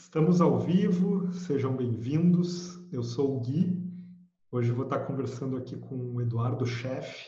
Estamos 0.00 0.40
ao 0.40 0.58
vivo, 0.58 1.30
sejam 1.30 1.76
bem-vindos. 1.76 2.80
Eu 2.90 3.02
sou 3.02 3.36
o 3.36 3.40
Gui. 3.40 3.78
Hoje 4.50 4.72
vou 4.72 4.84
estar 4.84 5.00
conversando 5.00 5.58
aqui 5.58 5.76
com 5.76 5.94
o 5.94 6.22
Eduardo 6.22 6.64
Chefe. 6.64 7.26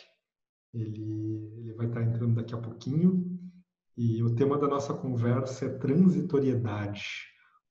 Ele, 0.72 1.52
ele 1.58 1.74
vai 1.74 1.86
estar 1.86 2.02
entrando 2.02 2.34
daqui 2.34 2.54
a 2.54 2.58
pouquinho. 2.58 3.38
E 3.94 4.22
o 4.22 4.34
tema 4.34 4.58
da 4.58 4.66
nossa 4.66 4.94
conversa 4.94 5.66
é 5.66 5.68
transitoriedade. 5.68 7.04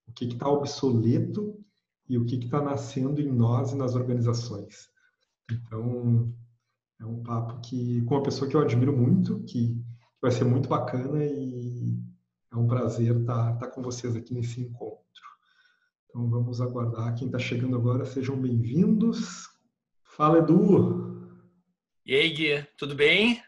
O 0.08 0.14
que 0.14 0.26
está 0.26 0.48
obsoleto 0.48 1.60
e 2.08 2.16
o 2.20 2.24
que 2.24 2.36
está 2.36 2.62
nascendo 2.62 3.20
em 3.20 3.30
nós 3.30 3.72
e 3.72 3.76
nas 3.76 3.96
organizações. 3.96 4.88
Então, 5.52 6.32
é 7.00 7.06
um 7.06 7.24
papo 7.24 7.60
que 7.60 8.04
com 8.04 8.14
uma 8.16 8.24
pessoa 8.24 8.48
que 8.48 8.56
eu 8.56 8.62
admiro 8.62 8.96
muito, 8.96 9.44
que 9.46 9.76
vai 10.22 10.32
ser 10.32 10.46
muito 10.46 10.70
bacana 10.70 11.26
e 11.26 12.00
é 12.52 12.58
um 12.58 12.68
prazer 12.68 13.16
estar, 13.16 13.54
estar 13.54 13.68
com 13.68 13.82
vocês 13.82 14.16
aqui 14.16 14.34
nesse 14.34 14.62
encontro. 14.62 14.91
Então 16.12 16.30
vamos 16.30 16.60
aguardar. 16.60 17.16
Quem 17.16 17.28
está 17.28 17.40
chegando 17.40 17.78
agora, 17.78 18.04
sejam 18.04 18.36
bem-vindos. 18.36 19.48
Fala, 20.04 20.40
Edu. 20.40 21.40
E 22.06 22.14
aí, 22.14 22.30
Gui, 22.34 22.68
tudo 22.78 22.94
bem? 22.96 23.42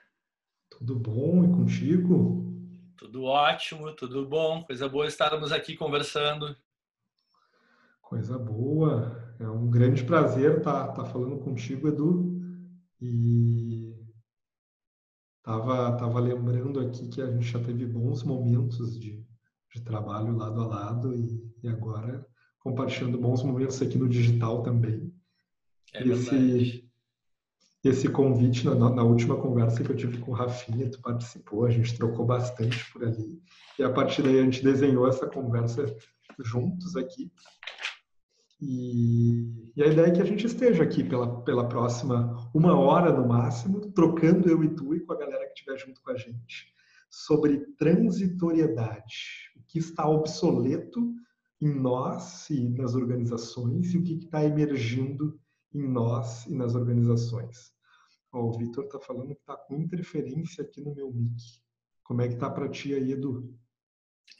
Tudo 0.70 0.98
bom 0.98 1.44
e 1.44 1.50
contigo? 1.50 2.56
Tudo 2.96 3.24
ótimo, 3.24 3.94
tudo 3.94 4.26
bom. 4.26 4.64
Coisa 4.64 4.88
boa 4.88 5.06
estarmos 5.06 5.52
aqui 5.52 5.76
conversando. 5.76 6.56
Coisa 8.02 8.40
boa. 8.40 9.36
É 9.42 9.50
um 9.50 9.70
grande 9.70 10.06
prazer 10.06 10.60
estar, 10.60 10.92
estar 10.92 11.04
falando 11.04 11.40
contigo, 11.40 11.90
Edu. 11.90 12.42
E 13.02 13.94
Tava, 15.44 15.98
tava 15.98 16.22
lembrando 16.22 16.80
aqui 16.80 17.10
que 17.10 17.22
a 17.22 17.30
gente 17.30 17.44
já 17.46 17.60
teve 17.62 17.86
bons 17.86 18.24
momentos 18.24 18.98
de, 18.98 19.22
de 19.76 19.82
trabalho 19.82 20.38
lado 20.38 20.62
a 20.62 20.66
lado 20.66 21.14
e, 21.14 21.54
e 21.62 21.68
agora 21.68 22.26
compartilhando 22.64 23.18
bons 23.18 23.44
momentos 23.44 23.82
aqui 23.82 23.98
no 23.98 24.08
digital 24.08 24.64
também. 24.64 25.14
É 25.94 26.08
esse, 26.08 26.90
esse 27.84 28.08
convite 28.10 28.66
na, 28.66 28.90
na, 28.90 29.04
última 29.04 29.36
conversa 29.36 29.84
que 29.84 29.92
eu 29.92 29.96
tive 29.96 30.18
com 30.20 30.32
o 30.32 30.34
Rafinha, 30.34 30.90
tu 30.90 31.02
participou, 31.02 31.66
a 31.66 31.70
gente 31.70 31.96
trocou 31.96 32.26
bastante 32.26 32.92
por 32.92 33.04
ali. 33.04 33.42
E 33.78 33.84
a 33.84 33.92
partir 33.92 34.24
daí 34.24 34.40
a 34.40 34.44
gente 34.44 34.64
desenhou 34.64 35.08
essa 35.08 35.28
conversa 35.28 35.86
juntos 36.40 36.96
aqui. 36.96 37.32
E, 38.62 39.72
e, 39.76 39.84
a 39.84 39.88
ideia 39.88 40.08
é 40.08 40.12
que 40.12 40.22
a 40.22 40.26
gente 40.26 40.48
esteja 40.48 40.84
aqui 40.84 41.04
pela, 41.04 41.42
pela 41.44 41.68
próxima 41.68 42.50
uma 42.54 42.80
hora 42.80 43.12
no 43.12 43.28
máximo, 43.28 43.92
trocando 43.92 44.50
eu 44.50 44.64
e 44.64 44.70
tu 44.70 44.96
e 44.96 45.02
com 45.02 45.12
a 45.12 45.18
galera 45.18 45.46
que 45.48 45.54
estiver 45.54 45.78
junto 45.78 46.02
com 46.02 46.12
a 46.12 46.16
gente, 46.16 46.74
sobre 47.10 47.60
transitoriedade, 47.78 49.52
o 49.58 49.64
que 49.68 49.80
está 49.80 50.08
obsoleto 50.08 51.14
em 51.64 51.74
nós 51.74 52.50
e 52.50 52.68
nas 52.68 52.94
organizações 52.94 53.94
e 53.94 53.98
o 53.98 54.04
que 54.04 54.16
está 54.16 54.44
emergindo 54.44 55.40
em 55.74 55.88
nós 55.88 56.46
e 56.46 56.54
nas 56.54 56.76
organizações. 56.76 57.72
Ó, 58.34 58.50
o 58.50 58.52
Vitor 58.52 58.84
está 58.84 59.00
falando 59.00 59.34
que 59.34 59.40
está 59.40 59.56
com 59.56 59.80
interferência 59.80 60.62
aqui 60.62 60.82
no 60.82 60.94
meu 60.94 61.10
mic. 61.10 61.42
Como 62.04 62.22
é 62.22 62.28
que 62.28 62.36
tá 62.36 62.50
para 62.50 62.68
ti 62.68 62.94
aí, 62.94 63.14
Edu? 63.14 63.58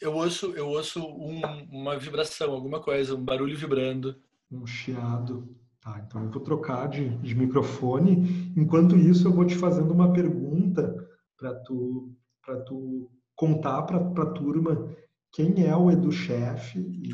Eu 0.02 0.16
ouço, 0.16 0.52
eu 0.52 0.68
ouço 0.68 1.00
um, 1.00 1.42
uma 1.72 1.98
vibração, 1.98 2.52
alguma 2.52 2.82
coisa, 2.82 3.16
um 3.16 3.24
barulho 3.24 3.58
vibrando. 3.58 4.22
Um 4.52 4.68
chiado. 4.68 5.56
Tá, 5.80 6.04
então 6.06 6.26
eu 6.26 6.30
vou 6.30 6.42
trocar 6.42 6.90
de, 6.90 7.10
de 7.20 7.36
microfone. 7.36 8.54
Enquanto 8.58 8.98
isso, 8.98 9.30
eu 9.30 9.34
vou 9.34 9.46
te 9.46 9.56
fazendo 9.56 9.94
uma 9.94 10.12
pergunta 10.12 10.94
para 11.38 11.56
tu, 11.56 12.14
para 12.46 12.62
tu 12.64 13.10
contar 13.34 13.84
para 13.84 14.24
a 14.24 14.32
turma 14.32 14.94
quem 15.34 15.66
é 15.66 15.76
o 15.76 15.92
Edu-chefe 15.92 16.80
e, 16.80 17.12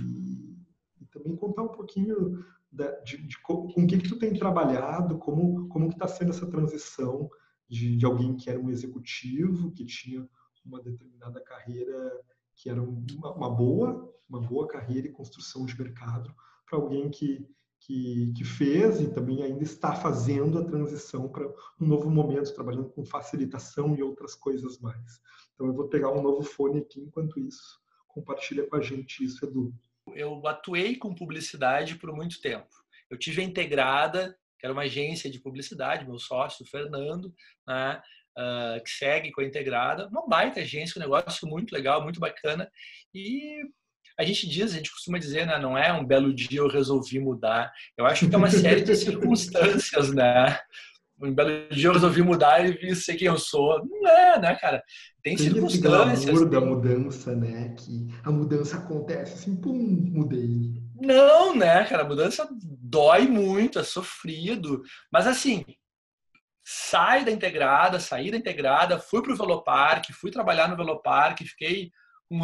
e, 1.01 1.05
também 1.11 1.35
contar 1.35 1.63
um 1.63 1.69
pouquinho 1.69 2.43
da, 2.71 2.91
de, 2.99 3.17
de, 3.17 3.41
com 3.41 3.53
o 3.53 3.87
que, 3.87 3.97
que 3.97 4.09
tu 4.09 4.19
tem 4.19 4.33
trabalhado, 4.33 5.17
como, 5.17 5.67
como 5.69 5.87
que 5.87 5.95
está 5.95 6.07
sendo 6.07 6.29
essa 6.29 6.45
transição 6.45 7.29
de, 7.67 7.95
de 7.95 8.05
alguém 8.05 8.35
que 8.35 8.49
era 8.49 8.59
um 8.59 8.69
executivo, 8.69 9.71
que 9.71 9.85
tinha 9.85 10.27
uma 10.63 10.81
determinada 10.81 11.41
carreira 11.41 12.11
que 12.59 12.69
era 12.69 12.83
uma, 12.83 13.33
uma 13.33 13.49
boa, 13.49 14.13
uma 14.29 14.41
boa 14.41 14.67
carreira 14.67 15.07
e 15.07 15.11
construção 15.11 15.65
de 15.65 15.81
mercado, 15.81 16.35
para 16.69 16.77
alguém 16.77 17.09
que, 17.09 17.47
que, 17.79 18.33
que, 18.35 18.43
fez 18.43 18.99
e 18.99 19.07
também 19.07 19.41
ainda 19.41 19.63
está 19.63 19.95
fazendo 19.95 20.59
a 20.59 20.65
transição 20.65 21.29
para 21.29 21.47
um 21.79 21.87
novo 21.87 22.09
momento, 22.09 22.53
trabalhando 22.53 22.89
com 22.89 23.05
facilitação 23.05 23.95
e 23.95 24.03
outras 24.03 24.35
coisas 24.35 24.77
mais. 24.79 25.21
Então, 25.53 25.67
eu 25.67 25.73
vou 25.73 25.87
pegar 25.87 26.11
um 26.11 26.21
novo 26.21 26.43
fone 26.43 26.79
aqui 26.79 26.99
enquanto 26.99 27.39
isso. 27.39 27.79
Compartilha 28.19 28.67
com 28.67 28.75
a 28.75 28.81
gente 28.81 29.23
isso, 29.23 29.45
Edu. 29.45 29.73
Eu 30.13 30.45
atuei 30.47 30.95
com 30.95 31.13
publicidade 31.13 31.95
por 31.95 32.11
muito 32.13 32.41
tempo. 32.41 32.67
Eu 33.09 33.17
tive 33.17 33.41
a 33.41 33.45
Integrada, 33.45 34.37
que 34.57 34.65
era 34.65 34.73
uma 34.73 34.83
agência 34.83 35.29
de 35.29 35.39
publicidade, 35.39 36.05
meu 36.05 36.19
sócio, 36.19 36.65
Fernando, 36.65 37.33
né? 37.67 38.01
uh, 38.37 38.83
que 38.83 38.89
segue 38.89 39.31
com 39.31 39.41
a 39.41 39.45
Integrada, 39.45 40.07
uma 40.07 40.27
baita 40.27 40.61
agência, 40.61 40.99
um 40.99 41.01
negócio 41.01 41.47
muito 41.47 41.71
legal, 41.71 42.03
muito 42.03 42.19
bacana. 42.19 42.69
E 43.13 43.57
a 44.17 44.23
gente 44.23 44.47
diz, 44.47 44.73
a 44.73 44.77
gente 44.77 44.91
costuma 44.91 45.17
dizer, 45.17 45.45
né, 45.47 45.57
não 45.57 45.77
é 45.77 45.93
um 45.93 46.05
belo 46.05 46.33
dia 46.33 46.59
eu 46.59 46.67
resolvi 46.67 47.19
mudar. 47.19 47.71
Eu 47.97 48.05
acho 48.05 48.27
que 48.27 48.35
é 48.35 48.37
uma 48.37 48.49
série 48.49 48.81
de 48.81 48.95
circunstâncias, 48.95 50.13
né? 50.13 50.59
Um 51.21 51.33
belo 51.33 51.69
dia 51.69 51.87
eu 51.87 51.93
resolvi 51.93 52.21
mudar 52.21 52.65
e 52.65 52.71
vi 52.71 52.95
ser 52.95 53.15
quem 53.15 53.27
eu 53.27 53.37
sou. 53.37 53.85
Não 53.85 54.07
é, 54.07 54.39
né, 54.39 54.55
cara? 54.55 54.81
Tem, 55.21 55.35
Tem 55.35 55.51
circunstâncias. 55.51 56.39
Tem 56.39 56.49
da 56.49 56.61
mudança, 56.61 57.35
né? 57.35 57.75
Que 57.77 58.07
a 58.23 58.31
mudança 58.31 58.77
acontece 58.77 59.33
assim, 59.33 59.55
pum, 59.55 59.73
mudei. 59.73 60.81
Não, 60.95 61.55
né, 61.55 61.83
cara? 61.85 62.03
A 62.03 62.07
mudança 62.07 62.47
dói 62.61 63.27
muito, 63.27 63.79
é 63.79 63.83
sofrido. 63.83 64.81
Mas 65.11 65.27
assim, 65.27 65.65
sai 66.63 67.25
da 67.25 67.31
integrada, 67.31 67.99
saí 67.99 68.31
da 68.31 68.37
integrada, 68.37 68.99
fui 68.99 69.21
para 69.21 69.33
o 69.33 69.37
Velopark, 69.37 70.13
fui 70.13 70.31
trabalhar 70.31 70.67
no 70.69 70.77
Velopark, 70.77 71.43
fiquei 71.43 71.91
um 72.31 72.41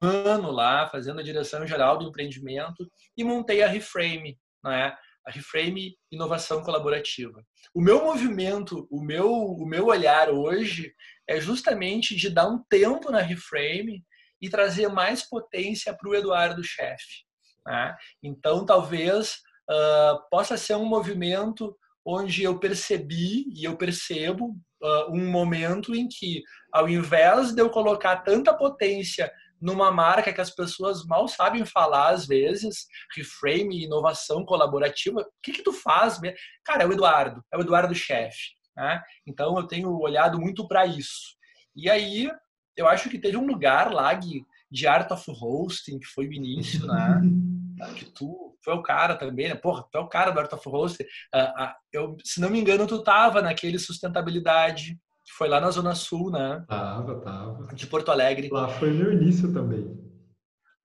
ano 0.00 0.50
lá 0.50 0.88
fazendo 0.88 1.20
a 1.20 1.24
direção 1.24 1.66
geral 1.66 1.98
do 1.98 2.06
empreendimento 2.06 2.88
e 3.16 3.24
montei 3.24 3.62
a 3.62 3.68
Reframe, 3.68 4.38
né? 4.62 4.96
A 5.26 5.30
Reframe 5.30 5.96
Inovação 6.12 6.62
Colaborativa. 6.62 7.44
O 7.74 7.80
meu 7.80 8.04
movimento, 8.04 8.86
o 8.90 9.02
meu, 9.02 9.30
o 9.30 9.66
meu 9.66 9.86
olhar 9.86 10.30
hoje 10.30 10.92
é 11.28 11.40
justamente 11.40 12.14
de 12.14 12.28
dar 12.28 12.46
um 12.46 12.62
tempo 12.68 13.10
na 13.10 13.20
Reframe 13.20 14.04
e 14.40 14.50
trazer 14.50 14.88
mais 14.88 15.22
potência 15.22 15.94
para 15.94 16.08
o 16.08 16.14
Eduardo 16.14 16.62
Chefe. 16.62 17.24
Né? 17.66 17.96
Então, 18.22 18.66
talvez 18.66 19.38
uh, 19.70 20.28
possa 20.30 20.56
ser 20.56 20.74
um 20.74 20.84
movimento 20.84 21.74
onde 22.04 22.42
eu 22.42 22.58
percebi 22.58 23.46
e 23.48 23.64
eu 23.64 23.76
percebo 23.76 24.48
uh, 24.82 25.10
um 25.10 25.30
momento 25.30 25.94
em 25.94 26.06
que, 26.06 26.42
ao 26.70 26.88
invés 26.88 27.52
de 27.52 27.62
eu 27.62 27.70
colocar 27.70 28.16
tanta 28.16 28.52
potência 28.52 29.32
numa 29.64 29.90
marca 29.90 30.30
que 30.30 30.40
as 30.42 30.50
pessoas 30.50 31.06
mal 31.06 31.26
sabem 31.26 31.64
falar 31.64 32.10
às 32.10 32.26
vezes, 32.26 32.86
reframe, 33.16 33.84
inovação 33.84 34.44
colaborativa, 34.44 35.22
o 35.22 35.26
que 35.42 35.52
que 35.52 35.62
tu 35.62 35.72
faz? 35.72 36.20
Cara, 36.62 36.82
é 36.82 36.86
o 36.86 36.92
Eduardo, 36.92 37.42
é 37.50 37.56
o 37.56 37.62
Eduardo 37.62 37.94
chefe. 37.94 38.52
Né? 38.76 39.02
Então 39.26 39.56
eu 39.56 39.66
tenho 39.66 39.90
olhado 39.98 40.38
muito 40.38 40.68
para 40.68 40.84
isso. 40.84 41.34
E 41.74 41.88
aí 41.88 42.30
eu 42.76 42.86
acho 42.86 43.08
que 43.08 43.18
teve 43.18 43.38
um 43.38 43.46
lugar 43.46 43.90
lá 43.90 44.12
de, 44.12 44.44
de 44.70 44.86
Art 44.86 45.10
of 45.10 45.24
Hosting, 45.28 45.98
que 45.98 46.06
foi 46.06 46.26
o 46.26 46.32
início, 46.32 46.86
né? 46.86 47.22
que 47.96 48.04
tu 48.04 48.56
foi 48.62 48.74
o 48.74 48.82
cara 48.82 49.16
também, 49.16 49.48
né? 49.48 49.54
Porra, 49.54 49.84
tu 49.90 49.96
é 49.96 50.00
o 50.00 50.08
cara 50.08 50.30
do 50.30 50.40
Art 50.40 50.52
of 50.52 50.68
Host. 50.68 51.02
Uh, 51.02 51.62
uh, 51.64 51.72
eu, 51.92 52.16
se 52.22 52.40
não 52.40 52.50
me 52.50 52.60
engano, 52.60 52.86
tu 52.86 53.02
tava 53.02 53.40
naquele 53.40 53.78
sustentabilidade, 53.78 54.98
que 55.24 55.32
foi 55.32 55.48
lá 55.48 55.60
na 55.60 55.70
Zona 55.70 55.94
Sul, 55.94 56.30
né? 56.30 56.64
Tava, 56.68 57.20
tava. 57.20 57.74
De 57.74 57.86
Porto 57.86 58.10
Alegre. 58.10 58.48
Lá 58.50 58.68
foi 58.68 58.90
meu 58.90 59.12
início 59.12 59.52
também. 59.52 60.02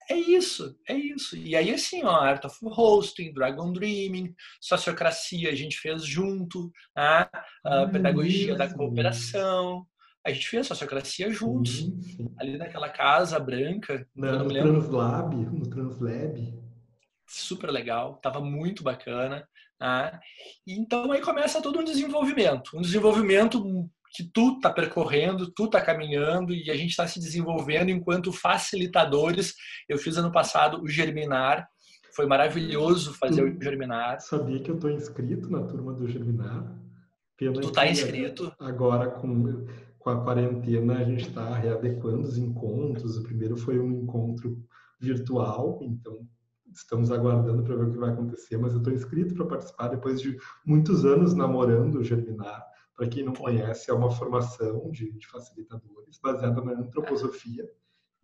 É 0.10 0.16
isso, 0.16 0.76
é 0.88 0.96
isso. 0.96 1.38
E 1.38 1.56
aí, 1.56 1.72
assim, 1.72 2.04
ó, 2.04 2.10
Art 2.10 2.44
of 2.46 2.58
Hosting, 2.64 3.32
Dragon 3.32 3.72
Dreaming, 3.72 4.34
Sociocracia 4.60 5.52
a 5.52 5.56
gente 5.56 5.78
fez 5.78 6.04
junto, 6.04 6.72
né? 6.96 7.28
a 7.64 7.86
Pedagogia 7.86 8.56
da 8.56 8.74
Cooperação. 8.74 9.86
A 10.26 10.32
gente 10.32 10.48
fez 10.48 10.66
Sociocracia 10.66 11.32
juntos, 11.32 11.78
sim, 11.78 12.02
sim. 12.02 12.34
ali 12.40 12.58
naquela 12.58 12.90
casa 12.90 13.40
branca. 13.40 14.06
Na, 14.16 14.44
no 14.44 14.50
Translab, 14.50 15.36
no 15.36 15.70
Translab 15.70 16.60
super 17.30 17.70
legal, 17.70 18.16
estava 18.16 18.42
muito 18.42 18.84
bacana. 18.84 19.48
Né? 19.80 20.20
Então 20.68 21.12
aí 21.12 21.22
começa 21.22 21.62
todo 21.62 21.80
um 21.80 21.84
desenvolvimento, 21.84 22.72
um 22.76 22.82
desenvolvimento 22.82 23.90
que 24.12 24.24
tu 24.24 24.56
está 24.56 24.72
percorrendo, 24.72 25.52
tu 25.52 25.66
está 25.66 25.82
caminhando 25.82 26.54
e 26.54 26.70
a 26.72 26.76
gente 26.76 26.92
está 26.92 27.08
se 27.08 27.20
desenvolvendo 27.20 27.90
enquanto 27.90 28.32
facilitadores. 28.32 29.56
Eu 29.88 29.98
fiz 29.98 30.18
ano 30.18 30.32
passado 30.32 30.82
o 30.82 30.88
Germinar, 30.88 31.68
foi 32.16 32.26
maravilhoso 32.26 33.14
fazer 33.14 33.44
o 33.44 33.62
Germinar. 33.62 34.20
Sabia 34.20 34.60
que 34.60 34.72
eu 34.72 34.76
estou 34.76 34.90
inscrito 34.90 35.50
na 35.50 35.64
turma 35.64 35.94
do 35.94 36.08
Germinar? 36.08 36.76
Pena 37.38 37.54
tu 37.54 37.70
está 37.70 37.88
inscrito? 37.88 38.52
Agora 38.60 39.10
com 39.12 39.66
com 40.00 40.10
a 40.10 40.24
quarentena 40.24 40.98
a 40.98 41.04
gente 41.04 41.28
está 41.28 41.56
readequando 41.56 42.22
os 42.22 42.38
encontros. 42.38 43.18
O 43.18 43.24
primeiro 43.24 43.58
foi 43.58 43.80
um 43.80 43.92
encontro 43.92 44.58
virtual, 45.00 45.80
então 45.84 46.26
estamos 46.74 47.12
aguardando 47.12 47.64
para 47.64 47.76
ver 47.76 47.86
o 47.86 47.92
que 47.92 47.98
vai 47.98 48.12
acontecer, 48.12 48.58
mas 48.58 48.74
eu 48.74 48.80
estou 48.80 48.94
inscrito 48.94 49.36
para 49.36 49.46
participar 49.46 49.90
depois 49.90 50.22
de 50.22 50.38
muitos 50.66 51.06
anos 51.06 51.34
namorando 51.34 51.96
o 51.96 52.04
Germinar. 52.04 52.66
Para 53.00 53.08
quem 53.08 53.24
não 53.24 53.32
conhece, 53.32 53.90
é 53.90 53.94
uma 53.94 54.12
formação 54.12 54.92
de, 54.92 55.14
de 55.14 55.26
facilitadores 55.26 56.20
baseada 56.22 56.62
na 56.62 56.74
antroposofia. 56.74 57.64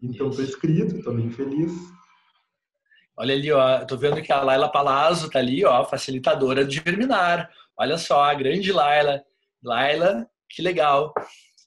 Então, 0.02 0.28
estou 0.28 0.44
inscrito, 0.44 0.98
estou 0.98 1.16
bem 1.16 1.30
feliz. 1.32 1.72
Olha 3.16 3.34
ali, 3.34 3.50
ó, 3.54 3.86
tô 3.86 3.96
vendo 3.96 4.22
que 4.22 4.34
a 4.34 4.44
Laila 4.44 4.70
Palazzo 4.70 5.30
tá 5.30 5.40
ali, 5.40 5.64
ó, 5.64 5.86
facilitadora 5.86 6.66
de 6.66 6.84
Germinar. 6.86 7.50
Olha 7.78 7.98
só, 7.98 8.22
a 8.26 8.34
grande 8.34 8.74
Laila. 8.74 9.24
Laila, 9.64 10.30
que 10.50 10.62
legal. 10.62 11.14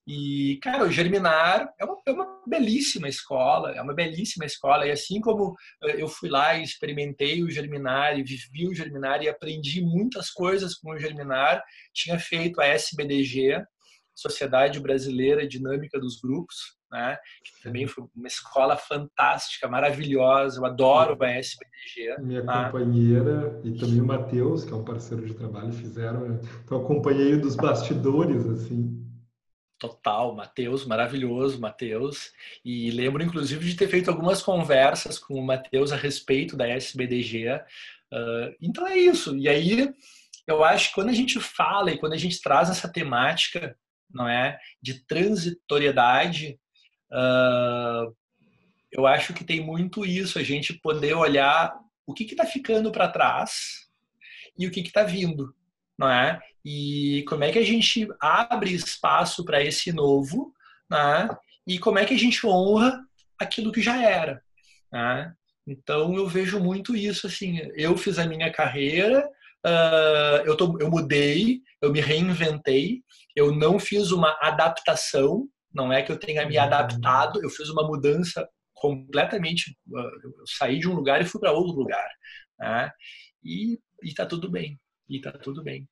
E, 0.08 0.58
cara, 0.62 0.84
o 0.84 0.90
Germinar 0.90 1.70
é 1.78 1.84
uma, 1.84 1.98
é 2.06 2.10
uma, 2.12 2.40
belíssima 2.46 3.06
escola, 3.06 3.72
é 3.72 3.82
uma 3.82 3.92
belíssima 3.92 4.46
escola. 4.46 4.86
E 4.86 4.90
assim 4.90 5.20
como 5.20 5.54
eh, 5.84 6.02
eu 6.02 6.08
fui 6.08 6.30
lá 6.30 6.54
e 6.54 6.62
experimentei 6.62 7.42
o 7.42 7.50
Germinar 7.50 8.18
e 8.18 8.22
vivi 8.22 8.66
o 8.66 8.74
Germinar 8.74 9.22
e 9.22 9.28
aprendi 9.28 9.82
muitas 9.82 10.30
coisas 10.30 10.74
com 10.76 10.92
o 10.92 10.98
Germinar, 10.98 11.62
tinha 11.92 12.18
feito 12.18 12.58
a 12.58 12.64
SBDG, 12.64 13.62
Sociedade 14.14 14.80
Brasileira 14.80 15.46
Dinâmica 15.46 16.00
dos 16.00 16.18
Grupos, 16.22 16.56
né? 16.90 17.18
que 17.44 17.62
também 17.62 17.86
foi 17.86 18.04
uma 18.16 18.28
escola 18.28 18.78
fantástica, 18.78 19.68
maravilhosa. 19.68 20.58
Eu 20.58 20.64
adoro 20.64 21.22
a 21.22 21.28
SBDG. 21.28 22.22
Minha 22.22 22.42
né? 22.44 22.64
companheira 22.64 23.60
e 23.62 23.72
também 23.72 24.00
o 24.00 24.06
Matheus, 24.06 24.64
que 24.64 24.72
é 24.72 24.74
um 24.74 24.84
parceiro 24.84 25.26
de 25.26 25.34
trabalho, 25.34 25.70
fizeram. 25.70 26.40
Então, 26.64 26.80
acompanhei 26.80 27.36
dos 27.36 27.56
bastidores, 27.56 28.46
assim. 28.46 29.07
Total, 29.78 30.34
Matheus, 30.34 30.84
maravilhoso, 30.84 31.60
Matheus. 31.60 32.32
E 32.64 32.90
lembro, 32.90 33.22
inclusive, 33.22 33.64
de 33.64 33.76
ter 33.76 33.88
feito 33.88 34.10
algumas 34.10 34.42
conversas 34.42 35.18
com 35.18 35.34
o 35.34 35.46
Matheus 35.46 35.92
a 35.92 35.96
respeito 35.96 36.56
da 36.56 36.68
SBDG. 36.68 37.54
Uh, 38.12 38.56
então 38.60 38.86
é 38.86 38.98
isso. 38.98 39.36
E 39.36 39.48
aí, 39.48 39.94
eu 40.46 40.64
acho 40.64 40.88
que 40.88 40.94
quando 40.94 41.10
a 41.10 41.14
gente 41.14 41.38
fala 41.38 41.92
e 41.92 41.98
quando 41.98 42.14
a 42.14 42.18
gente 42.18 42.40
traz 42.40 42.70
essa 42.70 42.88
temática, 42.88 43.76
não 44.12 44.28
é, 44.28 44.58
de 44.82 45.04
transitoriedade, 45.04 46.58
uh, 47.12 48.16
eu 48.90 49.06
acho 49.06 49.34
que 49.34 49.44
tem 49.44 49.60
muito 49.60 50.04
isso, 50.04 50.38
a 50.38 50.42
gente 50.42 50.72
poder 50.72 51.14
olhar 51.14 51.78
o 52.06 52.14
que 52.14 52.24
está 52.24 52.46
ficando 52.46 52.90
para 52.90 53.08
trás 53.08 53.86
e 54.58 54.66
o 54.66 54.70
que 54.70 54.80
está 54.80 55.02
vindo, 55.02 55.54
não 55.96 56.10
é? 56.10 56.40
E 56.70 57.24
como 57.26 57.44
é 57.44 57.50
que 57.50 57.58
a 57.58 57.64
gente 57.64 58.06
abre 58.20 58.74
espaço 58.74 59.42
para 59.42 59.64
esse 59.64 59.90
novo, 59.90 60.52
né? 60.90 61.26
E 61.66 61.78
como 61.78 61.98
é 61.98 62.04
que 62.04 62.12
a 62.12 62.18
gente 62.18 62.46
honra 62.46 63.00
aquilo 63.40 63.72
que 63.72 63.80
já 63.80 64.02
era, 64.02 64.42
né? 64.92 65.32
Então 65.66 66.14
eu 66.14 66.28
vejo 66.28 66.60
muito 66.60 66.94
isso 66.94 67.26
assim. 67.26 67.58
Eu 67.74 67.96
fiz 67.96 68.18
a 68.18 68.26
minha 68.26 68.52
carreira, 68.52 69.26
uh, 69.64 70.44
eu, 70.44 70.54
tô, 70.58 70.78
eu 70.78 70.90
mudei, 70.90 71.62
eu 71.80 71.90
me 71.90 72.02
reinventei, 72.02 73.02
eu 73.34 73.50
não 73.56 73.78
fiz 73.78 74.10
uma 74.10 74.36
adaptação, 74.38 75.48
não 75.72 75.90
é 75.90 76.02
que 76.02 76.12
eu 76.12 76.18
tenha 76.18 76.46
me 76.46 76.58
uhum. 76.58 76.64
adaptado, 76.64 77.42
eu 77.42 77.48
fiz 77.48 77.70
uma 77.70 77.86
mudança 77.86 78.46
completamente. 78.74 79.74
Uh, 79.88 80.20
eu 80.22 80.46
saí 80.58 80.78
de 80.78 80.86
um 80.86 80.94
lugar 80.94 81.22
e 81.22 81.24
fui 81.24 81.40
para 81.40 81.52
outro 81.52 81.74
lugar, 81.74 82.10
né? 82.58 82.90
E 83.42 83.78
está 84.02 84.26
tudo 84.26 84.50
bem, 84.50 84.78
e 85.08 85.16
está 85.16 85.32
tudo 85.32 85.64
bem. 85.64 85.88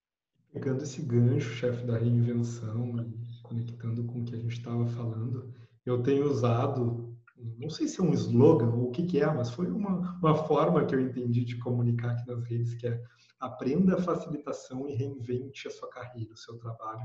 Pegando 0.57 0.85
esse 0.85 1.03
gancho, 1.03 1.51
chefe 1.51 1.85
da 1.85 1.99
reinvenção, 1.99 2.99
e 2.99 3.43
conectando 3.43 4.05
com 4.05 4.21
o 4.21 4.25
que 4.25 4.35
a 4.35 4.39
gente 4.39 4.57
estava 4.57 4.87
falando, 4.87 5.53
eu 5.85 6.03
tenho 6.03 6.31
usado, 6.31 7.15
não 7.59 7.69
sei 7.69 7.87
se 7.87 8.01
é 8.01 8.03
um 8.03 8.15
slogan 8.15 8.71
ou 8.71 8.89
o 8.89 8.91
que, 8.91 9.03
que 9.03 9.21
é, 9.21 9.27
mas 9.27 9.51
foi 9.51 9.71
uma, 9.71 10.19
uma 10.19 10.35
forma 10.35 10.87
que 10.87 10.95
eu 10.95 11.01
entendi 11.01 11.45
de 11.45 11.59
comunicar 11.59 12.13
aqui 12.13 12.27
nas 12.27 12.43
redes, 12.45 12.73
que 12.73 12.87
é 12.87 12.99
aprenda 13.39 13.97
a 13.97 14.01
facilitação 14.01 14.89
e 14.89 14.95
reinvente 14.95 15.69
a 15.69 15.71
sua 15.71 15.91
carreira, 15.91 16.33
o 16.33 16.39
seu 16.39 16.57
trabalho. 16.57 17.05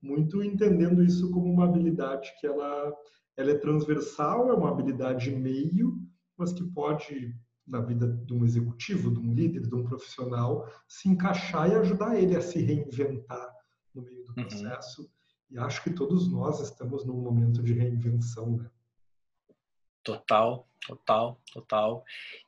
Muito 0.00 0.42
entendendo 0.42 1.04
isso 1.04 1.30
como 1.30 1.52
uma 1.52 1.66
habilidade 1.66 2.32
que 2.40 2.46
ela, 2.46 2.96
ela 3.36 3.50
é 3.50 3.58
transversal, 3.58 4.48
é 4.48 4.54
uma 4.54 4.70
habilidade 4.70 5.30
meio, 5.36 6.00
mas 6.34 6.50
que 6.50 6.64
pode 6.72 7.36
na 7.66 7.80
vida 7.80 8.06
de 8.06 8.32
um 8.32 8.44
executivo, 8.44 9.12
de 9.12 9.18
um 9.18 9.34
líder, 9.34 9.62
de 9.62 9.74
um 9.74 9.84
profissional, 9.84 10.70
se 10.86 11.08
encaixar 11.08 11.68
e 11.68 11.74
ajudar 11.74 12.16
ele 12.16 12.36
a 12.36 12.40
se 12.40 12.62
reinventar 12.62 13.52
no 13.94 14.02
meio 14.02 14.24
do 14.24 14.34
uhum. 14.36 14.46
processo. 14.46 15.02
Uhum. 15.02 15.08
E 15.50 15.58
acho 15.58 15.82
que 15.82 15.90
todos 15.90 16.30
nós 16.30 16.60
estamos 16.60 17.04
num 17.04 17.20
momento 17.20 17.62
de 17.62 17.72
reinvenção, 17.72 18.56
né? 18.56 18.70
Total, 20.02 20.68
total, 20.86 21.40
total. 21.52 22.04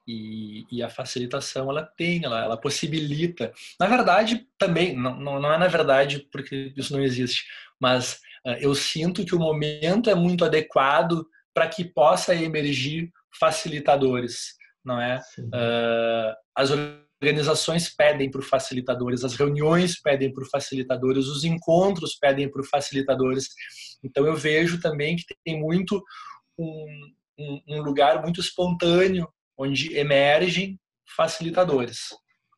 E, 0.06 0.64
e 0.70 0.80
a 0.82 0.88
facilitação 0.88 1.68
ela 1.68 1.82
tem, 1.82 2.24
ela, 2.24 2.44
ela 2.44 2.56
possibilita. 2.56 3.52
Na 3.80 3.86
verdade, 3.86 4.48
também, 4.56 4.96
não, 4.96 5.18
não 5.18 5.52
é 5.52 5.58
na 5.58 5.66
verdade 5.66 6.20
porque 6.30 6.72
isso 6.76 6.92
não 6.92 7.02
existe, 7.02 7.44
mas 7.80 8.20
uh, 8.46 8.52
eu 8.60 8.74
sinto 8.76 9.24
que 9.24 9.34
o 9.34 9.40
momento 9.40 10.08
é 10.08 10.14
muito 10.14 10.44
adequado 10.44 11.26
para 11.52 11.68
que 11.68 11.84
possa 11.84 12.32
emergir 12.32 13.12
facilitadores 13.32 14.57
não 14.88 15.00
é? 15.00 15.20
Uh, 15.38 16.34
as 16.56 16.70
organizações 17.20 17.94
pedem 17.94 18.30
por 18.30 18.42
facilitadores, 18.42 19.22
as 19.22 19.34
reuniões 19.34 20.00
pedem 20.00 20.32
por 20.32 20.48
facilitadores, 20.48 21.26
os 21.26 21.44
encontros 21.44 22.16
pedem 22.16 22.50
por 22.50 22.64
facilitadores. 22.66 23.48
Então 24.02 24.26
eu 24.26 24.34
vejo 24.34 24.80
também 24.80 25.16
que 25.16 25.24
tem 25.44 25.60
muito 25.60 26.02
um, 26.58 26.86
um, 27.38 27.60
um 27.68 27.82
lugar 27.82 28.22
muito 28.22 28.40
espontâneo 28.40 29.28
onde 29.56 29.96
emergem 29.96 30.80
facilitadores. 31.16 32.08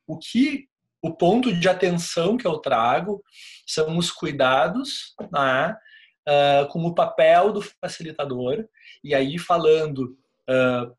O 0.07 0.19
que 0.19 0.69
o 1.03 1.15
ponto 1.15 1.53
de 1.53 1.69
atenção 1.69 2.37
que 2.37 2.47
eu 2.47 2.59
trago 2.59 3.23
são 3.67 3.97
os 3.97 4.11
cuidados 4.11 5.15
né, 5.33 5.75
uh, 6.29 6.69
com 6.69 6.85
o 6.85 6.95
papel 6.95 7.53
do 7.53 7.63
facilitador, 7.63 8.67
e 9.03 9.15
aí 9.15 9.39
falando 9.39 10.19
uh, 10.49 10.95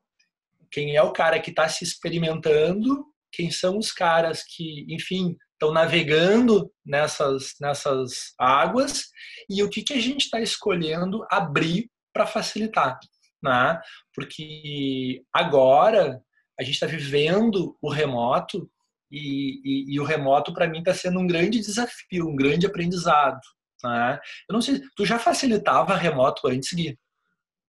quem 0.72 0.96
é 0.96 1.02
o 1.02 1.12
cara 1.12 1.40
que 1.40 1.50
está 1.50 1.68
se 1.68 1.84
experimentando, 1.84 3.06
quem 3.32 3.52
são 3.52 3.78
os 3.78 3.92
caras 3.92 4.44
que, 4.44 4.86
enfim, 4.90 5.36
estão 5.54 5.72
navegando 5.72 6.72
nessas, 6.86 7.54
nessas 7.60 8.34
águas 8.40 9.04
e 9.50 9.62
o 9.64 9.70
que, 9.70 9.84
que 9.84 9.94
a 9.94 10.00
gente 10.00 10.22
está 10.22 10.40
escolhendo 10.42 11.26
abrir 11.30 11.90
para 12.14 12.26
facilitar. 12.26 12.98
Né? 13.44 13.80
Porque 14.14 15.24
agora 15.34 16.20
a 16.60 16.64
gente 16.64 16.74
está 16.74 16.88
vivendo 16.88 17.78
o 17.82 17.90
remoto 17.90 18.70
e, 19.12 19.62
e, 19.64 19.94
e 19.94 20.00
o 20.00 20.04
remoto 20.04 20.54
para 20.54 20.68
mim 20.68 20.80
está 20.80 20.94
sendo 20.94 21.20
um 21.20 21.28
grande 21.28 21.60
desafio, 21.60 22.28
um 22.28 22.36
grande 22.36 22.66
aprendizado. 22.66 23.40
Né? 23.84 24.20
Eu 24.50 24.54
não 24.54 24.62
sei, 24.62 24.82
tu 24.96 25.06
já 25.06 25.20
facilitava 25.20 25.96
remoto 25.96 26.48
antes, 26.48 26.74
Gui? 26.74 26.98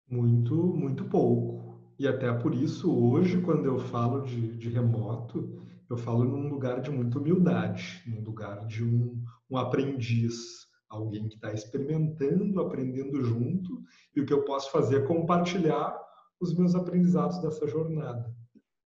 Muito, 0.07 0.55
muito 0.55 1.05
pouco. 1.05 1.80
E 2.01 2.07
até 2.07 2.33
por 2.33 2.55
isso, 2.55 2.91
hoje, 2.91 3.39
quando 3.41 3.67
eu 3.67 3.77
falo 3.77 4.21
de, 4.21 4.57
de 4.57 4.69
remoto, 4.69 5.61
eu 5.87 5.95
falo 5.95 6.23
num 6.23 6.49
lugar 6.49 6.81
de 6.81 6.89
muita 6.89 7.19
humildade, 7.19 8.01
num 8.07 8.23
lugar 8.23 8.65
de 8.65 8.83
um, 8.83 9.23
um 9.47 9.55
aprendiz, 9.55 10.65
alguém 10.89 11.29
que 11.29 11.35
está 11.35 11.53
experimentando, 11.53 12.59
aprendendo 12.59 13.23
junto, 13.23 13.83
e 14.15 14.19
o 14.19 14.25
que 14.25 14.33
eu 14.33 14.43
posso 14.43 14.71
fazer 14.71 15.03
é 15.03 15.05
compartilhar 15.05 15.95
os 16.39 16.57
meus 16.57 16.73
aprendizados 16.73 17.39
dessa 17.39 17.67
jornada. 17.67 18.35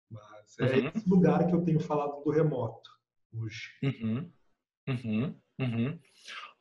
Mas 0.09 0.57
é 0.59 0.75
uhum. 0.79 0.91
esse 0.95 1.07
lugar 1.07 1.45
que 1.45 1.53
eu 1.53 1.61
tenho 1.61 1.79
falado 1.79 2.23
do 2.23 2.31
remoto 2.31 2.89
hoje. 3.31 3.69
Uhum. 3.83 4.31
Uhum. 4.87 5.35
Uhum. 5.59 5.99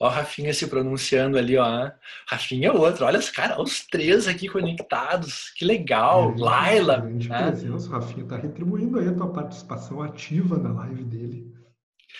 Ó, 0.02 0.09
Rafinha 0.09 0.52
se 0.52 0.66
pronunciando 0.66 1.38
ali, 1.38 1.56
ó. 1.56 1.88
Rafinha 2.26 2.71
é 2.71 2.73
outro. 2.73 3.04
Olha 3.04 3.21
os 3.21 3.30
caras, 3.30 3.56
os 3.61 3.87
três 3.87 4.26
aqui 4.26 4.49
conectados. 4.49 5.52
Que 5.56 5.64
legal. 5.64 6.32
É, 6.32 6.40
Laila. 6.40 6.97
Grande 7.02 7.28
né? 7.28 7.42
presença. 7.47 7.88
O 7.88 7.92
Rafinha 7.92 8.26
tá 8.26 8.37
retribuindo 8.37 8.99
aí 8.99 9.06
a 9.06 9.14
tua 9.14 9.32
participação 9.32 10.02
ativa 10.02 10.59
na 10.59 10.73
live 10.73 11.04
dele. 11.04 11.54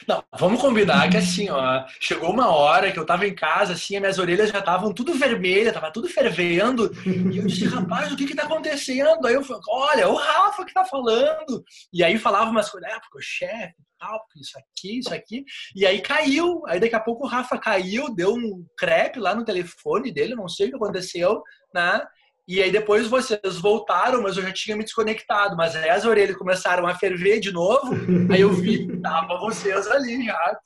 Não, 0.07 0.25
vamos 0.39 0.61
combinar 0.61 1.09
que 1.11 1.17
assim, 1.17 1.49
ó, 1.49 1.85
chegou 2.01 2.31
uma 2.31 2.49
hora 2.49 2.91
que 2.91 2.99
eu 2.99 3.07
tava 3.07 3.27
em 3.27 3.35
casa, 3.35 3.75
assim, 3.75 3.97
as 3.97 4.01
minhas 4.01 4.19
orelhas 4.19 4.51
já 4.51 4.59
estavam 4.59 4.93
tudo 4.93 5.15
vermelhas, 5.15 5.73
tava 5.73 5.93
tudo 5.93 6.09
fervendo, 6.09 6.91
e 7.07 7.39
eu 7.39 7.47
disse, 7.47 7.67
rapaz, 7.67 8.13
o 8.13 8.17
que 8.17 8.27
que 8.27 8.35
tá 8.35 8.45
acontecendo? 8.45 9.27
Aí 9.27 9.35
eu 9.35 9.45
falei, 9.45 9.63
olha, 9.69 10.09
o 10.09 10.15
Rafa 10.15 10.65
que 10.65 10.75
tá 10.75 10.85
falando. 10.85 11.65
E 11.93 12.03
aí 12.03 12.19
falava 12.19 12.51
umas 12.51 12.69
coisas, 12.69 12.91
ah, 12.93 13.01
porque 13.01 13.19
o 13.19 13.23
chefe, 13.23 13.75
tal, 13.99 14.21
isso 14.37 14.59
aqui, 14.59 14.99
isso 14.99 15.15
aqui, 15.15 15.45
e 15.77 15.87
aí 15.87 16.01
caiu. 16.01 16.63
Aí 16.67 16.81
daqui 16.81 16.95
a 16.95 17.01
pouco 17.01 17.25
o 17.25 17.29
Rafa 17.29 17.59
caiu, 17.59 18.15
deu 18.15 18.35
um 18.35 18.67
crepe 18.77 19.21
lá 19.21 19.35
no 19.35 19.45
telefone 19.45 20.13
dele, 20.13 20.35
não 20.35 20.49
sei 20.49 20.67
o 20.67 20.71
que 20.71 20.77
aconteceu, 20.77 21.43
né? 21.75 22.03
E 22.47 22.61
aí 22.61 22.73
depois 22.73 23.07
vocês 23.07 23.57
voltaram, 23.59 24.23
mas 24.23 24.37
eu 24.37 24.43
já 24.43 24.53
tinha 24.53 24.77
me 24.77 24.83
desconectado. 24.83 25.57
Mas 25.57 25.77
aí 25.77 25.89
as 25.89 26.05
orelhas 26.05 26.37
começaram 26.37 26.87
a 26.87 26.95
ferver 26.95 27.39
de 27.41 27.53
novo. 27.53 27.95
Aí 28.33 28.41
eu 28.41 28.53
vi 28.53 28.87
que 28.87 28.97
tava 28.99 29.39
vocês 29.39 29.87
ali 29.87 30.25
já. 30.25 30.61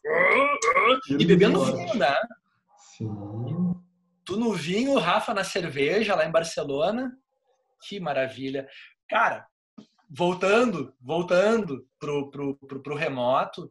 E 1.18 1.24
bebendo 1.24 1.64
vinho, 1.64 1.94
né? 1.94 2.16
Sim. 2.96 3.08
Tu 4.24 4.36
no 4.36 4.52
vinho, 4.52 4.98
Rafa 4.98 5.34
na 5.34 5.44
cerveja 5.44 6.14
lá 6.14 6.26
em 6.26 6.32
Barcelona. 6.32 7.12
Que 7.86 8.00
maravilha. 8.00 8.66
Cara, 9.08 9.46
voltando, 10.10 10.94
voltando 11.00 11.86
pro, 11.98 12.30
pro, 12.30 12.56
pro, 12.56 12.82
pro 12.82 12.96
remoto, 12.96 13.70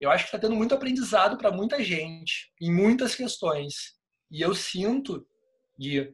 eu 0.00 0.10
acho 0.10 0.24
que 0.24 0.28
está 0.28 0.38
tendo 0.38 0.56
muito 0.56 0.74
aprendizado 0.74 1.38
para 1.38 1.50
muita 1.50 1.82
gente, 1.82 2.52
em 2.60 2.72
muitas 2.72 3.14
questões. 3.14 3.94
E 4.30 4.40
eu 4.40 4.54
sinto, 4.54 5.26
Gui, 5.78 6.12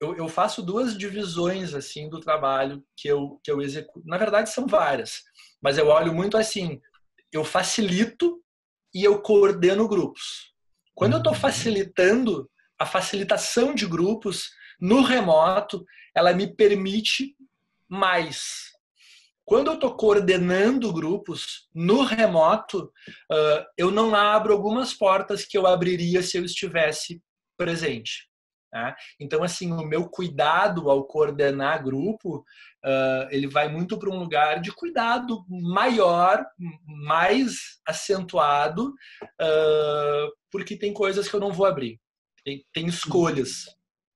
eu, 0.00 0.16
eu, 0.16 0.28
faço 0.28 0.62
duas 0.62 0.96
divisões 0.96 1.74
assim 1.74 2.08
do 2.08 2.20
trabalho 2.20 2.82
que 2.96 3.08
eu, 3.08 3.40
que 3.42 3.50
eu 3.50 3.60
executo. 3.60 4.06
Na 4.06 4.18
verdade, 4.18 4.50
são 4.50 4.66
várias, 4.66 5.22
mas 5.62 5.78
eu 5.78 5.88
olho 5.88 6.12
muito 6.12 6.36
assim: 6.36 6.80
eu 7.32 7.44
facilito 7.44 8.42
e 8.94 9.04
eu 9.04 9.20
coordeno 9.20 9.88
grupos. 9.88 10.52
Quando 10.94 11.12
eu 11.12 11.18
estou 11.18 11.32
uhum. 11.32 11.38
facilitando, 11.38 12.50
a 12.78 12.86
facilitação 12.86 13.74
de 13.74 13.86
grupos 13.86 14.50
no 14.80 15.02
remoto, 15.02 15.84
ela 16.14 16.32
me 16.32 16.54
permite 16.54 17.36
mais. 17.88 18.72
Quando 19.44 19.68
eu 19.68 19.74
estou 19.74 19.96
coordenando 19.96 20.92
grupos 20.92 21.68
no 21.74 22.02
remoto, 22.02 22.92
eu 23.78 23.90
não 23.90 24.14
abro 24.14 24.52
algumas 24.52 24.92
portas 24.92 25.44
que 25.44 25.56
eu 25.56 25.66
abriria 25.66 26.22
se 26.22 26.36
eu 26.36 26.44
estivesse 26.44 27.22
presente. 27.56 28.28
Tá? 28.70 28.94
Então, 29.18 29.42
assim, 29.42 29.72
o 29.72 29.82
meu 29.82 30.08
cuidado 30.08 30.90
ao 30.90 31.04
coordenar 31.04 31.82
grupo, 31.82 32.44
uh, 32.84 33.28
ele 33.30 33.46
vai 33.46 33.68
muito 33.68 33.98
para 33.98 34.10
um 34.10 34.18
lugar 34.18 34.60
de 34.60 34.70
cuidado 34.70 35.44
maior, 35.48 36.44
mais 36.84 37.80
acentuado, 37.86 38.88
uh, 39.22 40.32
porque 40.50 40.76
tem 40.76 40.92
coisas 40.92 41.26
que 41.26 41.34
eu 41.34 41.40
não 41.40 41.50
vou 41.50 41.64
abrir, 41.64 41.98
tem, 42.44 42.64
tem 42.72 42.86
escolhas. 42.86 43.64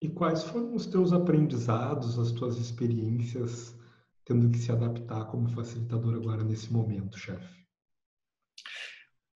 E 0.03 0.09
quais 0.09 0.43
foram 0.43 0.75
os 0.75 0.85
teus 0.85 1.13
aprendizados, 1.13 2.19
as 2.19 2.33
tuas 2.33 2.59
experiências 2.59 3.75
tendo 4.25 4.51
que 4.51 4.59
se 4.59 4.71
adaptar 4.71 5.25
como 5.27 5.49
facilitador 5.49 6.15
agora 6.15 6.45
nesse 6.45 6.73
momento, 6.73 7.19
chefe? 7.19 7.63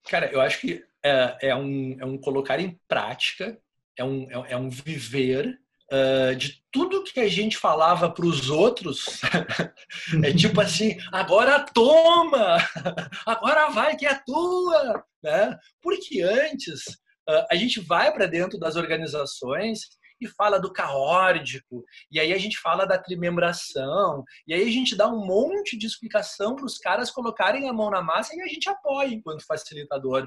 Cara, 0.08 0.30
eu 0.30 0.40
acho 0.40 0.60
que 0.60 0.84
é, 1.04 1.48
é, 1.48 1.56
um, 1.56 1.96
é 2.00 2.04
um 2.04 2.18
colocar 2.18 2.60
em 2.60 2.80
prática, 2.86 3.60
é 3.96 4.04
um, 4.04 4.30
é, 4.30 4.52
é 4.52 4.56
um 4.56 4.68
viver 4.68 5.58
uh, 5.92 6.34
de 6.36 6.62
tudo 6.70 7.04
que 7.04 7.20
a 7.20 7.28
gente 7.28 7.56
falava 7.56 8.10
para 8.10 8.26
os 8.26 8.50
outros. 8.50 9.20
é 10.22 10.32
tipo 10.32 10.60
assim, 10.60 10.96
agora 11.12 11.64
toma, 11.72 12.58
agora 13.26 13.70
vai 13.70 13.96
que 13.96 14.06
é 14.06 14.14
tua. 14.24 15.04
Né? 15.22 15.58
Porque 15.82 16.22
antes 16.22 16.80
uh, 17.28 17.46
a 17.50 17.54
gente 17.54 17.80
vai 17.80 18.12
para 18.12 18.26
dentro 18.26 18.58
das 18.58 18.76
organizações 18.76 19.80
e 20.20 20.26
fala 20.26 20.58
do 20.58 20.72
caórdico, 20.72 21.84
e 22.10 22.18
aí 22.18 22.32
a 22.32 22.38
gente 22.38 22.58
fala 22.58 22.86
da 22.86 22.96
trimembração, 22.96 24.24
e 24.46 24.54
aí 24.54 24.66
a 24.66 24.72
gente 24.72 24.96
dá 24.96 25.06
um 25.08 25.24
monte 25.24 25.76
de 25.76 25.86
explicação 25.86 26.56
para 26.56 26.64
os 26.64 26.78
caras 26.78 27.10
colocarem 27.10 27.68
a 27.68 27.72
mão 27.72 27.90
na 27.90 28.00
massa 28.00 28.34
e 28.34 28.40
a 28.40 28.46
gente 28.46 28.68
apoia 28.68 29.08
enquanto 29.08 29.44
facilitador. 29.44 30.26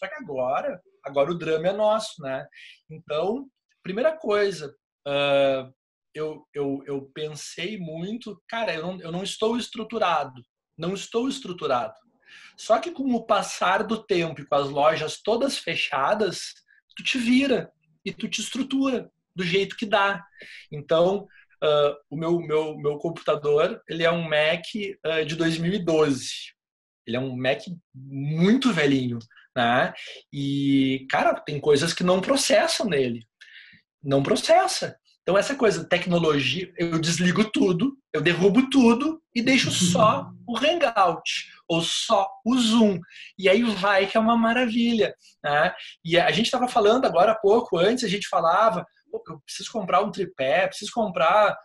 Só 0.00 0.08
que 0.08 0.14
agora, 0.14 0.80
agora 1.04 1.30
o 1.30 1.36
drama 1.38 1.68
é 1.68 1.72
nosso, 1.72 2.22
né? 2.22 2.46
Então, 2.88 3.46
primeira 3.82 4.16
coisa, 4.16 4.74
uh, 5.06 5.70
eu, 6.14 6.46
eu, 6.54 6.82
eu 6.86 7.10
pensei 7.12 7.78
muito, 7.78 8.42
cara, 8.48 8.74
eu 8.74 8.82
não, 8.82 9.00
eu 9.02 9.12
não 9.12 9.22
estou 9.22 9.58
estruturado, 9.58 10.42
não 10.76 10.94
estou 10.94 11.28
estruturado. 11.28 11.94
Só 12.56 12.78
que 12.78 12.90
com 12.90 13.14
o 13.14 13.26
passar 13.26 13.82
do 13.82 14.02
tempo 14.02 14.40
e 14.40 14.46
com 14.46 14.54
as 14.54 14.70
lojas 14.70 15.20
todas 15.20 15.58
fechadas, 15.58 16.54
tu 16.96 17.02
te 17.02 17.18
vira 17.18 17.70
e 18.02 18.10
tu 18.10 18.26
te 18.26 18.40
estrutura 18.40 19.10
do 19.36 19.44
jeito 19.44 19.76
que 19.76 19.84
dá. 19.84 20.24
Então, 20.72 21.28
uh, 21.62 21.96
o 22.08 22.16
meu, 22.16 22.40
meu, 22.40 22.78
meu 22.78 22.96
computador, 22.96 23.82
ele 23.86 24.02
é 24.02 24.10
um 24.10 24.26
Mac 24.26 24.64
uh, 25.04 25.26
de 25.26 25.36
2012. 25.36 26.54
Ele 27.06 27.16
é 27.16 27.20
um 27.20 27.36
Mac 27.36 27.62
muito 27.94 28.72
velhinho, 28.72 29.18
né? 29.56 29.92
E, 30.32 31.06
cara, 31.10 31.34
tem 31.34 31.60
coisas 31.60 31.92
que 31.92 32.04
não 32.04 32.20
processam 32.20 32.86
nele. 32.86 33.26
Não 34.02 34.22
processa. 34.22 34.96
Então, 35.22 35.36
essa 35.36 35.54
coisa, 35.54 35.84
tecnologia, 35.84 36.72
eu 36.78 36.98
desligo 36.98 37.44
tudo, 37.50 37.96
eu 38.12 38.20
derrubo 38.20 38.68
tudo 38.70 39.22
e 39.34 39.42
deixo 39.42 39.70
só 39.70 40.30
o 40.46 40.56
Hangout 40.56 41.46
ou 41.68 41.82
só 41.82 42.26
o 42.44 42.58
Zoom. 42.58 42.98
E 43.38 43.48
aí 43.48 43.62
vai 43.62 44.06
que 44.06 44.16
é 44.16 44.20
uma 44.20 44.36
maravilha. 44.36 45.14
Né? 45.44 45.72
E 46.04 46.18
a 46.18 46.30
gente 46.30 46.46
estava 46.46 46.66
falando 46.66 47.04
agora 47.04 47.32
há 47.32 47.38
pouco, 47.38 47.78
antes 47.78 48.02
a 48.02 48.08
gente 48.08 48.26
falava, 48.28 48.84
eu 49.12 49.40
preciso 49.40 49.70
comprar 49.70 50.02
um 50.02 50.10
tripé, 50.10 50.66
preciso 50.66 50.90
comprar. 50.92 51.56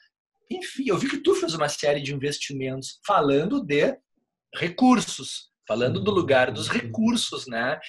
Enfim, 0.51 0.84
eu 0.88 0.98
vi 0.98 1.10
que 1.10 1.18
tu 1.18 1.34
fez 1.34 1.54
uma 1.56 1.70
série 1.70 2.01
de 2.01 2.13
investimentos 2.13 3.00
falando 3.06 3.63
de 3.63 3.98
recursos, 4.54 5.50
falando 5.68 6.00
do 6.00 6.12
lugar 6.12 6.52
dos 6.52 6.68
recursos, 6.70 7.48
né? 7.48 7.80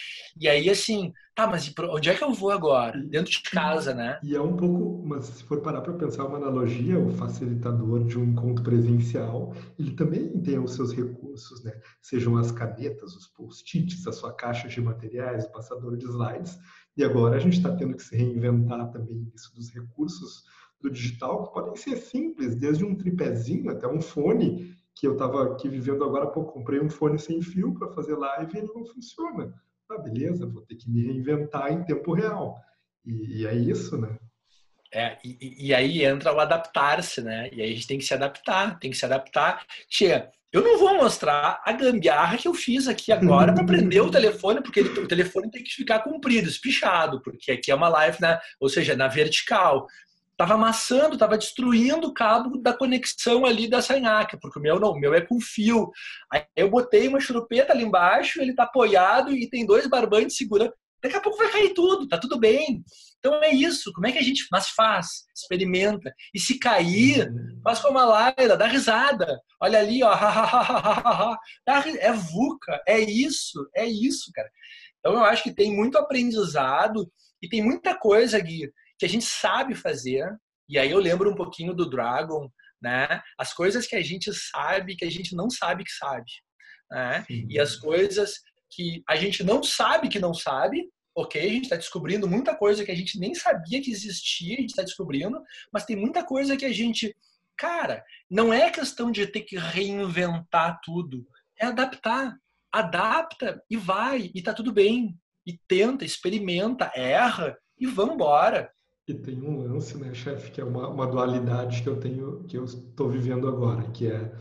E 0.40 0.49
aí, 0.49 0.68
assim, 0.71 1.12
tá, 1.35 1.47
mas 1.47 1.73
onde 1.90 2.11
é 2.11 2.14
que 2.14 2.25
eu 2.25 2.33
vou 2.33 2.50
agora? 2.50 2.99
Dentro 3.06 3.30
de 3.30 3.42
casa, 3.42 3.95
né? 3.95 4.18
E 4.23 4.35
é 4.35 4.40
um 4.40 4.56
pouco, 4.56 5.06
mas 5.06 5.26
se 5.26 5.45
for 5.45 5.61
parar 5.61 5.80
para 5.80 5.92
pensar 5.95 6.25
uma 6.25 6.38
analogia, 6.38 6.99
o 6.99 7.11
facilitador 7.11 8.04
de 8.04 8.18
um 8.18 8.25
encontro 8.25 8.64
presencial, 8.64 9.54
ele 9.78 9.92
também 9.92 10.40
tem 10.40 10.59
os 10.59 10.73
seus 10.73 10.92
recursos, 10.92 11.62
né? 11.62 11.73
Sejam 12.00 12.37
as 12.37 12.50
canetas, 12.50 13.14
os 13.14 13.26
post-its, 13.28 14.06
a 14.06 14.12
sua 14.12 14.33
caixa 14.33 14.68
de 14.68 14.80
materiais, 14.80 15.45
o 15.45 15.52
passador 15.52 15.97
de 15.97 16.06
slides, 16.06 16.59
e 16.97 17.04
agora 17.04 17.37
a 17.37 17.38
gente 17.38 17.59
está 17.59 17.75
tendo 17.75 17.95
que 17.95 18.02
se 18.02 18.16
reinventar 18.16 18.90
também 18.90 19.30
isso 19.35 19.54
dos 19.54 19.71
recursos 19.71 20.45
do 20.80 20.90
digital, 20.90 21.47
que 21.47 21.54
podem 21.54 21.76
ser 21.76 21.97
simples, 21.97 22.54
desde 22.54 22.85
um 22.85 22.95
tripézinho 22.95 23.71
até 23.71 23.87
um 23.87 24.00
fone, 24.00 24.75
que 24.96 25.06
eu 25.06 25.12
estava 25.12 25.52
aqui 25.52 25.68
vivendo 25.68 26.02
agora, 26.02 26.26
pô, 26.26 26.44
comprei 26.44 26.80
um 26.80 26.88
fone 26.88 27.18
sem 27.18 27.42
fio 27.42 27.74
para 27.74 27.92
fazer 27.92 28.16
live 28.16 28.54
e 28.54 28.58
ele 28.58 28.72
não 28.74 28.84
funciona. 28.86 29.54
Ah, 29.90 29.98
beleza, 29.98 30.46
vou 30.46 30.62
ter 30.62 30.74
que 30.74 30.90
me 30.90 31.02
reinventar 31.02 31.70
em 31.70 31.84
tempo 31.84 32.14
real. 32.14 32.58
E, 33.04 33.42
e 33.42 33.46
é 33.46 33.54
isso, 33.54 33.96
né? 33.98 34.18
É, 34.92 35.18
e, 35.22 35.66
e, 35.68 35.74
aí 35.74 36.04
entra 36.04 36.32
o 36.32 36.40
adaptar-se, 36.40 37.20
né? 37.20 37.50
E 37.52 37.60
aí 37.60 37.70
a 37.70 37.74
gente 37.74 37.86
tem 37.86 37.98
que 37.98 38.04
se 38.04 38.14
adaptar, 38.14 38.78
tem 38.78 38.90
que 38.90 38.96
se 38.96 39.04
adaptar. 39.04 39.66
Tia, 39.90 40.30
eu 40.50 40.62
não 40.62 40.78
vou 40.78 40.94
mostrar 40.94 41.60
a 41.64 41.72
gambiarra 41.72 42.38
que 42.38 42.48
eu 42.48 42.54
fiz 42.54 42.88
aqui 42.88 43.12
agora 43.12 43.52
para 43.52 43.66
prender 43.66 44.00
o 44.00 44.10
telefone, 44.10 44.62
porque 44.62 44.80
ele, 44.80 44.88
o 45.00 45.06
telefone 45.06 45.50
tem 45.50 45.62
que 45.62 45.74
ficar 45.74 45.98
comprido, 45.98 46.48
espichado, 46.48 47.20
porque 47.20 47.52
aqui 47.52 47.70
é 47.70 47.74
uma 47.74 47.88
live, 47.88 48.16
né? 48.20 48.38
ou 48.58 48.68
seja, 48.68 48.96
na 48.96 49.08
vertical. 49.08 49.86
Tava 50.36 50.54
amassando, 50.54 51.16
tava 51.16 51.38
destruindo 51.38 52.08
o 52.08 52.12
cabo 52.12 52.58
da 52.58 52.72
conexão 52.74 53.46
ali 53.46 53.68
da 53.68 53.80
Sanhaca, 53.80 54.38
porque 54.40 54.58
o 54.58 54.62
meu 54.62 54.78
não, 54.78 54.90
o 54.90 54.98
meu 54.98 55.14
é 55.14 55.20
com 55.20 55.40
fio. 55.40 55.90
Aí 56.30 56.44
eu 56.54 56.68
botei 56.68 57.08
uma 57.08 57.20
churupeta 57.20 57.72
ali 57.72 57.84
embaixo, 57.84 58.40
ele 58.40 58.54
tá 58.54 58.64
apoiado 58.64 59.34
e 59.34 59.48
tem 59.48 59.64
dois 59.64 59.86
barbantes 59.86 60.36
segurando. 60.36 60.72
Daqui 61.02 61.16
a 61.16 61.20
pouco 61.20 61.38
vai 61.38 61.50
cair 61.50 61.72
tudo, 61.72 62.08
tá 62.08 62.18
tudo 62.18 62.38
bem. 62.38 62.82
Então 63.18 63.42
é 63.42 63.50
isso. 63.50 63.92
Como 63.92 64.06
é 64.06 64.12
que 64.12 64.18
a 64.18 64.22
gente 64.22 64.46
mas 64.50 64.68
faz? 64.68 65.24
Experimenta. 65.34 66.12
E 66.34 66.40
se 66.40 66.58
cair, 66.58 67.28
uhum. 67.28 67.60
faz 67.62 67.78
como 67.80 67.98
a 67.98 68.04
Laila, 68.04 68.56
dá 68.56 68.66
risada. 68.66 69.40
Olha 69.60 69.78
ali, 69.78 70.02
ó. 70.02 70.12
é 72.00 72.12
VUCA. 72.12 72.82
É 72.86 72.98
isso. 72.98 73.68
É 73.74 73.86
isso, 73.86 74.30
cara. 74.34 74.50
Então 74.98 75.14
eu 75.14 75.24
acho 75.24 75.42
que 75.42 75.54
tem 75.54 75.74
muito 75.74 75.96
aprendizado 75.96 77.10
e 77.40 77.48
tem 77.48 77.62
muita 77.62 77.94
coisa, 77.96 78.38
Gui, 78.40 78.70
que 78.98 79.06
a 79.06 79.08
gente 79.08 79.24
sabe 79.24 79.74
fazer. 79.74 80.28
E 80.68 80.78
aí 80.78 80.90
eu 80.90 80.98
lembro 80.98 81.30
um 81.30 81.34
pouquinho 81.34 81.74
do 81.74 81.88
Dragon, 81.88 82.50
né? 82.80 83.22
As 83.38 83.52
coisas 83.52 83.86
que 83.86 83.96
a 83.96 84.02
gente 84.02 84.32
sabe 84.32 84.96
que 84.96 85.04
a 85.04 85.10
gente 85.10 85.34
não 85.34 85.50
sabe 85.50 85.84
que 85.84 85.92
sabe. 85.92 86.30
Né? 86.90 87.24
E 87.28 87.58
as 87.58 87.76
coisas 87.76 88.40
que 88.70 89.02
a 89.08 89.16
gente 89.16 89.42
não 89.42 89.62
sabe 89.62 90.08
que 90.08 90.18
não 90.18 90.34
sabe, 90.34 90.88
ok, 91.14 91.40
a 91.40 91.48
gente 91.48 91.64
está 91.64 91.76
descobrindo 91.76 92.28
muita 92.28 92.54
coisa 92.54 92.84
que 92.84 92.90
a 92.90 92.94
gente 92.94 93.18
nem 93.18 93.34
sabia 93.34 93.80
que 93.80 93.90
existia, 93.90 94.56
a 94.56 94.60
gente 94.60 94.70
está 94.70 94.82
descobrindo, 94.82 95.42
mas 95.72 95.84
tem 95.84 95.96
muita 95.96 96.24
coisa 96.24 96.56
que 96.56 96.64
a 96.64 96.72
gente. 96.72 97.16
Cara, 97.56 98.04
não 98.30 98.52
é 98.52 98.70
questão 98.70 99.10
de 99.10 99.26
ter 99.26 99.40
que 99.40 99.56
reinventar 99.56 100.78
tudo, 100.84 101.26
é 101.58 101.66
adaptar. 101.66 102.36
Adapta 102.70 103.62
e 103.70 103.76
vai, 103.76 104.30
e 104.34 104.42
tá 104.42 104.52
tudo 104.52 104.70
bem. 104.70 105.18
E 105.46 105.58
tenta, 105.66 106.04
experimenta, 106.04 106.92
erra 106.94 107.56
e 107.78 107.86
vambora. 107.86 108.70
E 109.08 109.14
tem 109.14 109.40
um 109.40 109.62
lance, 109.62 109.96
né, 109.96 110.12
chefe, 110.12 110.50
que 110.50 110.60
é 110.60 110.64
uma, 110.64 110.88
uma 110.88 111.06
dualidade 111.06 111.82
que 111.82 111.88
eu 111.88 112.00
tenho, 112.00 112.42
que 112.44 112.58
eu 112.58 112.64
estou 112.64 113.08
vivendo 113.08 113.46
agora, 113.46 113.88
que 113.92 114.08
é 114.08 114.32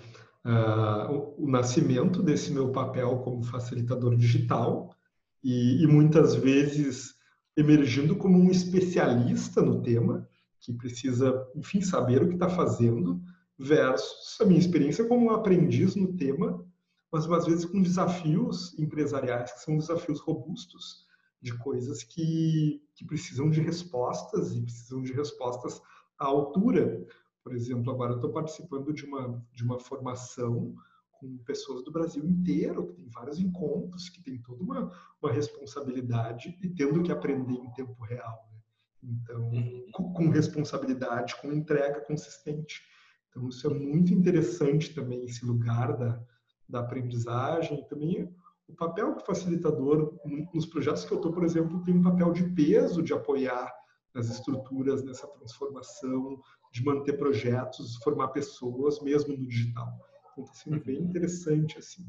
uh, 0.44 1.12
o, 1.12 1.46
o 1.46 1.50
nascimento 1.50 2.24
desse 2.24 2.52
meu 2.52 2.72
papel 2.72 3.20
como 3.20 3.44
facilitador 3.44 4.16
digital, 4.16 4.96
e, 5.44 5.84
e 5.84 5.88
muitas 5.88 6.34
vezes 6.34 7.14
emergindo 7.56 8.16
como 8.16 8.38
um 8.38 8.50
especialista 8.50 9.62
no 9.62 9.82
tema, 9.84 10.28
que 10.60 10.74
precisa, 10.74 11.48
enfim, 11.56 11.82
saber 11.82 12.24
o 12.24 12.28
que 12.28 12.34
está 12.34 12.50
fazendo, 12.50 13.22
versus 13.58 14.40
a 14.42 14.46
minha 14.46 14.60
experiência 14.60 15.08
como 15.08 15.28
um 15.28 15.32
aprendiz 15.32 15.96
no 15.96 16.14
tema, 16.14 16.66
mas 17.12 17.30
às 17.32 17.46
vezes 17.46 17.66
com 17.66 17.82
desafios 17.82 18.78
empresariais 18.78 19.54
que 19.54 19.62
são 19.62 19.78
desafios 19.78 20.20
robustos, 20.20 21.06
de 21.46 21.56
coisas 21.60 22.04
que, 22.04 22.82
que 22.96 23.06
precisam 23.06 23.52
de 23.52 23.62
respostas 23.62 24.56
e 24.56 24.62
precisam 24.64 25.04
de 25.04 25.14
respostas 25.14 25.80
à 26.18 26.26
altura. 26.26 27.06
Por 27.44 27.54
exemplo, 27.54 27.92
agora 27.94 28.14
eu 28.14 28.16
estou 28.16 28.32
participando 28.32 28.92
de 28.92 29.06
uma, 29.06 29.46
de 29.54 29.64
uma 29.64 29.80
formação 29.80 30.74
com 31.12 31.38
pessoas 31.46 31.84
do 31.84 31.92
Brasil 31.92 32.26
inteiro, 32.26 32.88
que 32.88 32.94
tem 32.94 33.10
vários 33.10 33.40
encontros, 33.40 34.10
que 34.10 34.24
tem 34.24 34.42
toda 34.42 34.64
uma, 34.64 34.92
uma 35.22 35.32
responsabilidade 35.32 36.58
e 36.64 36.68
tendo 36.68 37.04
que 37.04 37.12
aprender 37.12 37.54
em 37.54 37.72
tempo 37.74 38.04
real. 38.04 38.50
Né? 38.52 38.60
Então, 39.04 39.50
uhum. 39.52 39.86
com, 39.94 40.14
com 40.14 40.30
responsabilidade, 40.30 41.40
com 41.40 41.54
entrega 41.54 42.02
consistente. 42.02 42.82
Então, 43.30 43.48
isso 43.48 43.68
é 43.68 43.70
muito 43.70 44.12
interessante 44.12 44.96
também, 44.96 45.24
esse 45.26 45.46
lugar 45.46 45.96
da, 45.96 46.20
da 46.68 46.80
aprendizagem. 46.80 47.88
Também 47.88 48.34
o 48.68 48.74
papel 48.74 49.14
do 49.14 49.20
facilitador, 49.22 50.14
nos 50.54 50.66
projetos 50.66 51.06
que 51.06 51.12
eu 51.12 51.18
estou, 51.18 51.32
por 51.32 51.44
exemplo, 51.44 51.84
tem 51.84 51.94
um 51.94 52.04
papel 52.04 52.34
de 52.34 52.44
peso 52.52 53.04
de 53.04 53.14
apoiar 53.14 53.72
nas 54.14 54.30
estruturas, 54.30 55.04
nessa 55.04 55.28
transformação, 55.28 56.42
de 56.72 56.84
manter 56.84 57.14
projetos, 57.14 57.98
formar 57.98 58.30
pessoas, 58.30 59.02
mesmo 59.02 59.36
no 59.36 59.48
digital. 59.48 59.94
Então, 60.32 60.44
está 60.44 60.56
sendo 60.56 60.84
bem 60.84 60.98
uhum. 60.98 61.06
interessante, 61.06 61.78
assim. 61.78 62.06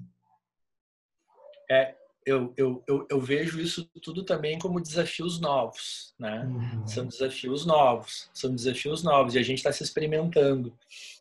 É, 1.70 1.96
eu, 2.24 2.52
eu, 2.56 2.82
eu, 2.86 3.06
eu, 3.08 3.20
vejo 3.20 3.60
isso 3.60 3.84
tudo 4.02 4.24
também 4.24 4.58
como 4.58 4.80
desafios 4.80 5.40
novos, 5.40 6.14
né? 6.18 6.44
Uhum. 6.44 6.86
São 6.86 7.06
desafios 7.06 7.66
novos, 7.66 8.30
são 8.32 8.54
desafios 8.54 9.02
novos 9.02 9.34
e 9.34 9.38
a 9.38 9.42
gente 9.42 9.58
está 9.58 9.72
se 9.72 9.82
experimentando. 9.82 10.68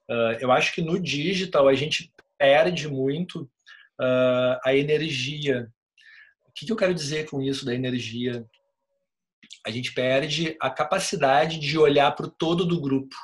Uh, 0.10 0.38
eu 0.40 0.52
acho 0.52 0.74
que 0.74 0.82
no 0.82 1.00
digital 1.00 1.68
a 1.68 1.74
gente 1.74 2.12
perde 2.38 2.88
muito 2.88 3.50
uh, 4.02 4.60
a 4.64 4.76
energia. 4.76 5.70
O 6.48 6.52
que, 6.54 6.66
que 6.66 6.72
eu 6.72 6.78
quero 6.78 6.94
dizer 6.94 7.30
com 7.30 7.42
isso 7.42 7.66
da 7.66 7.74
energia? 7.74 8.46
A 9.66 9.72
gente 9.72 9.94
perde 9.94 10.56
a 10.62 10.70
capacidade 10.70 11.60
de 11.60 11.78
olhar 11.78 12.12
para 12.12 12.28
o 12.28 12.32
todo 12.32 12.66
do 12.66 12.80
grupo. 12.80 13.16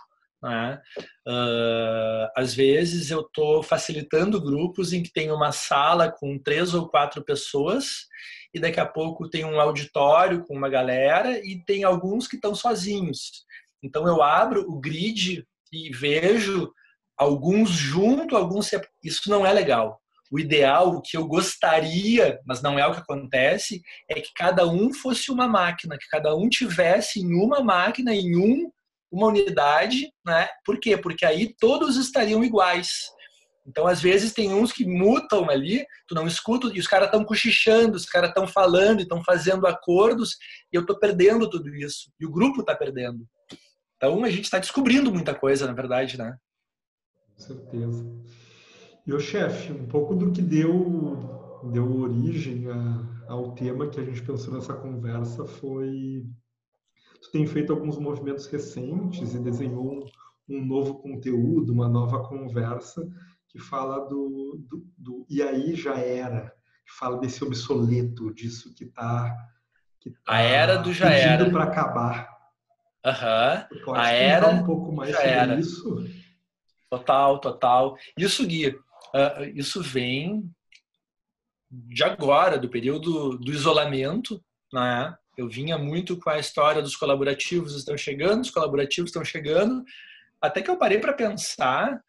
Né? 0.43 0.81
Uh, 1.27 2.27
às 2.35 2.53
vezes 2.53 3.11
eu 3.11 3.21
estou 3.21 3.61
facilitando 3.61 4.41
grupos 4.41 4.91
em 4.91 5.03
que 5.03 5.13
tem 5.13 5.31
uma 5.31 5.51
sala 5.51 6.11
com 6.11 6.39
três 6.39 6.73
ou 6.73 6.89
quatro 6.89 7.23
pessoas 7.23 8.07
e 8.53 8.59
daqui 8.59 8.79
a 8.79 8.85
pouco 8.85 9.29
tem 9.29 9.45
um 9.45 9.59
auditório 9.59 10.43
com 10.45 10.55
uma 10.55 10.67
galera 10.67 11.39
e 11.45 11.63
tem 11.63 11.83
alguns 11.83 12.27
que 12.27 12.35
estão 12.35 12.55
sozinhos. 12.55 13.45
Então 13.83 14.07
eu 14.07 14.21
abro 14.21 14.69
o 14.69 14.79
grid 14.79 15.45
e 15.71 15.89
vejo 15.91 16.71
alguns 17.17 17.69
junto, 17.69 18.35
alguns 18.35 18.71
isso 19.03 19.29
não 19.29 19.45
é 19.45 19.53
legal. 19.53 20.00
O 20.31 20.39
ideal, 20.39 20.95
o 20.95 21.01
que 21.01 21.17
eu 21.17 21.27
gostaria, 21.27 22.39
mas 22.45 22.61
não 22.61 22.79
é 22.79 22.87
o 22.87 22.93
que 22.93 23.01
acontece, 23.01 23.81
é 24.09 24.21
que 24.21 24.31
cada 24.33 24.65
um 24.65 24.93
fosse 24.93 25.29
uma 25.29 25.47
máquina, 25.47 25.97
que 25.97 26.07
cada 26.09 26.33
um 26.35 26.47
tivesse 26.47 27.19
em 27.19 27.33
uma 27.33 27.61
máquina, 27.61 28.15
em 28.15 28.35
um 28.35 28.71
uma 29.11 29.27
unidade, 29.27 30.09
né? 30.25 30.47
Por 30.65 30.79
quê? 30.79 30.95
Porque 30.95 31.25
aí 31.25 31.53
todos 31.59 31.97
estariam 31.97 32.43
iguais. 32.43 32.89
Então, 33.67 33.85
às 33.85 34.01
vezes, 34.01 34.33
tem 34.33 34.53
uns 34.53 34.71
que 34.71 34.85
mutam 34.85 35.49
ali, 35.49 35.85
tu 36.07 36.15
não 36.15 36.25
escuta, 36.25 36.67
e 36.73 36.79
os 36.79 36.87
caras 36.87 37.07
estão 37.07 37.23
cochichando, 37.23 37.95
os 37.95 38.05
caras 38.05 38.29
estão 38.29 38.47
falando, 38.47 39.01
estão 39.01 39.23
fazendo 39.23 39.67
acordos, 39.67 40.37
e 40.71 40.77
eu 40.77 40.81
estou 40.81 40.97
perdendo 40.97 41.49
tudo 41.49 41.75
isso. 41.75 42.11
E 42.19 42.25
o 42.25 42.31
grupo 42.31 42.61
está 42.61 42.75
perdendo. 42.75 43.27
Então, 43.97 44.23
a 44.23 44.29
gente 44.29 44.45
está 44.45 44.57
descobrindo 44.57 45.11
muita 45.11 45.35
coisa, 45.35 45.67
na 45.67 45.73
verdade, 45.73 46.17
né? 46.17 46.35
Com 47.35 47.43
certeza. 47.43 48.05
E 49.05 49.13
o 49.13 49.19
chefe, 49.19 49.71
um 49.71 49.87
pouco 49.87 50.15
do 50.15 50.31
que 50.31 50.41
deu, 50.41 51.17
deu 51.71 52.01
origem 52.01 52.69
a, 52.69 53.31
ao 53.31 53.53
tema 53.53 53.87
que 53.87 53.99
a 53.99 54.03
gente 54.03 54.21
pensou 54.21 54.53
nessa 54.53 54.73
conversa 54.73 55.45
foi 55.45 56.23
Tu 57.21 57.31
tem 57.31 57.45
feito 57.45 57.71
alguns 57.71 57.99
movimentos 57.99 58.47
recentes 58.47 59.35
e 59.35 59.39
desenhou 59.39 59.85
um, 59.85 60.05
um 60.49 60.65
novo 60.65 60.95
conteúdo, 60.95 61.71
uma 61.71 61.87
nova 61.87 62.27
conversa 62.27 63.07
que 63.47 63.59
fala 63.59 64.07
do, 64.07 64.59
do, 64.67 64.83
do, 64.97 65.25
e 65.29 65.41
aí 65.41 65.75
já 65.75 65.95
era, 65.97 66.49
que 66.85 66.93
fala 66.97 67.19
desse 67.19 67.43
obsoleto, 67.43 68.33
disso 68.33 68.73
que 68.73 68.85
está 68.85 69.35
que 69.99 70.09
tá 70.09 70.17
a 70.25 70.39
era 70.39 70.77
do 70.77 70.91
já 70.91 71.11
era 71.11 71.47
para 71.51 71.65
acabar. 71.65 72.27
Aham. 73.05 73.67
Uhum. 73.85 73.93
A 73.93 74.09
era 74.09 74.47
um 74.47 74.63
pouco 74.63 74.91
mais 74.91 75.15
sobre 75.15 75.29
era. 75.29 75.59
isso. 75.59 76.03
Total, 76.89 77.39
total. 77.39 77.95
Isso 78.17 78.45
Gui, 78.47 78.79
uh, 79.13 79.43
isso 79.55 79.81
vem 79.81 80.49
de 81.69 82.03
agora, 82.03 82.57
do 82.57 82.69
período 82.69 83.37
do 83.37 83.51
isolamento, 83.51 84.43
né? 84.73 85.15
Eu 85.37 85.47
vinha 85.47 85.77
muito 85.77 86.17
com 86.17 86.29
a 86.29 86.39
história 86.39 86.81
dos 86.81 86.95
colaborativos 86.95 87.75
estão 87.75 87.97
chegando, 87.97 88.41
os 88.41 88.51
colaborativos 88.51 89.09
estão 89.09 89.23
chegando, 89.23 89.83
até 90.41 90.61
que 90.61 90.69
eu 90.69 90.77
parei 90.77 90.99
para 90.99 91.13
pensar, 91.13 92.03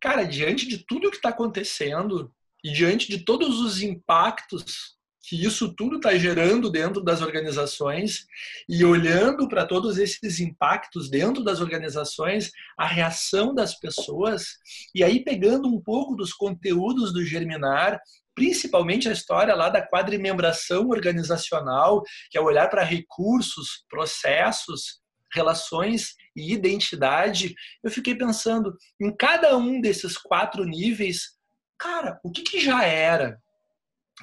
cara, 0.00 0.24
diante 0.24 0.66
de 0.66 0.78
tudo 0.78 1.10
que 1.10 1.16
está 1.16 1.28
acontecendo 1.28 2.32
e 2.64 2.72
diante 2.72 3.08
de 3.08 3.24
todos 3.24 3.60
os 3.60 3.82
impactos 3.82 4.96
que 5.22 5.44
isso 5.44 5.74
tudo 5.74 5.96
está 5.96 6.16
gerando 6.16 6.70
dentro 6.70 7.02
das 7.02 7.20
organizações 7.20 8.26
e 8.68 8.84
olhando 8.84 9.48
para 9.48 9.66
todos 9.66 9.98
esses 9.98 10.40
impactos 10.40 11.10
dentro 11.10 11.44
das 11.44 11.60
organizações, 11.60 12.50
a 12.78 12.86
reação 12.86 13.54
das 13.54 13.78
pessoas, 13.78 14.56
e 14.94 15.04
aí 15.04 15.22
pegando 15.22 15.68
um 15.68 15.80
pouco 15.80 16.16
dos 16.16 16.32
conteúdos 16.32 17.12
do 17.12 17.24
Germinar 17.24 18.00
principalmente 18.34 19.06
a 19.06 19.12
história 19.12 19.54
lá 19.54 19.68
da 19.68 19.86
quadrimembração 19.86 20.88
organizacional, 20.88 22.02
que 22.30 22.38
é 22.38 22.40
olhar 22.40 22.70
para 22.70 22.82
recursos, 22.82 23.84
processos, 23.90 25.00
relações 25.32 26.14
e 26.34 26.52
identidade, 26.52 27.54
eu 27.82 27.90
fiquei 27.90 28.14
pensando 28.14 28.74
em 29.00 29.14
cada 29.14 29.56
um 29.56 29.80
desses 29.80 30.16
quatro 30.16 30.64
níveis, 30.64 31.36
cara, 31.78 32.18
o 32.24 32.30
que, 32.30 32.42
que 32.42 32.60
já 32.60 32.84
era? 32.84 33.38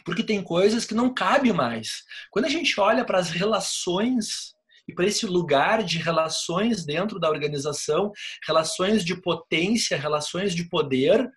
Porque 0.06 0.24
tem 0.24 0.44
coisas 0.44 0.86
que 0.86 0.94
não 0.94 1.14
cabe 1.14 1.52
mais. 1.52 2.04
Quando 2.32 2.46
a 2.46 2.50
gente 2.50 2.80
olha 2.80 3.06
para 3.06 3.20
as 3.20 3.30
relações 3.30 4.56
e 4.88 4.94
para 4.94 5.06
esse 5.06 5.26
lugar 5.26 5.84
de 5.84 5.98
relações 5.98 6.86
dentro 6.86 7.20
da 7.20 7.30
organização, 7.30 8.12
relações 8.46 9.04
de 9.04 9.20
potência, 9.22 9.98
relações 9.98 10.56
de 10.56 10.70
poder, 10.70 11.30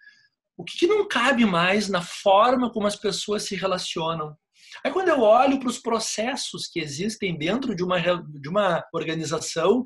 o 0.56 0.64
que, 0.64 0.78
que 0.78 0.86
não 0.86 1.08
cabe 1.08 1.44
mais 1.44 1.88
na 1.88 2.02
forma 2.02 2.70
como 2.70 2.86
as 2.86 2.96
pessoas 2.96 3.44
se 3.44 3.56
relacionam. 3.56 4.36
Aí 4.84 4.92
quando 4.92 5.08
eu 5.08 5.20
olho 5.20 5.58
para 5.58 5.68
os 5.68 5.78
processos 5.78 6.68
que 6.68 6.78
existem 6.78 7.36
dentro 7.36 7.74
de 7.74 7.82
uma, 7.82 7.98
de 7.98 8.48
uma 8.48 8.84
organização, 8.92 9.84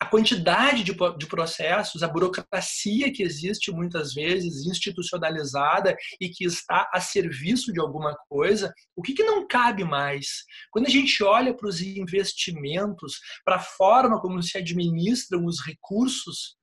a 0.00 0.06
quantidade 0.06 0.82
de, 0.82 0.92
de 0.92 1.26
processos, 1.26 2.02
a 2.02 2.08
burocracia 2.08 3.12
que 3.12 3.22
existe 3.22 3.70
muitas 3.70 4.12
vezes 4.12 4.66
institucionalizada 4.66 5.96
e 6.20 6.28
que 6.28 6.44
está 6.44 6.90
a 6.92 7.00
serviço 7.00 7.72
de 7.72 7.80
alguma 7.80 8.14
coisa, 8.28 8.72
o 8.96 9.02
que, 9.02 9.14
que 9.14 9.22
não 9.22 9.46
cabe 9.46 9.84
mais? 9.84 10.44
Quando 10.70 10.86
a 10.86 10.90
gente 10.90 11.22
olha 11.22 11.54
para 11.54 11.68
os 11.68 11.80
investimentos, 11.80 13.18
para 13.44 13.56
a 13.56 13.60
forma 13.60 14.20
como 14.20 14.42
se 14.42 14.58
administram 14.58 15.44
os 15.46 15.64
recursos, 15.64 16.56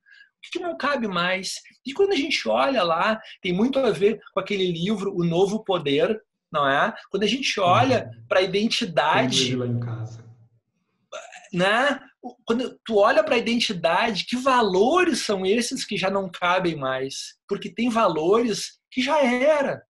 que 0.52 0.60
não 0.60 0.76
cabe 0.76 1.08
mais. 1.08 1.54
E 1.86 1.94
quando 1.94 2.14
a 2.14 2.16
gente 2.16 2.48
olha 2.50 2.84
lá, 2.84 3.20
tem 3.42 3.54
muito 3.54 3.78
a 3.80 3.92
ver 3.92 4.20
com 4.34 4.40
aquele 4.40 4.72
livro 4.72 5.14
O 5.16 5.24
Novo 5.24 5.64
Poder, 5.64 6.20
não 6.52 6.68
é? 6.68 6.94
Quando 7.10 7.24
a 7.24 7.28
gente 7.28 7.60
olha 7.60 8.06
uhum. 8.06 8.26
para 8.28 8.40
a 8.40 8.44
identidade. 8.44 9.56
lá 9.56 9.68
em 9.68 9.80
casa. 9.80 10.24
Né? 11.54 12.00
Quando 12.46 12.80
tu 12.86 12.98
olha 12.98 13.24
para 13.24 13.36
a 13.36 13.40
identidade, 13.40 14.26
que 14.26 14.38
valores 14.38 15.20
são 15.20 15.46
esses 15.46 15.86
que 15.86 15.98
já 15.98 16.10
não 16.10 16.30
cabem 16.30 16.76
mais? 16.76 17.36
Porque 17.48 17.74
tem 17.74 17.90
valores 17.90 18.80
que 18.92 19.02
já 19.02 19.24
era. 19.24 19.82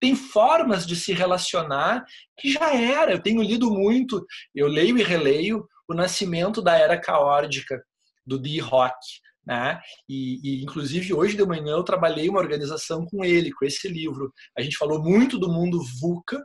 Tem 0.00 0.14
formas 0.14 0.86
de 0.86 0.96
se 0.96 1.12
relacionar 1.12 2.04
que 2.38 2.50
já 2.50 2.74
era. 2.74 3.12
Eu 3.12 3.22
tenho 3.22 3.42
lido 3.42 3.70
muito, 3.70 4.24
eu 4.54 4.66
leio 4.66 4.96
e 4.98 5.02
releio 5.02 5.66
O 5.88 5.94
Nascimento 5.94 6.62
da 6.62 6.76
Era 6.76 6.98
Caórdica, 6.98 7.82
do 8.24 8.38
Dee 8.38 8.60
Rock 8.60 8.96
né? 9.46 9.80
E, 10.08 10.38
e, 10.44 10.62
inclusive 10.62 11.12
hoje 11.12 11.36
de 11.36 11.44
manhã 11.44 11.72
eu 11.72 11.82
trabalhei 11.82 12.28
uma 12.28 12.38
organização 12.38 13.04
com 13.06 13.24
ele, 13.24 13.52
com 13.52 13.64
esse 13.64 13.88
livro. 13.88 14.32
A 14.56 14.62
gente 14.62 14.76
falou 14.76 15.02
muito 15.02 15.38
do 15.38 15.48
mundo 15.48 15.82
VUCA, 16.00 16.40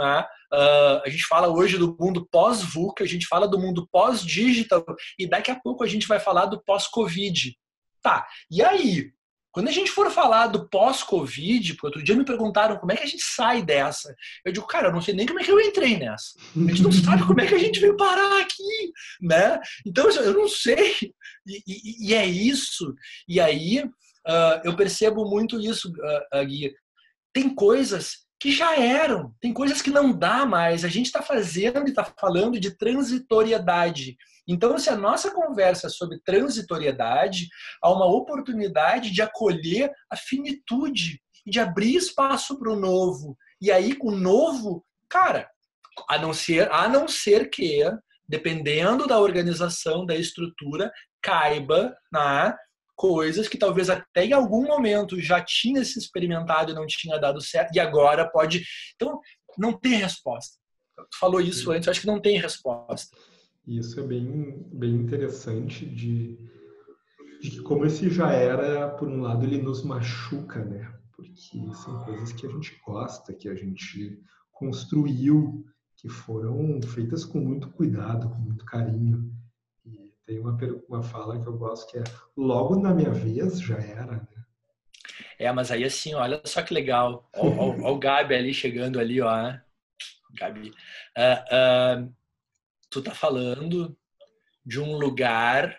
né? 0.00 0.26
Uh, 0.52 1.02
a 1.04 1.08
gente 1.08 1.24
fala 1.26 1.48
hoje 1.48 1.78
do 1.78 1.96
mundo 2.00 2.26
pós-VUCA, 2.30 3.04
a 3.04 3.06
gente 3.06 3.26
fala 3.26 3.46
do 3.46 3.58
mundo 3.58 3.86
pós-digital 3.92 4.84
e 5.18 5.26
daqui 5.26 5.50
a 5.50 5.60
pouco 5.60 5.84
a 5.84 5.86
gente 5.86 6.08
vai 6.08 6.18
falar 6.18 6.46
do 6.46 6.60
pós-Covid. 6.62 7.54
Tá, 8.02 8.26
e 8.50 8.62
aí? 8.62 9.12
Quando 9.52 9.68
a 9.68 9.72
gente 9.72 9.90
for 9.90 10.08
falar 10.12 10.46
do 10.46 10.68
pós-Covid, 10.68 11.74
porque 11.74 11.86
outro 11.86 12.04
dia 12.04 12.14
me 12.14 12.24
perguntaram 12.24 12.78
como 12.78 12.92
é 12.92 12.96
que 12.96 13.02
a 13.02 13.06
gente 13.06 13.22
sai 13.22 13.62
dessa. 13.62 14.14
Eu 14.44 14.52
digo, 14.52 14.66
cara, 14.66 14.88
eu 14.88 14.92
não 14.92 15.02
sei 15.02 15.12
nem 15.12 15.26
como 15.26 15.40
é 15.40 15.44
que 15.44 15.50
eu 15.50 15.60
entrei 15.60 15.98
nessa. 15.98 16.38
A 16.56 16.70
gente 16.70 16.82
não 16.82 16.92
sabe 16.92 17.26
como 17.26 17.40
é 17.40 17.46
que 17.46 17.54
a 17.56 17.58
gente 17.58 17.80
veio 17.80 17.96
parar 17.96 18.40
aqui, 18.40 18.92
né? 19.20 19.58
Então, 19.84 20.08
eu 20.08 20.34
não 20.34 20.48
sei. 20.48 20.94
E, 21.46 21.62
e, 21.66 22.10
e 22.10 22.14
é 22.14 22.24
isso. 22.24 22.94
E 23.26 23.40
aí, 23.40 23.82
uh, 23.82 24.60
eu 24.62 24.76
percebo 24.76 25.28
muito 25.28 25.60
isso, 25.60 25.90
uh, 26.32 26.46
Gui. 26.46 26.72
Tem 27.32 27.52
coisas 27.52 28.29
que 28.40 28.50
já 28.50 28.74
eram, 28.74 29.34
tem 29.38 29.52
coisas 29.52 29.82
que 29.82 29.90
não 29.90 30.12
dá 30.12 30.46
mais. 30.46 30.82
A 30.82 30.88
gente 30.88 31.06
está 31.06 31.20
fazendo 31.20 31.86
e 31.86 31.90
está 31.90 32.04
falando 32.04 32.58
de 32.58 32.74
transitoriedade. 32.74 34.16
Então, 34.48 34.78
se 34.78 34.88
a 34.88 34.96
nossa 34.96 35.30
conversa 35.30 35.88
é 35.88 35.90
sobre 35.90 36.18
transitoriedade, 36.24 37.48
há 37.82 37.92
uma 37.92 38.06
oportunidade 38.06 39.10
de 39.10 39.20
acolher 39.20 39.92
a 40.10 40.16
finitude 40.16 41.20
de 41.46 41.60
abrir 41.60 41.96
espaço 41.96 42.58
para 42.58 42.72
o 42.72 42.80
novo. 42.80 43.36
E 43.60 43.70
aí, 43.70 43.94
com 43.94 44.08
o 44.08 44.16
novo, 44.16 44.84
cara, 45.08 45.48
a 46.08 46.18
não 46.18 46.32
ser, 46.32 46.70
a 46.72 46.88
não 46.88 47.06
ser 47.06 47.50
que, 47.50 47.82
dependendo 48.26 49.06
da 49.06 49.18
organização, 49.18 50.06
da 50.06 50.16
estrutura, 50.16 50.90
caiba 51.22 51.94
na 52.10 52.56
coisas 53.00 53.48
que 53.48 53.56
talvez 53.56 53.88
até 53.88 54.26
em 54.26 54.34
algum 54.34 54.66
momento 54.66 55.18
já 55.18 55.42
tinha 55.42 55.82
se 55.82 55.98
experimentado 55.98 56.70
e 56.70 56.74
não 56.74 56.86
tinha 56.86 57.18
dado 57.18 57.40
certo, 57.40 57.74
e 57.74 57.80
agora 57.80 58.28
pode. 58.28 58.62
Então, 58.94 59.18
não 59.56 59.72
tem 59.72 59.94
resposta. 59.94 60.58
Tu 60.94 61.18
falou 61.18 61.40
isso 61.40 61.72
antes, 61.72 61.86
eu 61.86 61.92
acho 61.92 62.02
que 62.02 62.06
não 62.06 62.20
tem 62.20 62.38
resposta. 62.38 63.16
Isso 63.66 63.98
é 63.98 64.02
bem, 64.02 64.68
bem 64.70 64.96
interessante 64.96 65.86
de, 65.86 66.36
de 67.40 67.50
que 67.52 67.62
como 67.62 67.86
esse 67.86 68.10
já 68.10 68.32
era, 68.32 68.90
por 68.90 69.08
um 69.08 69.22
lado, 69.22 69.46
ele 69.46 69.62
nos 69.62 69.82
machuca, 69.82 70.62
né? 70.62 70.92
Porque 71.16 71.74
são 71.82 72.04
coisas 72.04 72.32
que 72.32 72.46
a 72.46 72.50
gente 72.50 72.78
gosta, 72.84 73.32
que 73.32 73.48
a 73.48 73.54
gente 73.54 74.22
construiu, 74.52 75.64
que 75.96 76.10
foram 76.10 76.78
feitas 76.82 77.24
com 77.24 77.40
muito 77.40 77.70
cuidado, 77.70 78.28
com 78.28 78.42
muito 78.42 78.62
carinho. 78.66 79.32
Tem 80.30 80.38
uma, 80.38 80.56
uma 80.88 81.02
fala 81.02 81.40
que 81.40 81.46
eu 81.48 81.58
gosto 81.58 81.90
que 81.90 81.98
é 81.98 82.04
logo 82.36 82.78
na 82.78 82.94
minha 82.94 83.10
vez 83.10 83.60
já 83.60 83.76
era, 83.78 84.06
né? 84.06 84.28
É, 85.36 85.50
mas 85.50 85.72
aí 85.72 85.82
assim, 85.82 86.14
olha 86.14 86.40
só 86.44 86.62
que 86.62 86.72
legal. 86.72 87.28
Olha 87.34 87.88
o 87.88 87.98
Gabi 87.98 88.36
ali 88.36 88.54
chegando 88.54 89.00
ali, 89.00 89.20
ó. 89.20 89.52
Gabi. 90.32 90.70
Uh, 91.18 92.04
uh, 92.06 92.14
tu 92.88 93.02
tá 93.02 93.10
falando 93.12 93.98
de 94.64 94.78
um 94.78 94.96
lugar, 94.96 95.76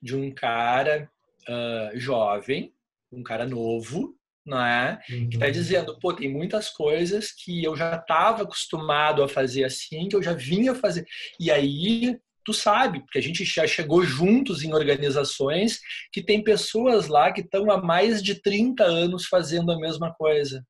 de 0.00 0.14
um 0.14 0.32
cara 0.32 1.10
uh, 1.48 1.98
jovem, 1.98 2.72
um 3.10 3.24
cara 3.24 3.48
novo, 3.48 4.16
não 4.46 4.64
é? 4.64 5.02
Uhum. 5.10 5.28
Que 5.28 5.38
tá 5.38 5.46
uhum. 5.46 5.52
dizendo, 5.52 5.98
pô, 5.98 6.14
tem 6.14 6.32
muitas 6.32 6.68
coisas 6.68 7.32
que 7.32 7.64
eu 7.64 7.74
já 7.74 7.96
estava 7.96 8.44
acostumado 8.44 9.24
a 9.24 9.28
fazer 9.28 9.64
assim, 9.64 10.08
que 10.08 10.14
eu 10.14 10.22
já 10.22 10.34
vinha 10.34 10.72
fazer. 10.72 11.04
E 11.40 11.50
aí 11.50 12.16
tu 12.48 12.54
sabe, 12.54 13.00
porque 13.00 13.18
a 13.18 13.22
gente 13.22 13.44
já 13.44 13.66
chegou 13.66 14.02
juntos 14.02 14.62
em 14.62 14.72
organizações 14.72 15.80
que 16.10 16.22
tem 16.22 16.42
pessoas 16.42 17.06
lá 17.06 17.30
que 17.30 17.42
estão 17.42 17.70
há 17.70 17.76
mais 17.76 18.22
de 18.22 18.40
30 18.40 18.82
anos 18.84 19.26
fazendo 19.26 19.70
a 19.70 19.78
mesma 19.78 20.14
coisa. 20.14 20.64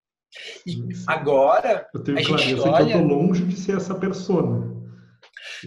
E 0.66 0.72
sim, 0.72 0.88
agora 1.06 1.86
eu 1.94 2.02
tenho 2.02 2.18
a 2.18 2.20
gente 2.20 2.54
olha... 2.54 2.84
que 2.84 2.92
eu 2.94 2.98
tô 2.98 3.14
longe 3.14 3.44
de 3.44 3.56
ser 3.56 3.76
essa 3.76 3.94
pessoa. 3.94 4.76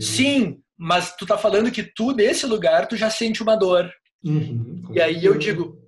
Sim, 0.01 0.61
mas 0.77 1.15
tu 1.15 1.25
tá 1.25 1.37
falando 1.37 1.71
que 1.71 1.83
tu 1.83 2.11
nesse 2.11 2.45
lugar 2.45 2.87
tu 2.87 2.97
já 2.97 3.09
sente 3.09 3.41
uma 3.41 3.55
dor. 3.55 3.89
Uhum, 4.21 4.91
e 4.93 4.99
aí 4.99 5.23
eu 5.23 5.37
digo, 5.37 5.81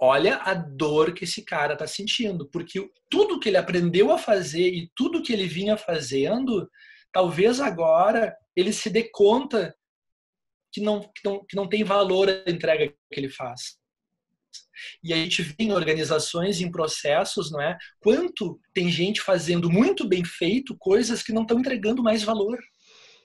olha 0.00 0.36
a 0.36 0.54
dor 0.54 1.12
que 1.12 1.24
esse 1.24 1.44
cara 1.44 1.74
tá 1.74 1.88
sentindo, 1.88 2.48
porque 2.52 2.88
tudo 3.10 3.40
que 3.40 3.48
ele 3.48 3.56
aprendeu 3.56 4.12
a 4.12 4.18
fazer 4.18 4.68
e 4.68 4.88
tudo 4.94 5.24
que 5.24 5.32
ele 5.32 5.48
vinha 5.48 5.76
fazendo, 5.76 6.70
talvez 7.12 7.58
agora 7.58 8.32
ele 8.56 8.72
se 8.72 8.90
dê 8.90 9.04
conta 9.04 9.74
que 10.72 10.80
não, 10.80 11.00
que 11.00 11.24
não, 11.24 11.44
que 11.44 11.56
não 11.56 11.68
tem 11.68 11.84
valor 11.84 12.28
a 12.28 12.50
entrega 12.50 12.88
que 12.88 13.20
ele 13.20 13.28
faz. 13.28 13.78
E 15.02 15.12
a 15.12 15.16
gente 15.16 15.42
vê 15.42 15.54
em 15.58 15.72
organizações, 15.72 16.60
em 16.60 16.70
processos, 16.70 17.50
não 17.50 17.60
é? 17.60 17.76
Quanto 18.00 18.58
tem 18.72 18.90
gente 18.90 19.20
fazendo 19.20 19.70
muito 19.70 20.08
bem 20.08 20.24
feito 20.24 20.76
coisas 20.78 21.22
que 21.22 21.32
não 21.32 21.42
estão 21.42 21.58
entregando 21.58 22.02
mais 22.02 22.22
valor. 22.22 22.58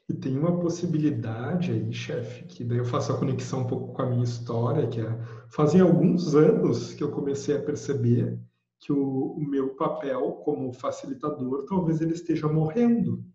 E 0.08 0.14
tem 0.14 0.38
uma 0.38 0.60
possibilidade 0.60 1.72
aí, 1.72 1.92
chefe, 1.92 2.44
que 2.44 2.64
daí 2.64 2.78
eu 2.78 2.86
faço 2.86 3.12
a 3.12 3.18
conexão 3.18 3.62
um 3.62 3.68
pouco 3.68 3.94
com 3.94 4.02
a 4.02 4.06
minha 4.06 4.24
história, 4.24 4.88
que 4.88 5.02
é 5.02 5.20
fazem 5.50 5.82
alguns 5.82 6.36
anos 6.36 6.94
que 6.94 7.04
eu 7.04 7.12
comecei 7.12 7.56
a 7.56 7.62
perceber 7.62 8.38
que 8.80 8.92
o, 8.92 9.32
o 9.32 9.40
meu 9.40 9.76
papel 9.76 10.34
como 10.44 10.74
facilitador 10.74 11.66
talvez 11.66 12.02
ele 12.02 12.14
esteja 12.14 12.48
morrendo 12.48 13.26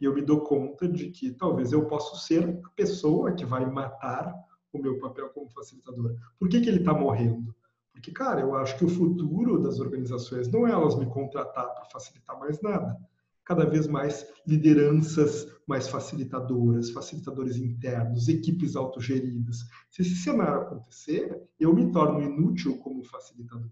e 0.00 0.04
eu 0.04 0.14
me 0.14 0.22
dou 0.22 0.40
conta 0.40 0.88
de 0.88 1.10
que 1.10 1.30
talvez 1.32 1.72
eu 1.72 1.86
possa 1.86 2.16
ser 2.16 2.58
a 2.64 2.68
pessoa 2.70 3.32
que 3.32 3.44
vai 3.44 3.66
matar 3.66 4.34
o 4.72 4.78
meu 4.78 4.98
papel 4.98 5.28
como 5.30 5.50
facilitador. 5.50 6.16
Por 6.38 6.48
que, 6.48 6.60
que 6.60 6.68
ele 6.68 6.78
está 6.78 6.94
morrendo? 6.94 7.54
Porque, 7.92 8.12
cara, 8.12 8.40
eu 8.40 8.54
acho 8.54 8.78
que 8.78 8.84
o 8.84 8.88
futuro 8.88 9.60
das 9.60 9.78
organizações 9.78 10.48
não 10.48 10.66
é 10.66 10.70
elas 10.70 10.96
me 10.96 11.06
contratar 11.06 11.74
para 11.74 11.84
facilitar 11.86 12.38
mais 12.38 12.60
nada. 12.62 12.96
Cada 13.44 13.66
vez 13.66 13.86
mais 13.86 14.26
lideranças 14.46 15.46
mais 15.66 15.88
facilitadoras, 15.88 16.90
facilitadores 16.90 17.56
internos, 17.56 18.28
equipes 18.28 18.74
autogeridas. 18.74 19.58
Se 19.90 20.02
esse 20.02 20.16
cenário 20.16 20.62
acontecer, 20.62 21.42
eu 21.58 21.74
me 21.74 21.92
torno 21.92 22.22
inútil 22.22 22.78
como 22.78 23.04
facilitador. 23.04 23.70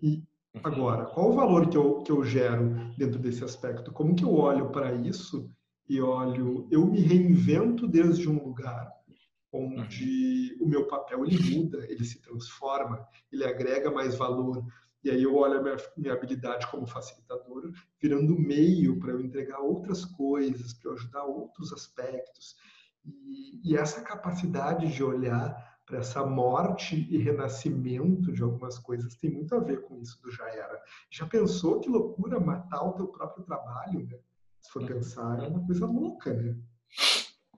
E 0.00 0.24
uhum. 0.54 0.60
agora, 0.62 1.04
qual 1.06 1.30
o 1.30 1.34
valor 1.34 1.68
que 1.68 1.76
eu, 1.76 2.02
que 2.02 2.12
eu 2.12 2.22
gero 2.24 2.74
dentro 2.96 3.18
desse 3.18 3.42
aspecto? 3.42 3.90
Como 3.92 4.14
que 4.14 4.24
eu 4.24 4.34
olho 4.34 4.70
para 4.70 4.92
isso 4.92 5.50
e 5.88 6.00
olho, 6.00 6.66
eu 6.70 6.86
me 6.86 7.00
reinvento 7.00 7.86
desde 7.86 8.28
um 8.28 8.42
lugar 8.42 8.90
onde 9.52 10.56
o 10.60 10.66
meu 10.66 10.86
papel 10.86 11.26
ele 11.26 11.58
muda, 11.58 11.84
ele 11.90 12.04
se 12.04 12.20
transforma, 12.22 13.06
ele 13.30 13.44
agrega 13.44 13.90
mais 13.90 14.14
valor. 14.14 14.64
E 15.04 15.10
aí 15.10 15.22
eu 15.24 15.34
olho 15.34 15.58
a 15.58 15.62
minha, 15.62 15.76
minha 15.96 16.14
habilidade 16.14 16.66
como 16.70 16.86
facilitador 16.86 17.70
virando 18.00 18.38
meio 18.38 18.98
para 18.98 19.12
eu 19.12 19.20
entregar 19.20 19.58
outras 19.58 20.04
coisas, 20.04 20.72
para 20.72 20.90
eu 20.90 20.94
ajudar 20.94 21.24
outros 21.24 21.72
aspectos. 21.72 22.56
E, 23.04 23.60
e 23.62 23.76
essa 23.76 24.00
capacidade 24.00 24.90
de 24.90 25.02
olhar 25.02 25.72
para 25.84 25.98
essa 25.98 26.24
morte 26.24 27.06
e 27.10 27.18
renascimento 27.18 28.32
de 28.32 28.42
algumas 28.42 28.78
coisas 28.78 29.14
tem 29.16 29.30
muito 29.30 29.54
a 29.54 29.58
ver 29.58 29.82
com 29.82 30.00
isso 30.00 30.22
do 30.22 30.30
já 30.30 30.48
era. 30.48 30.80
Já 31.10 31.26
pensou 31.26 31.80
que 31.80 31.90
loucura 31.90 32.40
matar 32.40 32.82
o 32.82 32.92
teu 32.92 33.08
próprio 33.08 33.44
trabalho, 33.44 34.06
né? 34.06 34.18
Se 34.62 34.70
for 34.70 34.86
pensar, 34.86 35.42
é 35.42 35.48
uma 35.48 35.66
coisa 35.66 35.86
louca, 35.86 36.32
né? 36.32 36.56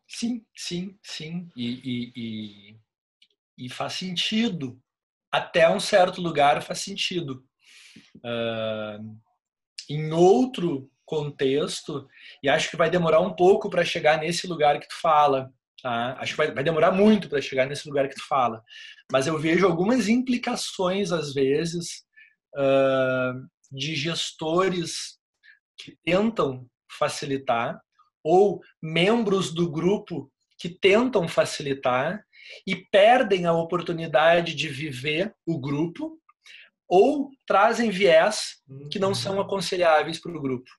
Sim, 0.09 0.45
sim, 0.57 0.99
sim. 1.03 1.51
E, 1.55 1.67
e, 1.67 2.13
e, 2.17 3.67
e 3.67 3.69
faz 3.69 3.93
sentido. 3.93 4.81
Até 5.31 5.69
um 5.69 5.81
certo 5.81 6.21
lugar 6.21 6.63
faz 6.63 6.81
sentido. 6.81 7.45
Uh, 8.17 9.21
em 9.89 10.13
outro 10.13 10.91
contexto, 11.05 12.09
e 12.43 12.49
acho 12.49 12.71
que 12.71 12.77
vai 12.77 12.89
demorar 12.89 13.21
um 13.21 13.35
pouco 13.35 13.69
para 13.69 13.85
chegar 13.85 14.19
nesse 14.19 14.47
lugar 14.47 14.81
que 14.81 14.89
tu 14.89 14.99
fala. 15.01 15.53
Tá? 15.83 16.17
Acho 16.19 16.33
que 16.33 16.39
vai, 16.39 16.51
vai 16.53 16.65
demorar 16.65 16.93
muito 16.93 17.29
para 17.29 17.43
chegar 17.43 17.67
nesse 17.67 17.87
lugar 17.87 18.09
que 18.09 18.15
tu 18.15 18.27
fala. 18.27 18.63
Mas 19.13 19.27
eu 19.27 19.39
vejo 19.39 19.67
algumas 19.67 20.09
implicações, 20.09 21.13
às 21.13 21.35
vezes, 21.35 22.05
uh, 22.57 23.47
de 23.71 23.95
gestores 23.95 25.19
que 25.77 25.99
tentam 26.03 26.67
facilitar, 26.97 27.81
ou 28.23 28.61
membros 28.83 29.53
do 29.53 29.71
grupo 29.71 30.31
que 30.59 30.69
tentam 30.69 31.29
facilitar 31.29 32.25
e 32.67 32.77
perdem 32.77 33.47
a 33.47 33.53
oportunidade 33.53 34.55
de 34.55 34.69
viver 34.69 35.35
o 35.47 35.59
grupo, 35.59 36.19
ou 36.89 37.31
trazem 37.47 37.91
viés 37.91 38.63
que 38.91 38.99
não 38.99 39.15
são 39.15 39.41
aconselháveis 39.41 40.21
para 40.21 40.37
o 40.37 40.41
grupo. 40.41 40.71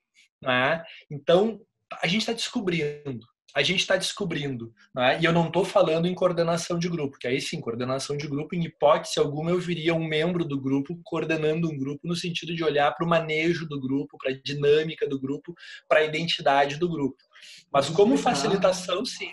Né? 0.42 0.84
Então, 1.10 1.60
a 2.02 2.08
gente 2.08 2.22
está 2.22 2.34
descobrindo 2.34 3.26
a 3.56 3.64
gente 3.64 3.80
está 3.80 3.96
descobrindo. 3.96 4.74
Né? 4.94 5.22
E 5.22 5.26
eu 5.26 5.32
não 5.32 5.48
estou 5.48 5.64
falando 5.64 6.08
em 6.08 6.14
coordenação 6.14 6.78
de 6.78 6.90
grupo, 6.90 7.18
que 7.18 7.26
aí 7.26 7.40
sim, 7.40 7.62
coordenação 7.62 8.18
de 8.18 8.28
grupo, 8.28 8.54
em 8.54 8.66
hipótese 8.66 9.18
alguma, 9.18 9.50
eu 9.50 9.60
viria 9.60 9.96
um 9.96 10.06
membro 10.06 10.44
do 10.44 10.60
grupo 10.60 11.00
coordenando 11.06 11.72
um 11.72 11.78
grupo, 11.78 12.06
no 12.06 12.16
sentido 12.18 12.54
de 12.54 12.64
olhar 12.66 12.92
para 12.92 13.06
o 13.06 13.10
manejo 13.10 13.66
do 13.66 13.80
grupo, 13.80 14.18
para 14.18 14.32
a 14.32 14.42
dinâmica 14.44 15.08
do 15.08 15.18
grupo, 15.18 15.56
para 15.88 16.02
a 16.02 16.04
identidade 16.04 16.76
do 16.78 16.90
grupo. 16.90 17.24
Mas 17.72 17.90
como 17.90 18.18
facilitação, 18.18 19.06
sim. 19.06 19.32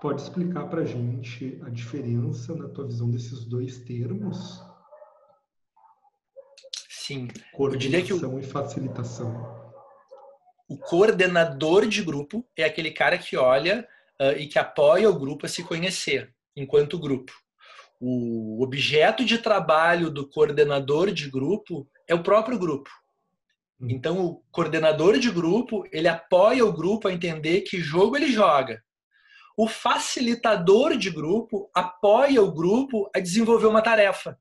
Pode 0.00 0.20
explicar 0.20 0.66
para 0.66 0.80
a 0.82 0.84
gente 0.84 1.60
a 1.64 1.70
diferença 1.70 2.54
na 2.56 2.68
tua 2.68 2.86
visão 2.86 3.08
desses 3.08 3.44
dois 3.44 3.78
termos? 3.78 4.60
Sim. 6.88 7.28
Coordenação 7.52 8.40
que 8.40 8.40
e 8.40 8.42
facilitação 8.42 9.53
o 10.68 10.78
coordenador 10.78 11.86
de 11.86 12.02
grupo 12.02 12.46
é 12.56 12.64
aquele 12.64 12.90
cara 12.90 13.18
que 13.18 13.36
olha 13.36 13.86
uh, 14.20 14.38
e 14.38 14.46
que 14.46 14.58
apoia 14.58 15.08
o 15.08 15.18
grupo 15.18 15.46
a 15.46 15.48
se 15.48 15.62
conhecer 15.62 16.34
enquanto 16.56 16.98
grupo. 16.98 17.32
O 18.00 18.62
objeto 18.62 19.24
de 19.24 19.38
trabalho 19.38 20.10
do 20.10 20.28
coordenador 20.28 21.10
de 21.10 21.30
grupo 21.30 21.88
é 22.08 22.14
o 22.14 22.22
próprio 22.22 22.58
grupo. 22.58 22.90
Hum. 23.80 23.88
Então, 23.90 24.24
o 24.24 24.42
coordenador 24.50 25.18
de 25.18 25.30
grupo, 25.30 25.84
ele 25.92 26.08
apoia 26.08 26.64
o 26.64 26.72
grupo 26.72 27.08
a 27.08 27.12
entender 27.12 27.62
que 27.62 27.80
jogo 27.80 28.16
ele 28.16 28.32
joga. 28.32 28.82
O 29.56 29.68
facilitador 29.68 30.96
de 30.96 31.10
grupo 31.10 31.70
apoia 31.72 32.42
o 32.42 32.52
grupo 32.52 33.08
a 33.14 33.20
desenvolver 33.20 33.66
uma 33.66 33.82
tarefa. 33.82 34.38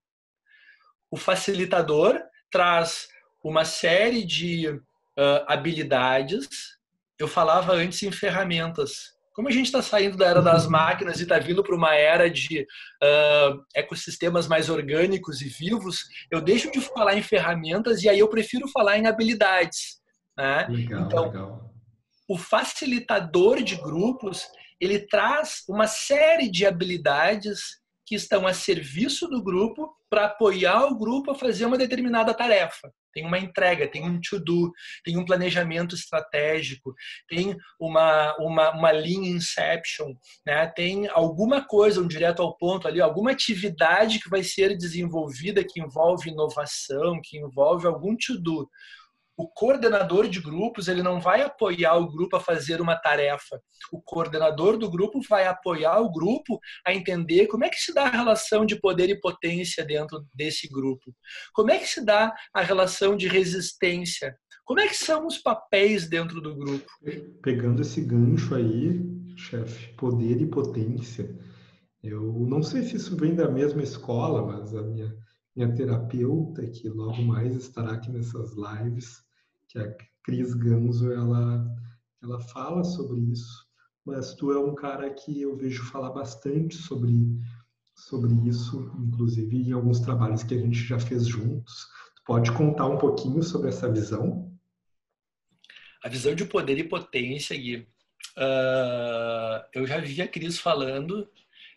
O 1.11 1.17
facilitador 1.17 2.19
traz 2.49 3.07
uma 3.43 3.63
série 3.63 4.25
de 4.25 4.81
uh, 5.17 5.45
habilidades. 5.47 6.47
Eu 7.19 7.27
falava 7.27 7.73
antes 7.73 8.01
em 8.03 8.11
ferramentas. 8.11 9.13
como 9.33 9.47
a 9.47 9.51
gente 9.51 9.65
está 9.65 9.81
saindo 9.81 10.15
da 10.17 10.27
era 10.27 10.41
das 10.41 10.67
máquinas 10.67 11.19
e 11.19 11.23
está 11.23 11.39
vindo 11.39 11.63
para 11.63 11.75
uma 11.75 11.95
era 11.95 12.29
de 12.29 12.61
uh, 12.61 13.63
ecossistemas 13.75 14.47
mais 14.47 14.69
orgânicos 14.69 15.41
e 15.41 15.49
vivos, 15.49 16.03
eu 16.29 16.39
deixo 16.39 16.71
de 16.71 16.79
falar 16.79 17.17
em 17.17 17.23
ferramentas 17.23 18.03
e 18.03 18.09
aí 18.09 18.19
eu 18.19 18.27
prefiro 18.27 18.67
falar 18.67 18.97
em 18.97 19.07
habilidades. 19.07 20.01
Né? 20.37 20.67
Legal, 20.69 21.01
então, 21.01 21.25
legal. 21.25 21.73
o 22.27 22.37
facilitador 22.37 23.61
de 23.63 23.75
grupos 23.75 24.47
ele 24.83 24.99
traz 24.99 25.63
uma 25.69 25.87
série 25.87 26.49
de 26.49 26.65
habilidades 26.65 27.81
que 28.05 28.15
estão 28.15 28.45
a 28.45 28.53
serviço 28.53 29.27
do 29.27 29.41
grupo 29.41 29.89
para 30.09 30.25
apoiar 30.25 30.85
o 30.85 30.97
grupo 30.97 31.31
a 31.31 31.35
fazer 31.35 31.65
uma 31.65 31.77
determinada 31.77 32.33
tarefa. 32.33 32.91
Tem 33.13 33.25
uma 33.25 33.39
entrega, 33.39 33.87
tem 33.87 34.03
um 34.03 34.19
to-do, 34.19 34.71
tem 35.03 35.17
um 35.17 35.25
planejamento 35.25 35.95
estratégico, 35.95 36.93
tem 37.27 37.55
uma, 37.79 38.35
uma, 38.37 38.71
uma 38.71 38.91
linha 38.91 39.29
inception, 39.29 40.13
né? 40.45 40.67
tem 40.67 41.07
alguma 41.09 41.65
coisa, 41.65 42.01
um 42.01 42.07
direto 42.07 42.41
ao 42.41 42.57
ponto 42.57 42.87
ali, 42.87 43.01
alguma 43.01 43.31
atividade 43.31 44.19
que 44.19 44.29
vai 44.29 44.43
ser 44.43 44.77
desenvolvida 44.77 45.63
que 45.63 45.81
envolve 45.81 46.29
inovação, 46.29 47.19
que 47.23 47.37
envolve 47.37 47.87
algum 47.87 48.15
to-do 48.15 48.69
o 49.35 49.47
coordenador 49.47 50.27
de 50.27 50.39
grupos 50.39 50.87
ele 50.87 51.01
não 51.01 51.19
vai 51.19 51.41
apoiar 51.41 51.95
o 51.95 52.11
grupo 52.11 52.35
a 52.35 52.39
fazer 52.39 52.81
uma 52.81 52.95
tarefa. 52.95 53.59
O 53.91 54.01
coordenador 54.01 54.77
do 54.77 54.89
grupo 54.89 55.19
vai 55.27 55.47
apoiar 55.47 55.99
o 55.99 56.11
grupo 56.11 56.59
a 56.85 56.93
entender 56.93 57.47
como 57.47 57.65
é 57.65 57.69
que 57.69 57.79
se 57.79 57.93
dá 57.93 58.03
a 58.03 58.11
relação 58.11 58.65
de 58.65 58.79
poder 58.79 59.09
e 59.09 59.19
potência 59.19 59.83
dentro 59.83 60.23
desse 60.33 60.67
grupo. 60.67 61.13
Como 61.53 61.71
é 61.71 61.79
que 61.79 61.87
se 61.87 62.05
dá 62.05 62.33
a 62.53 62.61
relação 62.61 63.15
de 63.15 63.27
resistência. 63.27 64.37
Como 64.65 64.79
é 64.79 64.87
que 64.87 64.95
são 64.95 65.27
os 65.27 65.37
papéis 65.37 66.07
dentro 66.07 66.39
do 66.39 66.55
grupo? 66.55 66.85
Pegando 67.41 67.81
esse 67.81 68.01
gancho 68.01 68.55
aí, 68.55 69.01
chefe, 69.35 69.93
poder 69.95 70.41
e 70.41 70.45
potência. 70.45 71.35
Eu 72.01 72.21
não 72.47 72.61
sei 72.61 72.83
se 72.83 72.95
isso 72.95 73.17
vem 73.17 73.35
da 73.35 73.49
mesma 73.49 73.81
escola, 73.81 74.45
mas 74.45 74.73
a 74.75 74.81
minha 74.81 75.13
minha 75.55 75.73
terapeuta, 75.73 76.65
que 76.65 76.89
logo 76.89 77.21
mais 77.21 77.55
estará 77.55 77.93
aqui 77.93 78.11
nessas 78.11 78.53
lives, 78.53 79.22
que 79.73 79.79
a 79.79 79.93
Cris 80.23 80.53
Ganzo, 80.53 81.11
ela, 81.11 81.65
ela 82.21 82.39
fala 82.39 82.83
sobre 82.83 83.19
isso. 83.19 83.67
Mas 84.05 84.33
tu 84.35 84.51
é 84.51 84.59
um 84.59 84.75
cara 84.75 85.09
que 85.09 85.41
eu 85.41 85.57
vejo 85.57 85.83
falar 85.85 86.11
bastante 86.11 86.75
sobre, 86.75 87.11
sobre 87.95 88.33
isso, 88.47 88.91
inclusive 88.99 89.57
em 89.57 89.71
alguns 89.71 89.99
trabalhos 89.99 90.43
que 90.43 90.53
a 90.53 90.59
gente 90.59 90.77
já 90.77 90.99
fez 90.99 91.25
juntos. 91.25 91.87
Tu 92.15 92.23
pode 92.25 92.51
contar 92.51 92.87
um 92.87 92.97
pouquinho 92.97 93.41
sobre 93.41 93.69
essa 93.69 93.91
visão? 93.91 94.53
A 96.03 96.09
visão 96.09 96.35
de 96.35 96.45
poder 96.45 96.77
e 96.77 96.83
potência, 96.83 97.57
Gui. 97.57 97.87
Uh, 98.37 99.63
eu 99.73 99.87
já 99.87 99.99
vi 99.99 100.21
a 100.21 100.27
Cris 100.27 100.59
falando, 100.59 101.27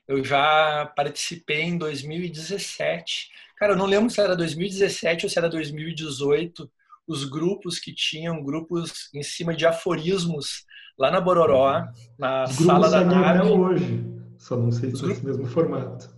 eu 0.06 0.22
já 0.24 0.86
participei 0.96 1.62
em 1.62 1.78
2017 1.78 3.30
Cara, 3.56 3.72
eu 3.72 3.76
não 3.76 3.86
lembro 3.86 4.10
se 4.10 4.20
era 4.20 4.36
2017 4.36 5.24
ou 5.24 5.30
se 5.30 5.38
era 5.38 5.48
2018, 5.48 6.70
os 7.06 7.24
grupos 7.24 7.78
que 7.78 7.94
tinham 7.94 8.42
grupos 8.42 9.08
em 9.14 9.22
cima 9.22 9.54
de 9.54 9.66
aforismos 9.66 10.64
lá 10.98 11.10
na 11.10 11.20
Bororó, 11.20 11.78
uhum. 11.78 11.84
na 12.18 12.44
os 12.44 12.54
sala 12.54 12.90
da 12.90 13.04
nave. 13.04 13.38
até 13.40 13.50
hoje, 13.50 14.04
só 14.38 14.56
não 14.56 14.72
sei 14.72 14.94
se 14.94 15.04
é 15.04 15.12
esse 15.12 15.24
mesmo 15.24 15.46
formato. 15.46 16.14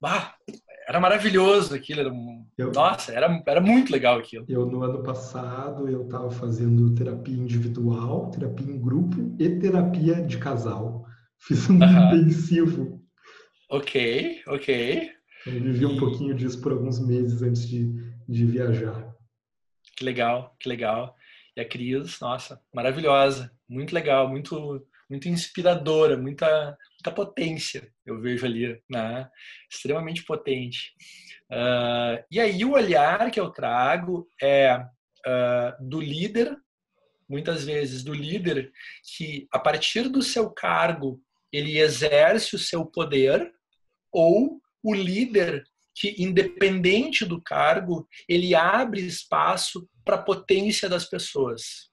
Bah, 0.00 0.34
era 0.88 1.00
maravilhoso 1.00 1.74
aquilo, 1.74 2.00
era, 2.00 2.12
eu, 2.56 2.70
nossa, 2.72 3.12
era, 3.12 3.42
era 3.46 3.60
muito 3.60 3.90
legal 3.90 4.18
aquilo. 4.18 4.44
Eu 4.48 4.66
no 4.66 4.82
ano 4.82 5.02
passado 5.02 5.88
eu 5.88 6.04
estava 6.04 6.30
fazendo 6.30 6.94
terapia 6.94 7.36
individual, 7.36 8.30
terapia 8.30 8.66
em 8.66 8.80
grupo 8.80 9.34
e 9.38 9.58
terapia 9.58 10.22
de 10.22 10.38
casal. 10.38 11.04
Fiz 11.38 11.68
um 11.68 11.74
intensivo. 11.74 13.00
Ok, 13.68 14.42
ok. 14.46 15.10
Eu 15.46 15.52
vivi 15.60 15.86
um 15.86 15.96
pouquinho 15.96 16.34
disso 16.34 16.60
por 16.60 16.72
alguns 16.72 16.98
meses 16.98 17.42
antes 17.42 17.68
de, 17.68 17.92
de 18.28 18.44
viajar. 18.46 19.15
Que 19.96 20.04
legal, 20.04 20.54
que 20.60 20.68
legal. 20.68 21.16
E 21.56 21.60
a 21.60 21.68
Cris, 21.68 22.20
nossa, 22.20 22.60
maravilhosa, 22.72 23.50
muito 23.68 23.94
legal, 23.94 24.28
muito 24.28 24.86
muito 25.08 25.28
inspiradora, 25.28 26.16
muita, 26.16 26.76
muita 26.94 27.12
potência, 27.12 27.88
eu 28.04 28.20
vejo 28.20 28.44
ali, 28.44 28.80
né? 28.90 29.28
extremamente 29.70 30.24
potente. 30.24 30.92
Uh, 31.50 32.22
e 32.30 32.40
aí 32.40 32.64
o 32.64 32.72
olhar 32.72 33.30
que 33.30 33.38
eu 33.38 33.50
trago 33.50 34.28
é 34.42 34.76
uh, 34.76 35.88
do 35.88 36.00
líder, 36.00 36.56
muitas 37.28 37.64
vezes 37.64 38.02
do 38.02 38.12
líder 38.12 38.72
que 39.16 39.46
a 39.52 39.58
partir 39.58 40.08
do 40.08 40.22
seu 40.22 40.50
cargo 40.50 41.20
ele 41.52 41.78
exerce 41.78 42.54
o 42.54 42.58
seu 42.58 42.84
poder 42.84 43.52
ou 44.12 44.60
o 44.82 44.94
líder 44.94 45.64
que, 45.96 46.14
independente 46.18 47.24
do 47.24 47.40
cargo, 47.40 48.06
ele 48.28 48.54
abre 48.54 49.00
espaço 49.00 49.88
para 50.04 50.16
a 50.16 50.22
potência 50.22 50.90
das 50.90 51.06
pessoas. 51.06 51.90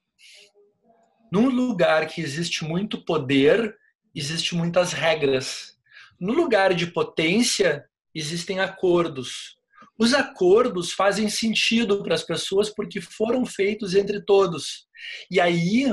Num 1.31 1.47
lugar 1.49 2.05
que 2.07 2.21
existe 2.21 2.65
muito 2.65 3.03
poder, 3.03 3.75
existe 4.13 4.53
muitas 4.55 4.91
regras. 4.91 5.77
No 6.19 6.33
lugar 6.33 6.73
de 6.73 6.87
potência, 6.87 7.85
existem 8.13 8.59
acordos. 8.59 9.57
Os 9.97 10.13
acordos 10.13 10.91
fazem 10.91 11.29
sentido 11.29 12.03
para 12.03 12.13
as 12.13 12.23
pessoas 12.23 12.69
porque 12.69 12.99
foram 12.99 13.45
feitos 13.45 13.95
entre 13.95 14.21
todos. 14.21 14.85
E 15.31 15.39
aí 15.39 15.85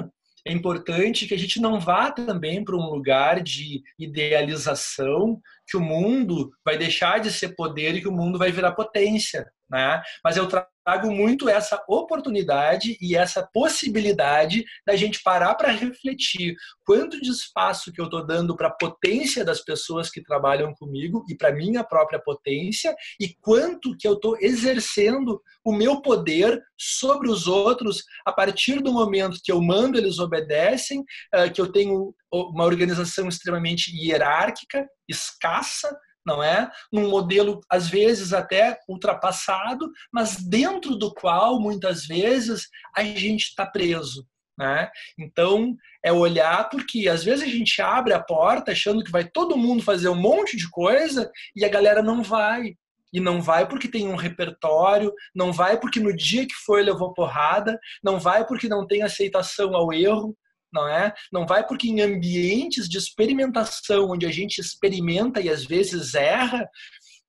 é 0.46 0.52
importante 0.52 1.26
que 1.26 1.34
a 1.34 1.38
gente 1.38 1.60
não 1.60 1.78
vá 1.78 2.10
também 2.10 2.64
para 2.64 2.76
um 2.76 2.90
lugar 2.90 3.42
de 3.42 3.82
idealização 3.98 5.40
que 5.66 5.76
o 5.76 5.80
mundo 5.80 6.50
vai 6.64 6.76
deixar 6.76 7.18
de 7.20 7.30
ser 7.30 7.54
poder 7.54 7.94
e 7.94 8.00
que 8.00 8.08
o 8.08 8.12
mundo 8.12 8.38
vai 8.38 8.50
virar 8.50 8.72
potência, 8.72 9.46
né? 9.70 10.02
Mas 10.24 10.36
eu 10.36 10.48
trago 10.48 10.68
muito 10.98 11.48
essa 11.48 11.82
oportunidade 11.88 12.96
e 13.00 13.16
essa 13.16 13.48
possibilidade 13.52 14.64
da 14.86 14.96
gente 14.96 15.22
parar 15.22 15.54
para 15.54 15.70
refletir 15.70 16.54
quanto 16.84 17.20
de 17.20 17.30
espaço 17.30 17.92
que 17.92 18.00
eu 18.00 18.06
estou 18.06 18.26
dando 18.26 18.56
para 18.56 18.68
a 18.68 18.72
potência 18.72 19.44
das 19.44 19.60
pessoas 19.60 20.10
que 20.10 20.22
trabalham 20.22 20.74
comigo 20.74 21.24
e 21.28 21.36
para 21.36 21.52
minha 21.52 21.84
própria 21.84 22.20
potência 22.20 22.94
e 23.20 23.34
quanto 23.40 23.96
que 23.96 24.06
eu 24.08 24.14
estou 24.14 24.36
exercendo 24.40 25.40
o 25.64 25.72
meu 25.72 26.00
poder 26.00 26.60
sobre 26.76 27.28
os 27.28 27.46
outros 27.46 28.04
a 28.24 28.32
partir 28.32 28.80
do 28.80 28.92
momento 28.92 29.40
que 29.42 29.52
eu 29.52 29.60
mando 29.60 29.98
eles 29.98 30.18
obedecem, 30.18 31.04
eh, 31.34 31.50
que 31.50 31.60
eu 31.60 31.70
tenho 31.70 32.14
uma 32.32 32.64
organização 32.64 33.28
extremamente 33.28 33.90
hierárquica, 33.94 34.88
escassa, 35.08 35.96
não 36.24 36.42
é? 36.42 36.70
Num 36.92 37.08
modelo, 37.08 37.60
às 37.68 37.88
vezes, 37.88 38.32
até 38.32 38.78
ultrapassado, 38.88 39.90
mas 40.12 40.36
dentro 40.36 40.96
do 40.96 41.12
qual, 41.12 41.60
muitas 41.60 42.06
vezes, 42.06 42.68
a 42.96 43.02
gente 43.02 43.44
está 43.44 43.66
preso. 43.66 44.26
Né? 44.58 44.90
Então, 45.18 45.74
é 46.04 46.12
olhar 46.12 46.68
porque 46.68 47.08
às 47.08 47.24
vezes 47.24 47.44
a 47.44 47.50
gente 47.50 47.80
abre 47.80 48.12
a 48.12 48.22
porta 48.22 48.72
achando 48.72 49.02
que 49.02 49.10
vai 49.10 49.26
todo 49.26 49.56
mundo 49.56 49.82
fazer 49.82 50.10
um 50.10 50.20
monte 50.20 50.54
de 50.54 50.68
coisa 50.68 51.30
e 51.56 51.64
a 51.64 51.68
galera 51.68 52.02
não 52.02 52.22
vai. 52.22 52.74
E 53.10 53.18
não 53.18 53.40
vai 53.40 53.66
porque 53.66 53.88
tem 53.88 54.06
um 54.06 54.16
repertório, 54.16 55.14
não 55.34 55.50
vai 55.50 55.80
porque 55.80 55.98
no 55.98 56.14
dia 56.14 56.46
que 56.46 56.54
foi 56.66 56.82
levou 56.82 57.14
porrada, 57.14 57.78
não 58.04 58.20
vai 58.20 58.46
porque 58.46 58.68
não 58.68 58.86
tem 58.86 59.02
aceitação 59.02 59.74
ao 59.74 59.92
erro, 59.94 60.36
não 60.72 60.88
é? 60.88 61.12
Não 61.32 61.46
vai 61.46 61.66
porque 61.66 61.88
em 61.88 62.00
ambientes 62.00 62.88
de 62.88 62.98
experimentação, 62.98 64.10
onde 64.10 64.26
a 64.26 64.30
gente 64.30 64.60
experimenta 64.60 65.40
e 65.40 65.48
às 65.48 65.64
vezes 65.64 66.14
erra, 66.14 66.68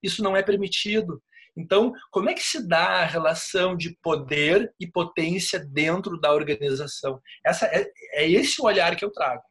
isso 0.02 0.24
não 0.24 0.36
é 0.36 0.44
permitido. 0.44 1.22
Então, 1.56 1.94
como 2.12 2.30
é 2.30 2.34
que 2.34 2.44
se 2.44 2.66
dá 2.66 3.02
a 3.02 3.06
relação 3.06 3.76
de 3.76 3.98
poder 4.02 4.74
e 4.80 4.88
potência 4.88 5.60
dentro 5.60 6.20
da 6.20 6.34
organização? 6.34 7.20
Essa 7.46 7.66
é, 7.66 7.92
é 8.14 8.30
esse 8.30 8.62
o 8.62 8.66
olhar 8.66 8.96
que 8.96 9.04
eu 9.04 9.12
trago. 9.12 9.44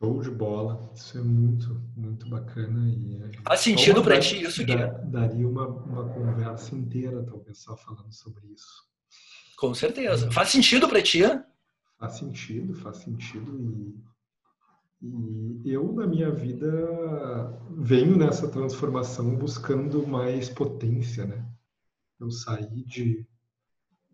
Show 0.00 0.22
de 0.22 0.30
bola, 0.30 0.92
isso 0.94 1.18
é 1.18 1.22
muito, 1.22 1.82
muito 1.96 2.28
bacana. 2.28 2.88
E 2.88 3.18
Faz 3.42 3.60
sentido 3.60 4.02
para 4.02 4.20
ti 4.20 4.40
isso, 4.42 4.64
Gui? 4.64 4.76
Daria 5.06 5.48
uma, 5.48 5.66
uma 5.66 6.08
conversa 6.08 6.74
inteira, 6.76 7.24
talvez, 7.24 7.58
só 7.58 7.76
falando 7.76 8.12
sobre 8.12 8.46
isso. 8.46 8.86
Com 9.56 9.74
certeza. 9.74 10.30
Faz 10.30 10.50
sentido 10.50 10.88
para 10.88 11.02
ti? 11.02 11.22
Faz 11.98 12.14
sentido, 12.14 12.74
faz 12.74 12.98
sentido. 12.98 13.58
E, 15.02 15.62
e 15.64 15.72
eu, 15.72 15.92
na 15.92 16.06
minha 16.06 16.30
vida, 16.30 16.70
venho 17.76 18.16
nessa 18.16 18.48
transformação 18.48 19.36
buscando 19.36 20.06
mais 20.06 20.48
potência, 20.48 21.26
né? 21.26 21.44
Eu 22.20 22.30
saí 22.30 22.84
de, 22.84 23.26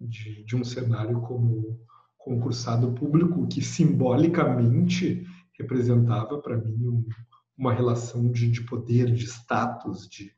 de, 0.01 0.45
de 0.45 0.57
um 0.57 0.65
cenário 0.65 1.21
como 1.23 1.79
concursado 2.19 2.93
público 2.93 3.47
que 3.47 3.61
simbolicamente 3.61 5.27
representava 5.59 6.41
para 6.41 6.57
mim 6.57 6.89
um, 6.89 7.07
uma 7.57 7.73
relação 7.73 8.31
de, 8.31 8.51
de 8.51 8.63
poder, 8.63 9.13
de 9.13 9.25
status, 9.25 10.09
de, 10.09 10.33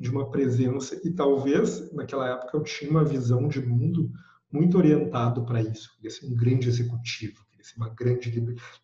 de 0.00 0.10
uma 0.10 0.30
presença. 0.30 1.00
E 1.06 1.12
talvez 1.12 1.92
naquela 1.92 2.28
época 2.28 2.56
eu 2.56 2.62
tinha 2.62 2.90
uma 2.90 3.04
visão 3.04 3.46
de 3.46 3.64
mundo 3.64 4.10
muito 4.50 4.78
orientado 4.78 5.44
para 5.44 5.62
isso. 5.62 5.94
Queria 5.96 6.10
ser 6.10 6.26
um 6.26 6.34
grande 6.34 6.68
executivo, 6.68 7.44
queria 7.50 7.64
ser 7.64 7.76
uma 7.76 7.90
grande 7.90 8.30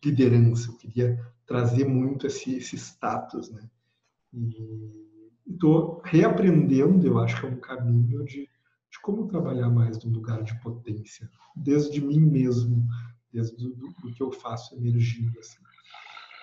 liderança, 0.03 0.69
eu 0.69 0.77
queria 0.77 1.19
trazer 1.45 1.85
muito 1.85 2.27
esse, 2.27 2.55
esse 2.55 2.75
status, 2.75 3.49
né? 3.51 3.67
E 4.33 5.05
estou 5.47 6.01
reaprendendo, 6.03 7.05
eu 7.05 7.19
acho 7.19 7.39
que 7.39 7.45
é 7.45 7.49
um 7.49 7.59
caminho 7.59 8.23
de, 8.25 8.49
de 8.91 8.99
como 9.01 9.27
trabalhar 9.27 9.69
mais 9.69 10.03
no 10.03 10.11
lugar 10.11 10.43
de 10.43 10.59
potência, 10.61 11.29
desde 11.55 12.01
mim 12.01 12.19
mesmo, 12.19 12.87
desde 13.31 13.55
do, 13.57 13.93
do 14.01 14.13
que 14.13 14.21
eu 14.21 14.31
faço 14.31 14.75
emergindo, 14.75 15.39
assim. 15.39 15.65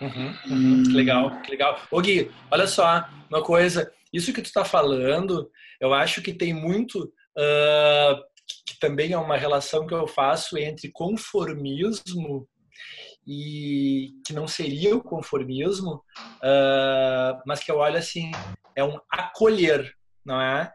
Uhum, 0.01 0.35
uhum. 0.51 0.83
Que 0.83 0.93
legal, 0.93 1.43
que 1.43 1.51
legal. 1.51 1.81
Ô 1.91 2.01
Gui, 2.01 2.31
olha 2.51 2.67
só, 2.67 3.09
uma 3.31 3.43
coisa, 3.43 3.91
isso 4.13 4.33
que 4.33 4.43
tu 4.43 4.47
está 4.47 4.65
falando, 4.65 5.51
eu 5.81 5.95
acho 5.95 6.23
que 6.23 6.35
tem 6.35 6.53
muito, 6.53 7.05
uh, 7.05 8.32
que 8.67 8.79
também 8.79 9.13
é 9.13 9.19
uma 9.19 9.37
relação 9.37 9.87
que 9.87 9.95
eu 9.95 10.07
faço 10.07 10.59
entre 10.59 10.91
conformismo 10.91 12.49
e 13.27 14.15
que 14.27 14.33
não 14.33 14.49
seria 14.49 14.97
o 14.97 15.03
conformismo, 15.03 16.03
uh, 16.19 17.41
mas 17.47 17.61
que 17.61 17.71
eu 17.71 17.77
olho 17.77 17.97
assim, 17.97 18.31
é 18.75 18.83
um 18.83 18.99
acolher, 19.11 19.93
não 20.25 20.41
é? 20.41 20.73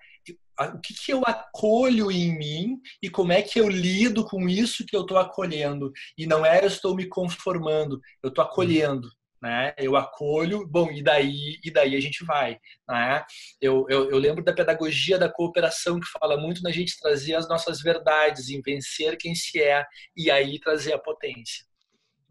O 0.60 0.80
que, 0.80 0.94
que 0.94 1.14
eu 1.14 1.22
acolho 1.24 2.12
em 2.12 2.36
mim 2.36 2.82
e 3.02 3.12
como 3.12 3.32
é 3.32 3.44
que 3.44 3.60
eu 3.60 3.70
lido 3.70 4.26
com 4.26 4.50
isso 4.50 4.86
que 4.88 4.96
eu 4.96 5.02
estou 5.02 5.20
acolhendo? 5.20 5.92
E 6.18 6.26
não 6.26 6.44
é 6.44 6.64
eu 6.64 6.68
estou 6.68 6.96
me 6.96 7.08
conformando, 7.08 8.02
eu 8.24 8.30
estou 8.30 8.44
acolhendo 8.44 9.08
né? 9.42 9.74
Eu 9.78 9.96
acolho, 9.96 10.68
bom, 10.68 10.92
e 10.92 11.02
daí, 11.02 11.60
e 11.64 11.72
daí 11.72 11.96
a 11.96 12.00
gente 12.00 12.24
vai, 12.24 12.60
né? 12.88 13.24
Eu, 13.62 13.86
eu, 13.90 14.10
eu, 14.10 14.18
lembro 14.18 14.44
da 14.44 14.54
pedagogia 14.54 15.18
da 15.18 15.30
cooperação 15.30 16.00
que 16.00 16.08
fala 16.08 16.38
muito 16.38 16.62
na 16.64 16.72
gente 16.72 17.00
trazer 17.00 17.36
as 17.36 17.48
nossas 17.48 17.82
verdades, 17.82 18.50
em 18.50 18.62
vencer 18.62 19.18
quem 19.18 19.36
se 19.36 19.62
é 19.62 19.86
e 20.16 20.32
aí 20.32 20.60
trazer 20.60 20.94
a 20.94 21.00
potência. 21.00 21.66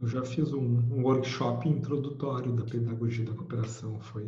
Eu 0.00 0.08
já 0.08 0.24
fiz 0.24 0.52
um, 0.52 0.60
um 0.60 1.02
workshop 1.02 1.68
introdutório 1.68 2.52
da 2.52 2.64
pedagogia 2.64 3.24
da 3.24 3.34
cooperação, 3.34 4.00
foi, 4.00 4.24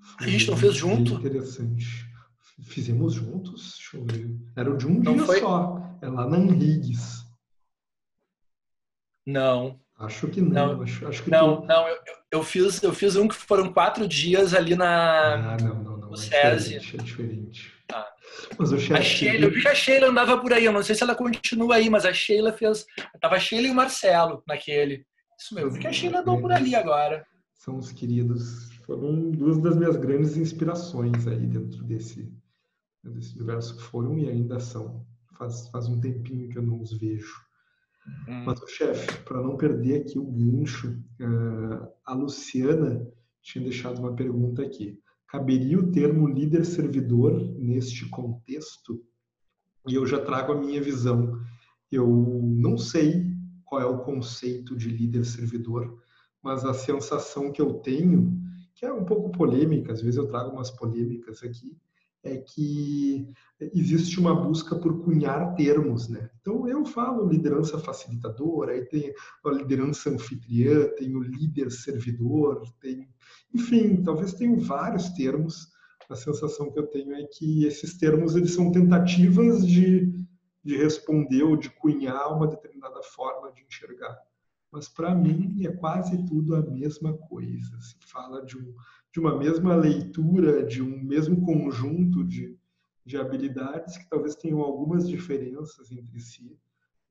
foi 0.00 0.26
a 0.26 0.30
gente 0.30 0.50
não 0.50 0.56
fez 0.56 0.74
junto? 0.74 1.14
Interessante. 1.14 1.86
Fizemos 2.62 3.14
juntos? 3.14 3.78
Era 4.56 4.74
de 4.76 4.86
um 4.86 5.02
não 5.02 5.16
dia 5.16 5.26
foi... 5.26 5.40
só, 5.40 5.82
é 6.00 6.08
lá 6.08 6.26
na 6.28 6.38
Henrigues. 6.38 7.24
Não, 9.26 9.80
Acho 9.98 10.26
que 10.28 10.40
não. 10.40 10.74
não 10.74 10.82
acho, 10.82 11.06
acho 11.06 11.22
que 11.22 11.30
não, 11.30 11.60
tu... 11.60 11.66
não 11.66 11.88
eu, 11.88 11.96
eu, 12.34 12.42
fiz, 12.42 12.82
eu 12.82 12.92
fiz 12.92 13.16
um 13.16 13.28
que 13.28 13.34
foram 13.34 13.72
quatro 13.72 14.08
dias 14.08 14.54
ali 14.54 14.74
na. 14.74 15.54
Ah, 15.54 15.56
não, 15.62 15.74
não, 15.74 15.96
não. 15.98 16.08
No 16.08 16.14
é 16.14 16.16
SESI. 16.16 16.78
Diferente, 16.78 16.96
é 16.96 17.02
diferente. 17.02 17.72
Tá. 17.86 18.12
Mas 18.58 18.72
o 18.72 18.78
chefe... 18.78 18.94
A 18.94 19.02
Sheila, 19.02 19.44
eu 19.44 19.50
vi 19.50 19.62
que 19.62 19.68
a 19.68 19.74
Sheila 19.74 20.08
andava 20.08 20.38
por 20.38 20.52
aí, 20.52 20.64
eu 20.64 20.72
não 20.72 20.82
sei 20.82 20.94
se 20.94 21.02
ela 21.02 21.14
continua 21.14 21.76
aí, 21.76 21.88
mas 21.88 22.04
a 22.04 22.12
Sheila 22.12 22.52
fez. 22.52 22.86
Tava 23.20 23.36
a 23.36 23.38
Sheila 23.38 23.68
e 23.68 23.70
o 23.70 23.74
Marcelo 23.74 24.42
naquele. 24.46 25.06
Isso 25.38 25.54
mesmo, 25.54 25.68
eu 25.68 25.72
vi 25.72 25.80
que 25.80 25.86
a 25.86 25.92
Sheila 25.92 26.20
andou 26.20 26.40
por 26.40 26.50
ali 26.50 26.74
agora. 26.74 27.24
São 27.54 27.76
os 27.76 27.92
queridos. 27.92 28.70
Foram 28.84 29.30
duas 29.30 29.58
das 29.58 29.76
minhas 29.76 29.96
grandes 29.96 30.36
inspirações 30.36 31.26
aí 31.26 31.46
dentro 31.46 31.82
desse, 31.84 32.30
desse 33.02 33.34
universo. 33.36 33.78
Foram 33.80 34.18
e 34.18 34.28
ainda 34.28 34.58
são. 34.60 35.06
Faz, 35.38 35.68
faz 35.68 35.88
um 35.88 36.00
tempinho 36.00 36.48
que 36.48 36.58
eu 36.58 36.62
não 36.62 36.80
os 36.80 36.98
vejo. 36.98 37.43
Hum. 38.28 38.44
Mas, 38.44 38.60
chefe, 38.70 39.22
para 39.24 39.42
não 39.42 39.56
perder 39.56 40.02
aqui 40.02 40.18
o 40.18 40.24
gancho, 40.24 40.98
uh, 41.20 41.88
a 42.04 42.14
Luciana 42.14 43.06
tinha 43.42 43.64
deixado 43.64 43.98
uma 43.98 44.14
pergunta 44.14 44.62
aqui. 44.62 44.98
Caberia 45.26 45.78
o 45.78 45.90
termo 45.90 46.28
líder-servidor 46.28 47.40
neste 47.58 48.08
contexto? 48.08 49.04
E 49.86 49.94
eu 49.94 50.06
já 50.06 50.20
trago 50.20 50.52
a 50.52 50.60
minha 50.60 50.80
visão. 50.80 51.38
Eu 51.90 52.08
não 52.42 52.78
sei 52.78 53.34
qual 53.64 53.80
é 53.80 53.86
o 53.86 54.04
conceito 54.04 54.76
de 54.76 54.88
líder-servidor, 54.88 55.98
mas 56.42 56.64
a 56.64 56.74
sensação 56.74 57.50
que 57.50 57.60
eu 57.60 57.74
tenho, 57.74 58.40
que 58.74 58.84
é 58.84 58.92
um 58.92 59.04
pouco 59.04 59.30
polêmica, 59.30 59.92
às 59.92 60.00
vezes 60.00 60.16
eu 60.16 60.26
trago 60.26 60.50
umas 60.50 60.70
polêmicas 60.70 61.42
aqui, 61.42 61.76
é 62.24 62.38
que 62.38 63.28
existe 63.60 64.18
uma 64.18 64.34
busca 64.34 64.74
por 64.74 65.04
cunhar 65.04 65.54
termos, 65.54 66.08
né? 66.08 66.30
Então 66.40 66.66
eu 66.66 66.84
falo 66.86 67.28
liderança 67.28 67.78
facilitadora, 67.78 68.72
aí 68.72 68.84
tem 68.86 69.14
a 69.44 69.50
liderança 69.50 70.10
anfitriã, 70.10 70.88
tem 70.96 71.14
o 71.14 71.20
líder 71.20 71.70
servidor, 71.70 72.62
tem, 72.80 73.08
enfim, 73.54 74.02
talvez 74.02 74.32
tenham 74.32 74.58
vários 74.58 75.10
termos. 75.10 75.72
A 76.08 76.16
sensação 76.16 76.70
que 76.70 76.78
eu 76.78 76.86
tenho 76.86 77.14
é 77.14 77.24
que 77.24 77.64
esses 77.64 77.96
termos 77.96 78.34
eles 78.34 78.52
são 78.52 78.72
tentativas 78.72 79.66
de, 79.66 80.12
de 80.62 80.76
responder 80.76 81.42
ou 81.42 81.56
de 81.56 81.70
cunhar 81.70 82.34
uma 82.34 82.46
determinada 82.46 83.02
forma 83.02 83.52
de 83.52 83.62
enxergar. 83.62 84.18
Mas 84.70 84.88
para 84.88 85.14
mim 85.14 85.64
é 85.64 85.70
quase 85.70 86.26
tudo 86.26 86.56
a 86.56 86.62
mesma 86.62 87.16
coisa. 87.16 87.80
Se 87.80 87.96
fala 88.10 88.44
de 88.44 88.58
um 88.58 88.74
de 89.14 89.20
uma 89.20 89.38
mesma 89.38 89.76
leitura, 89.76 90.66
de 90.66 90.82
um 90.82 90.98
mesmo 90.98 91.40
conjunto 91.40 92.24
de, 92.24 92.58
de 93.06 93.16
habilidades 93.16 93.96
que 93.96 94.10
talvez 94.10 94.34
tenham 94.34 94.58
algumas 94.60 95.08
diferenças 95.08 95.92
entre 95.92 96.18
si, 96.18 96.58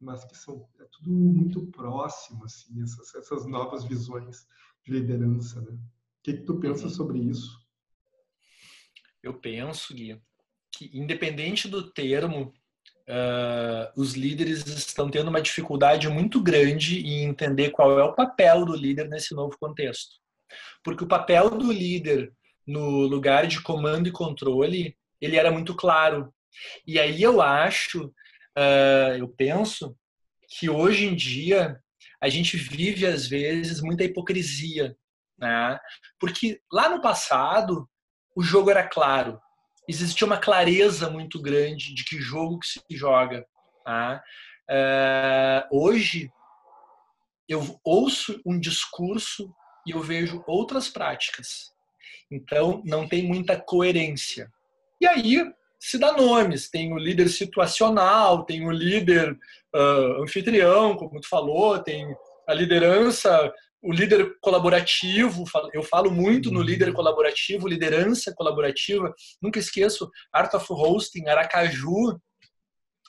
mas 0.01 0.25
que 0.25 0.37
são 0.37 0.67
é 0.81 0.85
tudo 0.91 1.09
muito 1.09 1.65
próximo, 1.67 2.43
assim, 2.43 2.83
essas, 2.83 3.15
essas 3.15 3.45
novas 3.45 3.85
visões 3.85 4.45
de 4.83 4.91
liderança. 4.91 5.61
Né? 5.61 5.71
O 5.71 5.79
que, 6.23 6.33
que 6.33 6.43
tu 6.43 6.59
pensa 6.59 6.83
uhum. 6.83 6.89
sobre 6.89 7.19
isso? 7.19 7.57
Eu 9.23 9.35
penso, 9.35 9.93
Gui, 9.93 10.21
que 10.69 10.91
independente 10.93 11.69
do 11.69 11.89
termo, 11.89 12.53
Uh, 13.05 13.99
os 13.99 14.13
líderes 14.13 14.65
estão 14.65 15.11
tendo 15.11 15.27
uma 15.27 15.41
dificuldade 15.41 16.07
muito 16.07 16.41
grande 16.41 17.05
em 17.05 17.25
entender 17.25 17.71
qual 17.71 17.99
é 17.99 18.03
o 18.05 18.13
papel 18.13 18.63
do 18.63 18.73
líder 18.73 19.09
nesse 19.09 19.35
novo 19.35 19.57
contexto. 19.59 20.22
Porque 20.83 21.03
o 21.03 21.07
papel 21.07 21.49
do 21.51 21.71
líder 21.71 22.33
no 22.65 23.01
lugar 23.01 23.47
de 23.47 23.61
comando 23.61 24.07
e 24.07 24.11
controle, 24.11 24.97
ele 25.21 25.37
era 25.37 25.51
muito 25.51 25.75
claro. 25.75 26.33
E 26.85 26.99
aí 26.99 27.21
eu 27.21 27.41
acho, 27.41 28.05
uh, 28.05 29.17
eu 29.17 29.27
penso, 29.27 29.95
que 30.57 30.69
hoje 30.69 31.05
em 31.05 31.15
dia 31.15 31.79
a 32.21 32.29
gente 32.29 32.55
vive, 32.57 33.05
às 33.05 33.27
vezes, 33.27 33.81
muita 33.81 34.03
hipocrisia. 34.03 34.95
Né? 35.37 35.79
Porque 36.19 36.61
lá 36.71 36.89
no 36.89 37.01
passado, 37.01 37.89
o 38.35 38.41
jogo 38.41 38.69
era 38.69 38.87
claro. 38.87 39.39
Existia 39.87 40.25
uma 40.25 40.37
clareza 40.37 41.09
muito 41.09 41.41
grande 41.41 41.93
de 41.93 42.05
que 42.05 42.21
jogo 42.21 42.59
que 42.59 42.67
se 42.67 42.81
joga. 42.91 43.45
Tá? 43.83 44.23
Uh, 44.69 45.77
hoje, 45.77 46.31
eu 47.49 47.79
ouço 47.83 48.39
um 48.45 48.57
discurso 48.57 49.53
e 49.85 49.91
eu 49.91 50.01
vejo 50.01 50.43
outras 50.47 50.87
práticas. 50.89 51.71
Então, 52.31 52.81
não 52.85 53.07
tem 53.07 53.23
muita 53.23 53.59
coerência. 53.59 54.51
E 54.99 55.07
aí 55.07 55.43
se 55.83 55.97
dá 55.97 56.13
nomes. 56.13 56.69
Tem 56.69 56.93
o 56.93 56.97
líder 56.97 57.27
situacional, 57.27 58.45
tem 58.45 58.65
o 58.65 58.71
líder 58.71 59.37
uh, 59.75 60.23
anfitrião, 60.23 60.95
como 60.95 61.19
tu 61.19 61.27
falou, 61.27 61.77
tem 61.77 62.07
a 62.47 62.53
liderança, 62.53 63.51
o 63.81 63.91
líder 63.91 64.37
colaborativo. 64.39 65.43
Eu 65.73 65.83
falo 65.83 66.09
muito 66.09 66.49
no 66.49 66.61
líder 66.61 66.93
colaborativo, 66.93 67.67
liderança 67.67 68.33
colaborativa. 68.33 69.13
Nunca 69.41 69.59
esqueço 69.59 70.09
Art 70.31 70.53
of 70.53 70.65
Hosting, 70.69 71.27
Aracaju, 71.27 72.17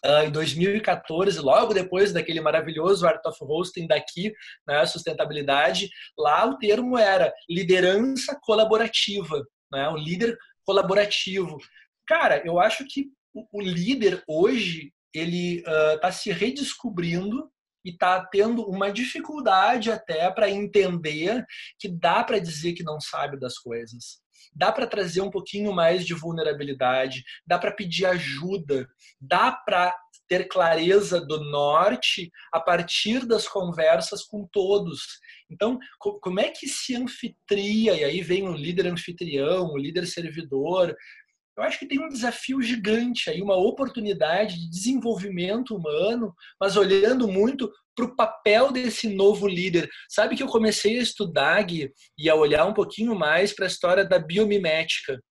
uh, 0.04 0.24
em 0.26 0.30
2014, 0.30 1.38
logo 1.40 1.72
depois 1.72 2.12
daquele 2.12 2.40
maravilhoso 2.40 3.06
Art 3.06 3.24
of 3.26 3.38
Hosting 3.42 3.86
daqui, 3.86 4.32
né, 4.66 4.84
sustentabilidade, 4.86 5.88
lá 6.18 6.44
o 6.46 6.58
termo 6.58 6.98
era 6.98 7.32
liderança 7.48 8.38
colaborativa, 8.42 9.42
né, 9.72 9.88
o 9.88 9.96
líder 9.96 10.36
colaborativo. 10.64 11.58
Cara, 12.06 12.42
eu 12.44 12.60
acho 12.60 12.84
que 12.88 13.06
o, 13.52 13.60
líder 13.60 14.22
hoje 14.28 14.92
ele 15.12 15.58
está 15.94 16.08
uh, 16.08 16.12
se 16.12 16.30
redescobrindo 16.30 17.50
e 17.84 17.90
está 17.90 18.24
tendo 18.24 18.62
uma 18.62 18.90
dificuldade 18.90 19.90
até 19.90 20.30
para 20.30 20.50
entender 20.50 21.44
que 21.78 21.88
dá 21.88 22.24
para 22.24 22.38
dizer 22.38 22.72
que 22.72 22.82
não 22.82 23.00
sabe 23.00 23.38
das 23.38 23.58
coisas 23.58 24.23
dá 24.54 24.72
para 24.72 24.86
trazer 24.86 25.20
um 25.20 25.30
pouquinho 25.30 25.72
mais 25.72 26.04
de 26.04 26.14
vulnerabilidade, 26.14 27.22
dá 27.46 27.58
para 27.58 27.72
pedir 27.72 28.06
ajuda, 28.06 28.88
dá 29.20 29.52
para 29.52 29.94
ter 30.28 30.48
clareza 30.48 31.20
do 31.20 31.44
norte 31.50 32.30
a 32.52 32.58
partir 32.58 33.26
das 33.26 33.46
conversas 33.46 34.22
com 34.24 34.46
todos. 34.50 35.02
Então, 35.50 35.78
como 35.98 36.40
é 36.40 36.50
que 36.50 36.66
se 36.66 36.96
anfitria? 36.96 37.94
E 37.94 38.04
aí 38.04 38.20
vem 38.22 38.48
o 38.48 38.54
líder 38.54 38.86
anfitrião, 38.86 39.66
o 39.66 39.78
líder 39.78 40.06
servidor. 40.06 40.96
Eu 41.56 41.62
acho 41.62 41.78
que 41.78 41.86
tem 41.86 42.00
um 42.00 42.08
desafio 42.08 42.60
gigante 42.60 43.30
aí, 43.30 43.40
uma 43.40 43.56
oportunidade 43.56 44.58
de 44.58 44.68
desenvolvimento 44.68 45.76
humano, 45.76 46.34
mas 46.60 46.76
olhando 46.76 47.28
muito 47.28 47.70
para 47.94 48.04
o 48.06 48.16
papel 48.16 48.72
desse 48.72 49.08
novo 49.08 49.46
líder. 49.46 49.88
Sabe 50.08 50.36
que 50.36 50.42
eu 50.42 50.48
comecei 50.48 50.98
a 50.98 51.02
estudar 51.02 51.62
Gui, 51.62 51.92
e 52.18 52.28
a 52.28 52.34
olhar 52.34 52.64
um 52.66 52.74
pouquinho 52.74 53.14
mais 53.14 53.52
para 53.52 53.66
a 53.66 53.68
história 53.68 54.04
da 54.04 54.18
biomimética. 54.18 55.22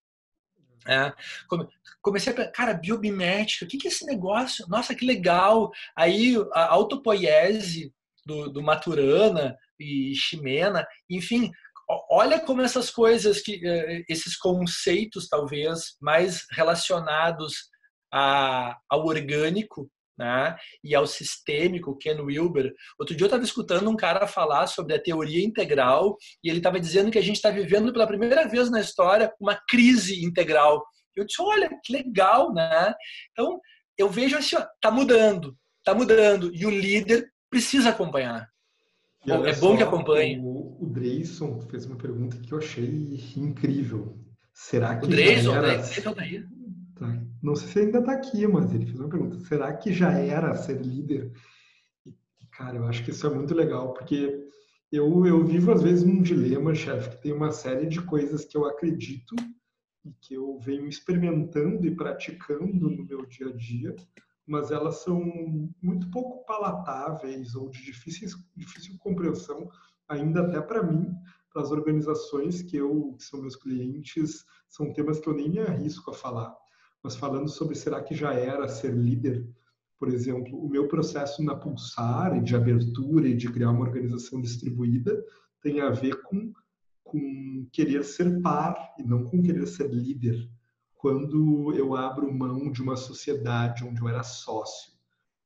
É, 0.88 1.14
comecei 2.02 2.34
a 2.34 2.36
pensar, 2.36 2.52
cara, 2.52 2.74
biomimética, 2.74 3.66
o 3.66 3.68
que, 3.68 3.86
é 3.86 3.90
esse 3.90 4.06
negócio? 4.06 4.66
Nossa, 4.68 4.96
que 4.96 5.06
legal! 5.06 5.72
Aí 5.96 6.36
a 6.54 6.74
autopoiese, 6.74 7.94
do, 8.26 8.50
do 8.50 8.62
Maturana 8.62 9.58
e 9.80 10.14
Ximena, 10.16 10.86
enfim, 11.10 11.52
olha 12.10 12.40
como 12.40 12.62
essas 12.62 12.90
coisas 12.90 13.42
que 13.42 13.66
eh, 13.66 14.04
esses 14.10 14.38
conceitos 14.38 15.28
talvez 15.28 15.96
mais 16.02 16.46
relacionados 16.52 17.70
a, 18.12 18.78
ao 18.90 19.06
orgânico 19.06 19.90
né, 20.18 20.56
e 20.84 20.94
ao 20.94 21.08
sistêmico 21.08 21.98
Ken 21.98 22.22
Wilber. 22.22 22.72
Outro 23.00 23.16
dia 23.16 23.26
eu 23.26 23.28
estava 23.28 23.44
escutando 23.44 23.90
um 23.90 23.96
cara 23.96 24.28
falar 24.28 24.68
sobre 24.68 24.94
a 24.94 25.02
teoria 25.02 25.44
integral 25.44 26.16
e 26.44 26.50
ele 26.50 26.60
estava 26.60 26.80
dizendo 26.80 27.12
que 27.12 27.18
a 27.18 27.24
gente 27.24 27.38
está 27.38 27.50
vivendo 27.50 27.92
pela 27.92 28.08
primeira 28.08 28.48
vez 28.48 28.70
na 28.70 28.80
história 28.80 29.34
uma 29.40 29.60
crise 29.68 30.24
integral. 30.24 30.84
Eu 31.16 31.26
disse 31.26 31.42
olha 31.42 31.70
que 31.84 31.92
legal 31.92 32.54
né? 32.54 32.94
Então 33.32 33.60
eu 33.98 34.10
vejo 34.10 34.38
assim 34.38 34.56
ó, 34.56 34.66
tá 34.82 34.92
mudando 34.92 35.58
tá 35.84 35.94
mudando 35.94 36.54
e 36.54 36.66
o 36.66 36.70
líder 36.70 37.28
precisa 37.50 37.90
acompanhar 37.90 38.48
é 39.26 39.56
bom 39.56 39.78
que 39.78 39.84
acompanhe. 39.84 40.40
O, 40.40 40.78
o 40.80 40.86
Dreyson 40.86 41.62
fez 41.62 41.86
uma 41.86 41.96
pergunta 41.96 42.38
que 42.38 42.54
eu 42.54 42.58
achei 42.58 43.20
incrível. 43.38 44.18
Será 44.54 44.98
que. 44.98 45.06
O 45.06 45.10
Dreyson, 45.10 45.56
era... 45.56 45.78
Dreyson 45.78 46.14
tá 46.14 46.22
aí. 46.22 46.46
Tá. 46.96 47.24
Não 47.42 47.56
sei 47.56 47.68
se 47.68 47.80
ainda 47.80 48.00
está 48.00 48.14
aqui, 48.14 48.48
mas 48.48 48.74
ele 48.74 48.86
fez 48.86 49.00
uma 49.00 49.10
pergunta. 49.10 49.40
Será 49.40 49.74
que 49.74 49.92
já 49.92 50.12
era 50.12 50.56
ser 50.56 50.82
líder? 50.82 51.32
E, 52.06 52.14
cara, 52.52 52.78
eu 52.78 52.86
acho 52.86 53.04
que 53.04 53.12
isso 53.12 53.26
é 53.28 53.34
muito 53.34 53.54
legal, 53.54 53.94
porque 53.94 54.48
eu, 54.92 55.26
eu 55.26 55.44
vivo 55.44 55.72
às 55.72 55.82
vezes 55.82 56.04
num 56.04 56.22
dilema, 56.22 56.76
chefe, 56.76 57.10
que 57.10 57.24
tem 57.24 57.34
uma 57.34 57.52
série 57.52 57.88
de 57.88 58.02
coisas 58.02 58.46
que 58.46 58.56
eu 58.56 58.66
acredito 58.66 59.36
e 60.06 60.14
que 60.22 60.36
eu 60.36 60.60
venho 60.60 60.88
experimentando 60.88 61.86
e 61.86 61.96
praticando 61.96 62.90
no 62.90 63.04
meu 63.06 63.26
dia 63.26 63.48
a 63.48 63.52
dia, 63.52 63.96
mas 64.46 64.72
elas 64.72 64.98
são 64.98 65.22
muito 65.82 66.10
pouco 66.12 66.46
palatáveis 66.46 67.56
ou 67.56 67.70
de 67.70 67.84
difícil, 67.84 68.38
difícil 68.56 68.98
compreensão, 69.00 69.70
ainda 70.08 70.42
até 70.42 70.62
para 70.62 70.84
mim, 70.84 71.14
para 71.52 71.62
as 71.62 71.72
organizações 71.72 72.62
que, 72.62 72.78
eu, 72.78 73.16
que 73.18 73.24
são 73.24 73.42
meus 73.42 73.56
clientes, 73.56 74.46
são 74.70 74.92
temas 74.92 75.20
que 75.20 75.30
eu 75.30 75.34
nem 75.34 75.50
me 75.50 75.60
arrisco 75.60 76.12
a 76.12 76.14
falar. 76.14 76.54
Mas 77.02 77.16
falando 77.16 77.50
sobre 77.50 77.76
será 77.76 78.02
que 78.02 78.16
já 78.16 78.34
era 78.34 78.68
ser 78.68 78.94
líder, 78.94 79.48
por 79.98 80.10
exemplo, 80.10 80.58
o 80.58 80.70
meu 80.70 80.88
processo 80.88 81.44
na 81.44 81.56
Pulsar, 81.56 82.42
de 82.42 82.56
abertura 82.56 83.28
e 83.28 83.36
de 83.36 83.52
criar 83.52 83.72
uma 83.72 83.86
organização 83.86 84.42
distribuída, 84.42 85.24
tem 85.62 85.80
a 85.80 85.90
ver 85.90 86.22
com, 86.24 86.52
com 87.04 87.68
querer 87.72 88.04
ser 88.04 88.42
par 88.42 88.94
e 89.00 89.04
não 89.04 89.24
com 89.24 89.42
querer 89.42 89.68
ser 89.68 89.90
líder 89.90 90.50
quando 91.04 91.74
eu 91.74 91.98
abro 91.98 92.34
mão 92.34 92.72
de 92.72 92.82
uma 92.82 92.96
sociedade 92.96 93.84
onde 93.84 94.00
eu 94.00 94.08
era 94.08 94.24
sócio 94.24 94.94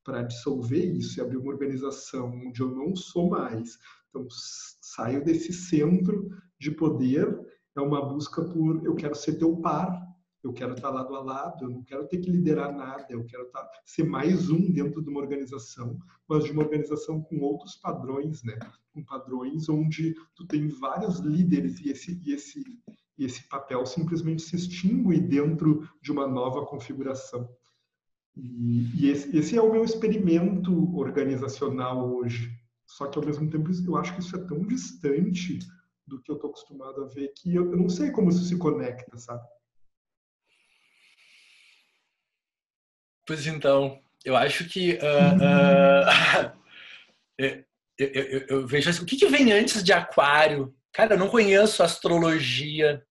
para 0.03 0.21
dissolver 0.21 0.85
isso 0.85 1.17
e 1.17 1.21
abrir 1.21 1.37
uma 1.37 1.51
organização 1.51 2.29
onde 2.45 2.61
eu 2.61 2.69
não 2.69 2.95
sou 2.95 3.27
mais. 3.27 3.79
Então, 4.07 4.27
saio 4.29 5.25
desse 5.25 5.51
centro 5.51 6.29
de 6.59 6.69
poder, 6.69 7.27
é 7.75 7.81
uma 7.81 8.07
busca 8.07 8.43
por 8.43 8.85
eu 8.85 8.93
quero 8.93 9.15
ser 9.15 9.39
teu 9.39 9.57
par, 9.57 9.99
eu 10.43 10.53
quero 10.53 10.75
estar 10.75 10.91
lado 10.91 11.15
a 11.15 11.23
lado, 11.23 11.65
eu 11.65 11.71
não 11.71 11.83
quero 11.83 12.07
ter 12.07 12.19
que 12.19 12.29
liderar 12.29 12.71
nada, 12.71 13.07
eu 13.09 13.25
quero 13.25 13.47
estar, 13.47 13.67
ser 13.83 14.03
mais 14.03 14.51
um 14.51 14.71
dentro 14.71 15.01
de 15.01 15.09
uma 15.09 15.19
organização, 15.19 15.97
mas 16.27 16.43
de 16.43 16.51
uma 16.51 16.61
organização 16.61 17.19
com 17.19 17.39
outros 17.39 17.75
padrões, 17.77 18.43
né? 18.43 18.59
Com 18.93 19.03
padrões 19.03 19.67
onde 19.67 20.13
tu 20.35 20.45
tem 20.45 20.67
vários 20.67 21.17
líderes 21.17 21.79
e 21.79 21.89
esse, 21.89 22.21
e 22.23 22.31
esse 22.31 22.63
e 23.17 23.25
esse 23.25 23.43
papel 23.47 23.85
simplesmente 23.85 24.41
se 24.41 24.55
extingue 24.55 25.19
dentro 25.19 25.89
de 26.01 26.11
uma 26.11 26.27
nova 26.27 26.65
configuração. 26.65 27.49
E, 28.35 29.05
e 29.05 29.09
esse, 29.09 29.35
esse, 29.35 29.57
é 29.57 29.61
o 29.61 29.71
meu 29.71 29.83
experimento 29.83 30.95
organizacional 30.95 32.15
hoje. 32.15 32.51
Só 32.85 33.07
que, 33.07 33.17
ao 33.17 33.25
mesmo 33.25 33.49
tempo, 33.49 33.69
eu 33.85 33.97
acho 33.97 34.13
que 34.13 34.19
isso 34.21 34.35
é 34.35 34.45
tão 34.45 34.65
distante 34.65 35.59
do 36.05 36.21
que 36.21 36.31
eu 36.31 36.35
estou 36.35 36.49
acostumado 36.49 37.03
a 37.03 37.07
ver 37.07 37.33
que 37.35 37.53
eu, 37.53 37.71
eu, 37.71 37.77
não 37.77 37.89
sei 37.89 38.11
como 38.11 38.29
isso 38.29 38.43
se 38.45 38.57
conecta, 38.57 39.17
sabe? 39.17 39.45
Pois 43.25 43.45
então, 43.45 43.99
eu 44.23 44.37
acho 44.37 44.69
que 44.69 44.93
uh, 45.03 46.53
uh, 46.53 46.53
eu, 47.37 47.65
eu, 47.97 48.45
eu, 48.47 48.67
vejo 48.67 48.89
assim, 48.89 49.01
o 49.01 49.05
que, 49.05 49.17
que 49.17 49.27
vem 49.27 49.51
antes 49.51 49.83
de 49.83 49.91
Aquário? 49.91 50.73
Cara, 50.93 51.15
eu 51.15 51.19
não 51.19 51.27
conheço 51.27 51.83
astrologia, 51.83 53.05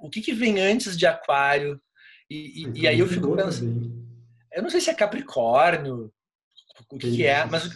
o 0.00 0.10
que, 0.10 0.20
que 0.20 0.32
vem 0.32 0.60
antes 0.60 0.96
de 0.96 1.06
Aquário? 1.06 1.80
E, 2.28 2.62
e, 2.62 2.80
e 2.80 2.88
aí 2.88 2.98
eu 2.98 3.06
fico 3.06 3.34
pensando. 3.36 4.02
Eu 4.52 4.62
não 4.62 4.70
sei 4.70 4.80
se 4.80 4.90
é 4.90 4.94
Capricórnio, 4.94 6.12
o 6.90 6.98
que, 6.98 7.10
que 7.16 7.26
é, 7.26 7.44
mas. 7.44 7.70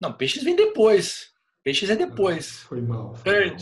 Não, 0.00 0.12
peixes 0.12 0.42
vem 0.42 0.56
depois. 0.56 1.30
Peixes 1.62 1.90
é 1.90 1.96
depois. 1.96 2.62
Ah, 2.64 2.68
foi 2.68 2.80
mal. 2.80 3.14
Foi. 3.14 3.50
Mal. 3.50 3.56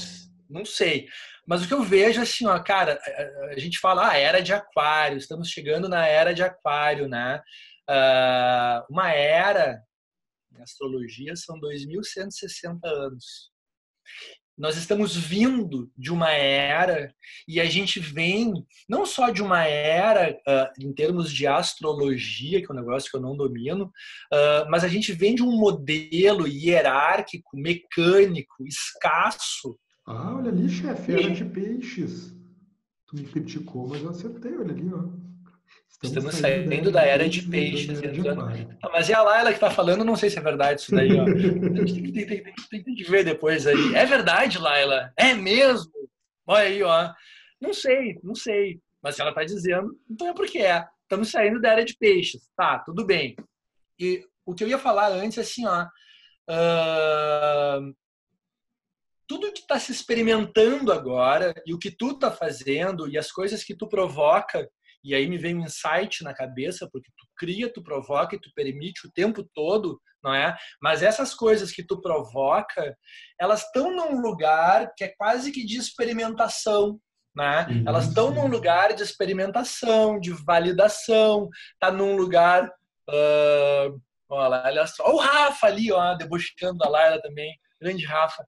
Não 0.49 0.65
sei. 0.65 1.07
Mas 1.47 1.63
o 1.63 1.69
que 1.69 1.75
eu 1.75 1.83
vejo 1.83 2.21
assim, 2.21 2.47
ó, 2.47 2.59
cara, 2.63 2.99
a, 3.05 3.55
a, 3.55 3.59
gente 3.59 3.79
fala, 3.79 4.11
ah, 4.11 4.17
era 4.17 4.41
de 4.41 4.53
aquário, 4.53 5.19
estamos 5.19 5.49
chegando 5.49 5.89
na 5.89 6.07
era 6.07 6.33
de 6.33 6.43
aquário, 6.43 7.09
né? 7.09 7.43
Uh, 7.89 8.87
uma 8.89 9.13
era, 9.13 9.83
em 10.53 10.63
astrologia, 10.63 11.35
são 11.37 11.59
2.160 11.61 12.79
anos 12.85 13.51
nós 14.61 14.77
estamos 14.77 15.17
vindo 15.17 15.91
de 15.97 16.13
uma 16.13 16.31
era 16.31 17.15
e 17.49 17.59
a 17.59 17.65
gente 17.65 17.99
vem 17.99 18.53
não 18.87 19.07
só 19.07 19.31
de 19.31 19.43
uma 19.43 19.65
era 19.65 20.37
uh, 20.47 20.85
em 20.85 20.93
termos 20.93 21.33
de 21.33 21.47
astrologia, 21.47 22.61
que 22.61 22.71
é 22.71 22.75
um 22.75 22.79
negócio 22.79 23.11
que 23.11 23.17
eu 23.17 23.23
não 23.23 23.35
domino, 23.35 23.87
uh, 23.87 24.71
mas 24.71 24.85
a 24.85 24.89
gente 24.89 25.15
vem 25.15 25.35
de 25.35 25.43
um 25.43 25.57
modelo 25.57 26.47
hierárquico, 26.47 27.57
mecânico, 27.57 28.67
escasso. 28.67 29.79
Ah, 30.07 30.37
olha 30.37 30.51
ali, 30.51 30.69
chefe, 30.69 31.13
era 31.13 31.31
de 31.31 31.45
peixes. 31.47 32.37
Tu 33.07 33.17
me 33.17 33.25
criticou, 33.25 33.89
mas 33.89 34.03
eu 34.03 34.11
acertei, 34.11 34.55
olha 34.59 34.73
ali, 34.73 34.93
ó. 34.93 35.30
Estamos, 36.03 36.35
saindo, 36.37 36.91
da 36.91 37.03
era 37.03 37.29
de 37.29 37.43
peixes. 37.43 38.01
Ah, 38.83 38.89
mas 38.91 39.11
é 39.11 39.15
a 39.15 39.23
Laila 39.23 39.51
que 39.51 39.57
está 39.57 39.71
falando, 39.71 40.03
não 40.03 40.17
sei 40.17 40.31
se 40.31 40.39
é 40.39 40.43
verdade 40.43 40.81
isso 40.81 40.95
daí. 40.95 41.13
Ó. 41.13 41.25
A 41.29 41.87
gente 41.87 42.13
tem, 42.13 42.27
tem, 42.27 42.43
tem, 42.43 42.83
tem, 42.83 42.95
que 42.95 43.05
ver 43.05 43.23
depois 43.23 43.67
aí. 43.67 43.95
É 43.95 44.07
verdade, 44.07 44.59
Laila? 44.59 45.13
É 45.15 45.35
mesmo? 45.35 45.93
Olha 46.47 46.65
aí, 46.65 46.83
ó. 46.83 47.13
Não 47.61 47.75
sei, 47.75 48.19
não 48.23 48.35
sei. 48.35 48.81
Mas 49.03 49.15
se 49.15 49.21
ela 49.21 49.31
está 49.31 49.45
dizendo, 49.45 49.95
então 50.11 50.29
é 50.29 50.35
porque 50.35 50.59
é. 50.59 50.87
Estamos 51.03 51.31
saindo 51.31 51.61
da 51.61 51.73
era 51.73 51.85
de 51.85 51.97
peixes. 51.97 52.49
Tá, 52.57 52.79
tudo 52.79 53.05
bem. 53.05 53.37
E 53.99 54.25
o 54.47 54.55
que 54.55 54.65
eu 54.65 54.69
ia 54.69 54.79
falar 54.79 55.09
antes 55.09 55.37
é 55.37 55.43
assim, 55.43 55.67
ó. 55.67 55.87
Uh, 56.49 57.95
tudo 59.27 59.53
que 59.53 59.61
está 59.61 59.79
se 59.79 59.93
experimentando 59.93 60.93
agora 60.93 61.55
e 61.67 61.75
o 61.75 61.79
que 61.79 61.91
tu 61.91 62.13
está 62.13 62.31
fazendo 62.31 63.09
e 63.09 63.19
as 63.19 63.31
coisas 63.31 63.63
que 63.63 63.77
tu 63.77 63.87
provoca 63.87 64.69
e 65.03 65.15
aí 65.15 65.27
me 65.27 65.39
vem 65.39 65.57
um 65.57 65.65
insight 65.65 66.23
na 66.23 66.35
cabeça, 66.35 66.89
porque 66.93 67.11
tu 67.17 67.27
cria, 67.37 67.73
tu 67.73 67.83
provoca 67.83 68.37
e 68.37 68.41
tu 68.41 68.51
permite 68.55 69.07
o 69.07 69.13
tempo 69.13 69.49
todo, 69.55 70.01
não 70.23 70.35
é? 70.35 70.57
Mas 70.83 71.03
essas 71.03 71.35
coisas 71.35 71.73
que 71.73 71.85
tu 71.85 72.01
provoca, 72.01 72.97
elas 73.41 73.65
estão 73.65 73.95
num 73.95 74.21
lugar 74.21 74.93
que 74.97 75.05
é 75.05 75.15
quase 75.17 75.51
que 75.51 75.65
de 75.65 75.79
experimentação, 75.79 77.01
né? 77.35 77.67
Uhum. 77.71 77.85
Elas 77.87 78.09
estão 78.09 78.31
num 78.31 78.47
lugar 78.47 78.95
de 78.95 79.03
experimentação, 79.03 80.21
de 80.21 80.33
validação, 80.33 81.49
tá 81.79 81.91
num 81.91 82.17
lugar 82.17 82.71
uh, 83.09 84.01
olha 84.31 84.87
só, 84.87 85.13
o 85.13 85.19
Rafa 85.19 85.67
ali, 85.67 85.91
ó, 85.93 86.15
debochando 86.15 86.85
a 86.85 86.89
Laila 86.89 87.21
também, 87.21 87.59
grande 87.81 88.05
Rafa. 88.05 88.45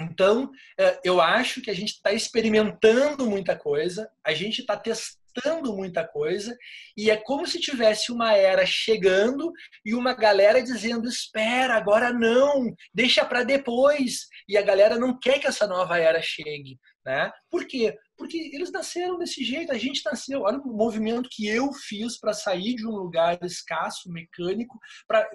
Então, 0.00 0.50
é, 0.78 0.98
eu 1.04 1.20
acho 1.20 1.60
que 1.60 1.70
a 1.70 1.74
gente 1.74 1.90
está 1.94 2.12
experimentando 2.12 3.28
muita 3.28 3.56
coisa, 3.56 4.10
a 4.24 4.32
gente 4.32 4.60
está 4.60 4.76
testando 4.76 5.76
muita 5.76 6.06
coisa, 6.06 6.56
e 6.96 7.10
é 7.10 7.16
como 7.16 7.46
se 7.46 7.60
tivesse 7.60 8.10
uma 8.10 8.34
era 8.34 8.64
chegando 8.64 9.52
e 9.84 9.94
uma 9.94 10.14
galera 10.14 10.62
dizendo: 10.62 11.08
espera, 11.08 11.74
agora 11.74 12.12
não, 12.12 12.74
deixa 12.94 13.24
para 13.24 13.44
depois. 13.44 14.26
E 14.48 14.56
a 14.56 14.62
galera 14.62 14.98
não 14.98 15.18
quer 15.18 15.38
que 15.38 15.46
essa 15.46 15.66
nova 15.66 15.98
era 15.98 16.22
chegue. 16.22 16.78
Né? 17.04 17.30
Por 17.50 17.66
quê? 17.66 17.96
Porque 18.16 18.36
eles 18.52 18.70
nasceram 18.70 19.18
desse 19.18 19.44
jeito, 19.44 19.72
a 19.72 19.78
gente 19.78 20.02
nasceu. 20.04 20.42
Olha 20.42 20.58
o 20.58 20.76
movimento 20.76 21.28
que 21.30 21.46
eu 21.46 21.72
fiz 21.72 22.18
para 22.18 22.32
sair 22.32 22.74
de 22.74 22.86
um 22.86 22.92
lugar 22.92 23.38
escasso, 23.42 24.10
mecânico, 24.10 24.78
para 25.06 25.28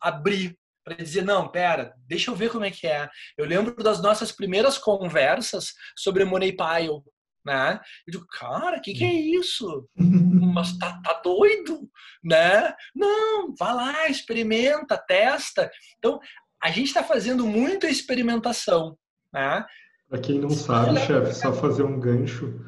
abrir 0.00 0.56
para 0.94 1.04
dizer, 1.04 1.24
não, 1.24 1.48
pera, 1.48 1.94
deixa 2.06 2.30
eu 2.30 2.34
ver 2.34 2.50
como 2.50 2.64
é 2.64 2.70
que 2.70 2.86
é. 2.86 3.08
Eu 3.36 3.46
lembro 3.46 3.74
das 3.76 4.02
nossas 4.02 4.32
primeiras 4.32 4.76
conversas 4.78 5.72
sobre 5.96 6.24
Money 6.24 6.52
Pile, 6.52 7.02
né? 7.44 7.80
Eu 8.06 8.12
digo, 8.12 8.26
cara, 8.26 8.78
o 8.78 8.80
que, 8.80 8.92
que 8.92 9.04
é 9.04 9.12
isso? 9.12 9.88
Mas 9.96 10.76
tá, 10.78 11.00
tá 11.02 11.20
doido, 11.22 11.88
né? 12.22 12.74
Não, 12.94 13.54
vá 13.58 13.72
lá, 13.72 14.08
experimenta, 14.08 14.98
testa. 14.98 15.70
Então, 15.98 16.18
a 16.62 16.70
gente 16.70 16.88
está 16.88 17.02
fazendo 17.02 17.46
muita 17.46 17.88
experimentação, 17.88 18.96
né? 19.32 19.64
Para 20.08 20.20
quem 20.20 20.40
não 20.40 20.50
sabe, 20.50 20.98
chefe, 21.00 21.34
só 21.34 21.52
fazer 21.52 21.84
um 21.84 22.00
gancho, 22.00 22.60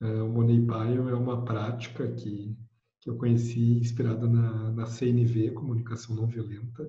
é, 0.00 0.06
o 0.22 0.28
Money 0.28 0.60
Pile 0.60 1.10
é 1.10 1.14
uma 1.14 1.42
prática 1.42 2.06
que, 2.12 2.54
que 3.00 3.08
eu 3.08 3.16
conheci 3.16 3.78
inspirada 3.78 4.28
na, 4.28 4.70
na 4.72 4.86
CNV, 4.86 5.52
Comunicação 5.52 6.14
Não 6.14 6.26
Violenta, 6.26 6.86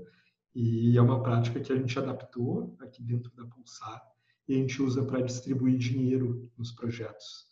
E 0.56 0.96
é 0.98 1.02
uma 1.02 1.22
prática 1.24 1.60
que 1.60 1.72
a 1.72 1.76
gente 1.76 1.98
adaptou 1.98 2.76
aqui 2.80 3.02
dentro 3.02 3.32
da 3.36 3.46
Pulsar 3.46 4.02
e 4.48 4.54
a 4.54 4.58
gente 4.58 4.82
usa 4.82 5.04
para 5.04 5.22
distribuir 5.22 5.78
dinheiro 5.78 6.52
nos 6.58 6.72
projetos. 6.72 7.48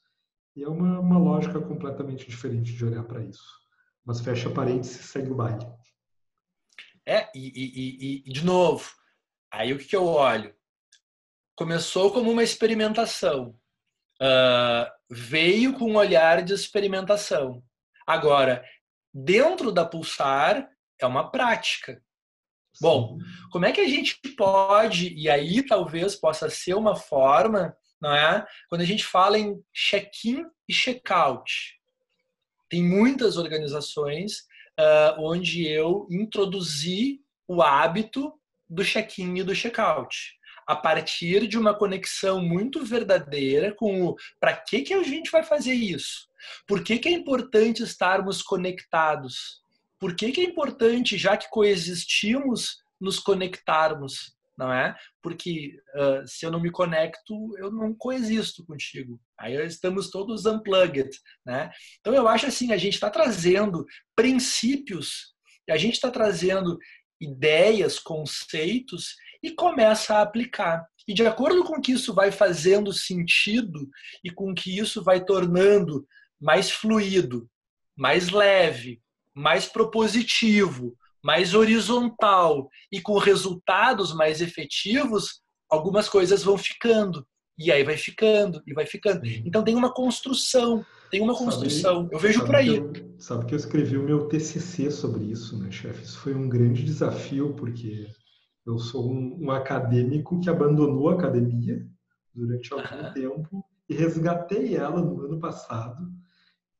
E 0.55 0.63
é 0.63 0.67
uma, 0.67 0.99
uma 0.99 1.17
lógica 1.17 1.59
completamente 1.59 2.29
diferente 2.29 2.73
de 2.73 2.85
olhar 2.85 3.03
para 3.03 3.23
isso. 3.23 3.61
Mas 4.05 4.19
fecha 4.19 4.49
parênteses 4.49 4.99
e 4.99 5.03
segue 5.03 5.31
o 5.31 5.35
baile. 5.35 5.65
É, 7.05 7.29
e, 7.33 7.51
e, 7.55 8.23
e, 8.29 8.31
de 8.31 8.45
novo, 8.45 8.91
aí 9.51 9.73
o 9.73 9.77
que, 9.77 9.85
que 9.85 9.95
eu 9.95 10.05
olho? 10.05 10.53
Começou 11.55 12.11
como 12.11 12.31
uma 12.31 12.43
experimentação, 12.43 13.57
uh, 14.21 14.91
veio 15.09 15.73
com 15.73 15.91
um 15.91 15.95
olhar 15.95 16.43
de 16.43 16.53
experimentação. 16.53 17.63
Agora, 18.05 18.63
dentro 19.13 19.71
da 19.71 19.85
Pulsar, 19.85 20.69
é 20.99 21.05
uma 21.05 21.31
prática. 21.31 22.03
Bom, 22.79 23.17
como 23.51 23.65
é 23.65 23.71
que 23.71 23.81
a 23.81 23.87
gente 23.87 24.19
pode, 24.35 25.13
e 25.13 25.29
aí 25.29 25.65
talvez 25.65 26.15
possa 26.15 26.49
ser 26.49 26.73
uma 26.73 26.95
forma, 26.95 27.75
não 28.01 28.13
é? 28.13 28.45
Quando 28.69 28.81
a 28.81 28.85
gente 28.85 29.05
fala 29.05 29.37
em 29.37 29.61
check-in 29.73 30.45
e 30.67 30.73
check-out. 30.73 31.79
Tem 32.69 32.83
muitas 32.83 33.37
organizações 33.37 34.39
uh, 34.79 35.19
onde 35.19 35.67
eu 35.67 36.07
introduzi 36.09 37.19
o 37.47 37.61
hábito 37.61 38.33
do 38.69 38.83
check-in 38.83 39.39
e 39.39 39.43
do 39.43 39.53
check-out 39.53 40.39
a 40.65 40.75
partir 40.75 41.47
de 41.47 41.57
uma 41.57 41.73
conexão 41.73 42.41
muito 42.41 42.85
verdadeira 42.85 43.73
com 43.75 44.05
o 44.05 44.15
para 44.39 44.55
que, 44.55 44.81
que 44.83 44.93
a 44.93 45.03
gente 45.03 45.29
vai 45.29 45.43
fazer 45.43 45.73
isso? 45.73 46.29
Por 46.65 46.81
que, 46.83 46.97
que 46.97 47.09
é 47.09 47.11
importante 47.11 47.83
estarmos 47.83 48.41
conectados? 48.41 49.61
Por 50.01 50.15
que, 50.15 50.31
que 50.31 50.41
é 50.41 50.45
importante, 50.45 51.15
já 51.15 51.37
que 51.37 51.47
coexistimos, 51.51 52.79
nos 52.99 53.19
conectarmos? 53.19 54.35
Não 54.57 54.73
é? 54.73 54.95
Porque 55.21 55.77
uh, 55.95 56.27
se 56.27 56.43
eu 56.43 56.51
não 56.51 56.59
me 56.59 56.71
conecto, 56.71 57.55
eu 57.59 57.71
não 57.71 57.93
coexisto 57.93 58.65
contigo. 58.65 59.21
Aí 59.39 59.55
estamos 59.63 60.09
todos 60.09 60.47
unplugged, 60.47 61.09
né? 61.45 61.71
Então 61.99 62.15
eu 62.15 62.27
acho 62.27 62.47
assim, 62.47 62.71
a 62.71 62.77
gente 62.77 62.95
está 62.95 63.11
trazendo 63.11 63.85
princípios, 64.15 65.35
a 65.69 65.77
gente 65.77 65.93
está 65.93 66.09
trazendo 66.09 66.79
ideias, 67.19 67.99
conceitos 67.99 69.15
e 69.43 69.51
começa 69.51 70.15
a 70.15 70.21
aplicar. 70.21 70.83
E 71.07 71.13
de 71.13 71.25
acordo 71.25 71.63
com 71.63 71.79
que 71.79 71.91
isso 71.91 72.11
vai 72.13 72.31
fazendo 72.31 72.91
sentido 72.91 73.87
e 74.23 74.31
com 74.31 74.53
que 74.53 74.77
isso 74.77 75.03
vai 75.03 75.23
tornando 75.23 76.07
mais 76.39 76.71
fluido, 76.71 77.47
mais 77.95 78.29
leve, 78.29 78.99
mais 79.35 79.65
propositivo, 79.65 80.95
mais 81.23 81.53
horizontal 81.53 82.69
e 82.91 82.99
com 82.99 83.17
resultados 83.17 84.13
mais 84.13 84.41
efetivos, 84.41 85.41
algumas 85.69 86.09
coisas 86.09 86.43
vão 86.43 86.57
ficando. 86.57 87.25
E 87.57 87.71
aí 87.71 87.83
vai 87.83 87.95
ficando, 87.95 88.61
e 88.65 88.73
vai 88.73 88.87
ficando. 88.87 89.21
Então 89.45 89.63
tem 89.63 89.75
uma 89.75 89.93
construção, 89.93 90.83
tem 91.11 91.21
uma 91.21 91.35
construção. 91.35 92.03
Sabe, 92.03 92.15
eu 92.15 92.19
vejo 92.19 92.45
por 92.45 92.55
aí. 92.55 92.77
Eu, 92.77 92.91
sabe 93.19 93.45
que 93.45 93.53
eu 93.53 93.57
escrevi 93.57 93.97
o 93.97 94.03
meu 94.03 94.27
TCC 94.27 94.89
sobre 94.89 95.25
isso, 95.25 95.59
né, 95.59 95.69
chefe? 95.69 96.03
Isso 96.03 96.17
foi 96.17 96.33
um 96.33 96.49
grande 96.49 96.83
desafio, 96.83 97.53
porque 97.53 98.07
eu 98.65 98.79
sou 98.79 99.11
um, 99.11 99.45
um 99.45 99.51
acadêmico 99.51 100.39
que 100.39 100.49
abandonou 100.49 101.09
a 101.09 101.13
academia 101.13 101.85
durante 102.33 102.73
algum 102.73 103.05
uhum. 103.05 103.13
tempo 103.13 103.65
e 103.87 103.93
resgatei 103.93 104.75
ela 104.75 105.01
no 105.01 105.21
ano 105.21 105.39
passado 105.39 106.09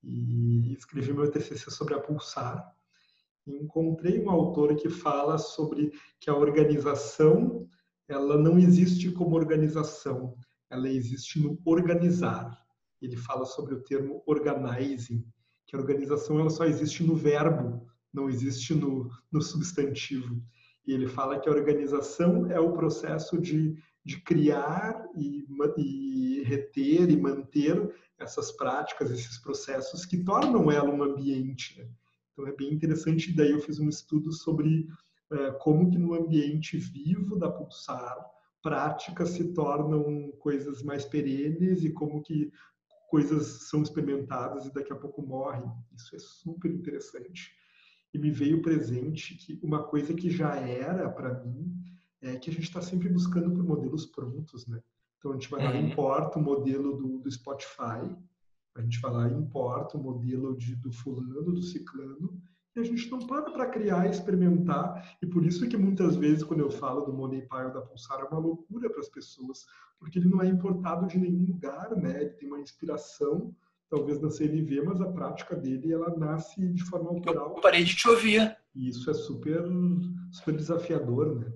e 0.04 0.74
escrevi 0.74 1.14
meu 1.14 1.30
TCC 1.30 1.70
sobre 1.70 1.94
a 1.94 2.00
Pulsar. 2.00 2.74
Encontrei 3.46 4.20
um 4.24 4.30
autor 4.30 4.76
que 4.76 4.90
fala 4.90 5.38
sobre 5.38 5.92
que 6.20 6.30
a 6.30 6.36
organização 6.36 7.68
ela 8.08 8.38
não 8.38 8.60
existe 8.60 9.10
como 9.12 9.36
organização, 9.36 10.36
ela 10.70 10.90
existe 10.90 11.40
no 11.40 11.60
organizar. 11.66 12.60
Ele 13.02 13.16
fala 13.16 13.46
sobre 13.46 13.74
o 13.74 13.82
termo 13.82 14.22
organizing, 14.26 15.26
que 15.66 15.76
a 15.76 15.80
organização 15.80 16.40
ela 16.40 16.50
só 16.50 16.66
existe 16.66 17.04
no 17.04 17.16
verbo, 17.16 17.88
não 18.14 18.30
existe 18.30 18.76
no, 18.76 19.10
no 19.32 19.42
substantivo. 19.42 20.42
E 20.86 20.94
ele 20.94 21.08
fala 21.08 21.40
que 21.40 21.48
a 21.48 21.52
organização 21.52 22.52
é 22.52 22.60
o 22.60 22.74
processo 22.74 23.40
de, 23.40 23.76
de 24.04 24.22
criar 24.22 25.08
e, 25.16 25.46
e 25.78 26.44
reter 26.44 27.10
e 27.10 27.18
manter 27.18 27.96
essas 28.22 28.52
práticas, 28.52 29.12
esses 29.12 29.38
processos 29.38 30.06
que 30.06 30.24
tornam 30.24 30.72
ela 30.72 30.90
um 30.90 31.04
ambiente. 31.04 31.80
Né? 31.80 31.90
Então 32.32 32.48
é 32.48 32.56
bem 32.56 32.74
interessante. 32.74 33.34
Daí 33.34 33.52
eu 33.52 33.60
fiz 33.60 33.80
um 33.80 33.90
estudo 33.90 34.32
sobre 34.32 34.88
é, 35.32 35.52
como 35.52 35.90
que 35.90 35.98
no 35.98 36.14
ambiente 36.14 36.78
vivo 36.78 37.38
da 37.38 37.50
Pulsar 37.50 38.18
práticas 38.62 39.30
se 39.30 39.54
tornam 39.54 40.32
coisas 40.40 40.84
mais 40.84 41.04
perenes 41.06 41.84
e 41.84 41.92
como 41.92 42.22
que 42.22 42.52
coisas 43.10 43.70
são 43.70 43.82
experimentadas 43.82 44.66
e 44.66 44.74
daqui 44.74 44.94
a 44.94 44.96
pouco 44.96 45.22
morrem. 45.22 45.70
Isso 45.96 46.16
é 46.16 46.20
super 46.20 46.72
interessante 46.72 47.52
e 48.14 48.20
me 48.20 48.32
veio 48.32 48.62
presente 48.62 49.36
que 49.36 49.60
uma 49.64 49.84
coisa 49.84 50.14
que 50.14 50.30
já 50.30 50.56
era 50.56 51.10
para 51.10 51.44
mim 51.44 51.74
é 52.22 52.38
que 52.38 52.50
a 52.50 52.54
gente 52.54 52.64
está 52.64 52.82
sempre 52.82 53.10
buscando 53.10 53.52
por 53.52 53.64
modelos 53.64 54.06
prontos, 54.06 54.68
né? 54.68 54.82
Então 55.22 55.32
a 55.32 55.34
gente 55.36 55.52
vai 55.52 55.64
lá 55.64 55.76
e 55.76 55.78
uhum. 55.78 55.90
importa 55.90 56.40
o 56.40 56.42
modelo 56.42 56.98
do, 56.98 57.20
do 57.20 57.32
Spotify, 57.32 58.10
a 58.76 58.82
gente 58.82 59.00
vai 59.00 59.12
lá 59.12 59.30
e 59.30 59.34
importa 59.34 59.96
o 59.96 60.02
modelo 60.02 60.58
de, 60.58 60.76
do 60.76 60.92
fulano, 60.92 61.54
do 61.54 61.62
ciclano, 61.62 62.42
e 62.76 62.80
a 62.80 62.84
gente 62.84 63.08
não 63.12 63.20
para 63.20 63.52
para 63.52 63.70
criar 63.70 64.10
experimentar. 64.10 65.16
E 65.22 65.28
por 65.28 65.46
isso 65.46 65.70
que 65.70 65.78
muitas 65.78 66.16
vezes, 66.16 66.44
quando 66.44 66.62
eu 66.62 66.72
falo 66.72 67.02
do 67.02 67.14
Money 67.14 67.42
Pile 67.42 67.72
da 67.72 67.82
Pulsar, 67.82 68.20
é 68.20 68.24
uma 68.24 68.40
loucura 68.40 68.90
para 68.90 69.00
as 69.00 69.10
pessoas, 69.10 69.68
porque 70.00 70.18
ele 70.18 70.30
não 70.30 70.42
é 70.42 70.48
importado 70.48 71.06
de 71.06 71.20
nenhum 71.20 71.46
lugar, 71.46 71.96
né? 71.96 72.22
Ele 72.22 72.32
tem 72.32 72.48
uma 72.48 72.60
inspiração 72.60 73.56
talvez 73.92 74.20
na 74.20 74.32
CNV, 74.32 74.82
mas 74.86 75.02
a 75.02 75.12
prática 75.12 75.56
dele 75.56 75.94
ela 75.94 76.18
nasce 76.18 76.68
de 76.70 76.84
forma 76.86 77.10
autoral. 77.10 77.54
Eu 77.56 77.62
parei 77.62 77.84
de 77.84 77.96
te 77.96 78.08
ouvir. 78.08 78.58
E 78.74 78.88
isso 78.88 79.12
é 79.12 79.14
super, 79.14 79.64
super 80.32 80.56
desafiador, 80.56 81.36
né? 81.36 81.54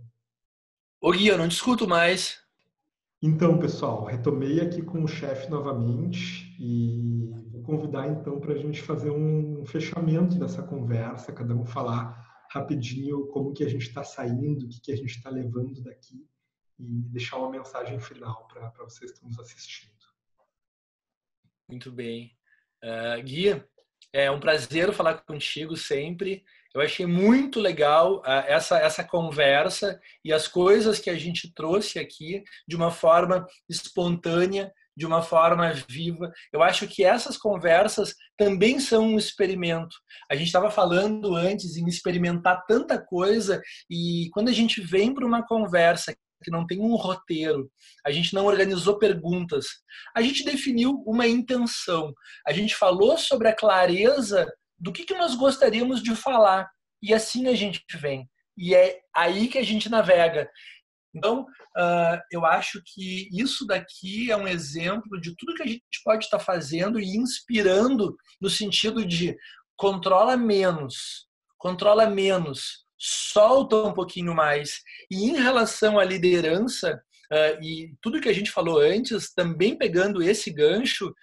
Ô 1.01 1.11
Gui, 1.11 1.27
eu 1.27 1.37
não 1.37 1.47
discuto 1.47 1.87
mais. 1.87 2.44
Então, 3.21 3.57
pessoal, 3.57 4.03
retomei 4.05 4.59
aqui 4.59 4.81
com 4.81 5.03
o 5.03 5.07
chefe 5.07 5.49
novamente 5.49 6.55
e 6.59 7.29
vou 7.49 7.63
convidar 7.63 8.07
então 8.07 8.39
para 8.39 8.53
a 8.53 8.57
gente 8.57 8.81
fazer 8.81 9.09
um 9.09 9.65
fechamento 9.65 10.37
dessa 10.37 10.61
conversa, 10.61 11.33
cada 11.33 11.55
um 11.55 11.65
falar 11.65 12.25
rapidinho 12.51 13.27
como 13.27 13.53
que 13.53 13.63
a 13.63 13.69
gente 13.69 13.87
está 13.87 14.03
saindo, 14.03 14.65
o 14.65 14.69
que, 14.69 14.79
que 14.79 14.91
a 14.91 14.95
gente 14.95 15.15
está 15.15 15.29
levando 15.29 15.81
daqui 15.81 16.27
e 16.77 17.01
deixar 17.09 17.37
uma 17.37 17.49
mensagem 17.49 17.99
final 17.99 18.47
para 18.47 18.69
vocês 18.83 19.11
que 19.11 19.17
estão 19.17 19.29
nos 19.29 19.39
assistindo. 19.39 19.93
Muito 21.67 21.91
bem. 21.91 22.37
Uh, 22.83 23.23
Gui, 23.23 23.63
é 24.13 24.29
um 24.29 24.39
prazer 24.39 24.93
falar 24.93 25.15
contigo 25.21 25.75
sempre. 25.75 26.43
Eu 26.75 26.81
achei 26.81 27.05
muito 27.05 27.61
legal 27.61 28.17
uh, 28.17 28.43
essa, 28.47 28.77
essa 28.77 29.01
conversa 29.01 29.97
e 30.25 30.33
as 30.33 30.45
coisas 30.45 30.99
que 30.99 31.09
a 31.09 31.17
gente 31.17 31.53
trouxe 31.53 31.97
aqui 31.97 32.43
de 32.67 32.75
uma 32.75 32.91
forma 32.91 33.47
espontânea, 33.69 34.69
de 34.95 35.05
uma 35.05 35.21
forma 35.21 35.71
viva. 35.87 36.29
Eu 36.51 36.61
acho 36.61 36.85
que 36.85 37.05
essas 37.05 37.37
conversas 37.37 38.13
também 38.37 38.81
são 38.81 39.07
um 39.07 39.17
experimento. 39.17 39.95
A 40.29 40.35
gente 40.35 40.47
estava 40.47 40.69
falando 40.69 41.33
antes 41.33 41.77
em 41.77 41.87
experimentar 41.87 42.65
tanta 42.67 43.01
coisa 43.01 43.61
e 43.89 44.27
quando 44.33 44.49
a 44.49 44.53
gente 44.53 44.81
vem 44.81 45.13
para 45.13 45.25
uma 45.25 45.47
conversa 45.47 46.13
que 46.43 46.51
não 46.51 46.67
tem 46.67 46.81
um 46.81 46.95
roteiro, 46.95 47.71
a 48.05 48.11
gente 48.11 48.33
não 48.33 48.45
organizou 48.45 48.99
perguntas, 48.99 49.65
a 50.13 50.21
gente 50.21 50.43
definiu 50.43 51.01
uma 51.07 51.25
intenção, 51.25 52.13
a 52.45 52.51
gente 52.51 52.75
falou 52.75 53.17
sobre 53.17 53.47
a 53.47 53.55
clareza 53.55 54.45
do 54.77 54.91
que, 54.91 55.03
que 55.03 55.15
nós 55.15 55.35
gostaríamos 55.35 56.01
de 56.01 56.15
falar 56.15 56.69
e 57.01 57.13
assim 57.13 57.47
a 57.47 57.55
gente 57.55 57.83
vem. 57.97 58.29
E 58.57 58.73
é 58.73 58.99
aí 59.15 59.47
que 59.47 59.57
a 59.57 59.63
gente 59.63 59.89
navega. 59.89 60.49
Então, 61.13 61.41
uh, 61.41 62.19
eu 62.31 62.45
acho 62.45 62.81
que 62.83 63.29
isso 63.31 63.65
daqui 63.65 64.31
é 64.31 64.35
um 64.35 64.47
exemplo 64.47 65.19
de 65.21 65.33
tudo 65.37 65.53
que 65.55 65.63
a 65.63 65.67
gente 65.67 65.81
pode 66.03 66.25
estar 66.25 66.39
fazendo 66.39 66.99
e 66.99 67.15
inspirando 67.15 68.15
no 68.41 68.49
sentido 68.49 69.05
de 69.05 69.35
controla 69.77 70.35
menos, 70.35 71.27
controla 71.57 72.09
menos, 72.09 72.85
solta 72.97 73.77
um 73.77 73.93
pouquinho 73.93 74.33
mais. 74.35 74.81
E 75.09 75.29
em 75.29 75.37
relação 75.37 75.99
à 75.99 76.03
liderança, 76.03 77.01
uh, 77.31 77.63
e 77.63 77.93
tudo 78.01 78.19
que 78.19 78.29
a 78.29 78.33
gente 78.33 78.51
falou 78.51 78.79
antes, 78.79 79.33
também 79.33 79.77
pegando 79.77 80.21
esse 80.21 80.51
gancho, 80.51 81.13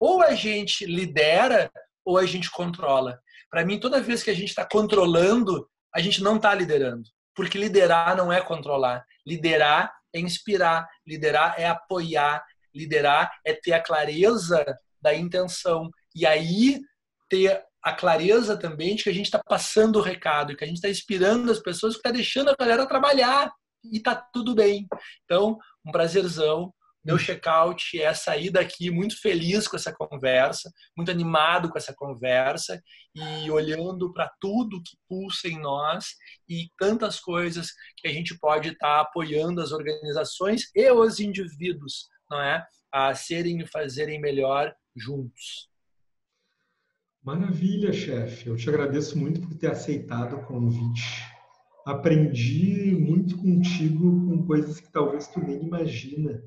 ou 0.00 0.22
a 0.22 0.34
gente 0.34 0.84
lidera 0.84 1.70
ou 2.08 2.16
a 2.16 2.24
gente 2.24 2.50
controla. 2.50 3.20
Para 3.50 3.66
mim, 3.66 3.78
toda 3.78 4.00
vez 4.00 4.22
que 4.22 4.30
a 4.30 4.34
gente 4.34 4.48
está 4.48 4.64
controlando, 4.64 5.68
a 5.94 6.00
gente 6.00 6.22
não 6.22 6.36
está 6.36 6.54
liderando. 6.54 7.02
Porque 7.34 7.58
liderar 7.58 8.16
não 8.16 8.32
é 8.32 8.40
controlar. 8.40 9.04
Liderar 9.26 9.92
é 10.14 10.18
inspirar, 10.18 10.88
liderar 11.06 11.56
é 11.58 11.66
apoiar, 11.66 12.42
liderar 12.74 13.30
é 13.44 13.52
ter 13.52 13.74
a 13.74 13.82
clareza 13.82 14.64
da 15.02 15.14
intenção. 15.14 15.90
E 16.14 16.24
aí 16.24 16.80
ter 17.28 17.62
a 17.82 17.92
clareza 17.92 18.56
também 18.56 18.96
de 18.96 19.04
que 19.04 19.10
a 19.10 19.14
gente 19.14 19.26
está 19.26 19.42
passando 19.46 19.96
o 19.96 20.02
recado, 20.02 20.56
que 20.56 20.64
a 20.64 20.66
gente 20.66 20.76
está 20.76 20.88
inspirando 20.88 21.52
as 21.52 21.58
pessoas, 21.58 21.92
que 21.92 21.98
está 21.98 22.10
deixando 22.10 22.48
a 22.48 22.56
galera 22.58 22.86
trabalhar 22.86 23.52
e 23.84 23.98
está 23.98 24.16
tudo 24.16 24.54
bem. 24.54 24.88
Então, 25.26 25.58
um 25.84 25.92
prazerzão. 25.92 26.72
Meu 27.04 27.16
check-out 27.16 28.00
é 28.00 28.12
sair 28.12 28.50
daqui 28.50 28.90
muito 28.90 29.20
feliz 29.20 29.66
com 29.66 29.76
essa 29.76 29.92
conversa, 29.92 30.70
muito 30.96 31.10
animado 31.10 31.70
com 31.70 31.78
essa 31.78 31.94
conversa 31.94 32.82
e 33.14 33.50
olhando 33.50 34.12
para 34.12 34.30
tudo 34.40 34.82
que 34.82 34.96
pulsa 35.08 35.48
em 35.48 35.58
nós 35.58 36.06
e 36.48 36.68
tantas 36.76 37.18
coisas 37.20 37.68
que 37.96 38.08
a 38.08 38.12
gente 38.12 38.36
pode 38.38 38.70
estar 38.70 38.96
tá 38.96 39.00
apoiando 39.00 39.60
as 39.60 39.72
organizações 39.72 40.70
e 40.74 40.90
os 40.90 41.20
indivíduos, 41.20 42.08
não 42.30 42.40
é, 42.40 42.66
a 42.92 43.14
serem 43.14 43.60
e 43.60 43.66
fazerem 43.66 44.20
melhor 44.20 44.74
juntos. 44.96 45.68
Maravilha, 47.22 47.92
chefe. 47.92 48.48
Eu 48.48 48.56
te 48.56 48.68
agradeço 48.68 49.18
muito 49.18 49.40
por 49.40 49.54
ter 49.54 49.70
aceitado 49.70 50.36
o 50.36 50.44
convite. 50.44 51.24
Aprendi 51.86 52.94
muito 52.94 53.36
contigo 53.38 54.26
com 54.26 54.46
coisas 54.46 54.80
que 54.80 54.90
talvez 54.90 55.26
tu 55.28 55.40
nem 55.40 55.62
imagina, 55.62 56.42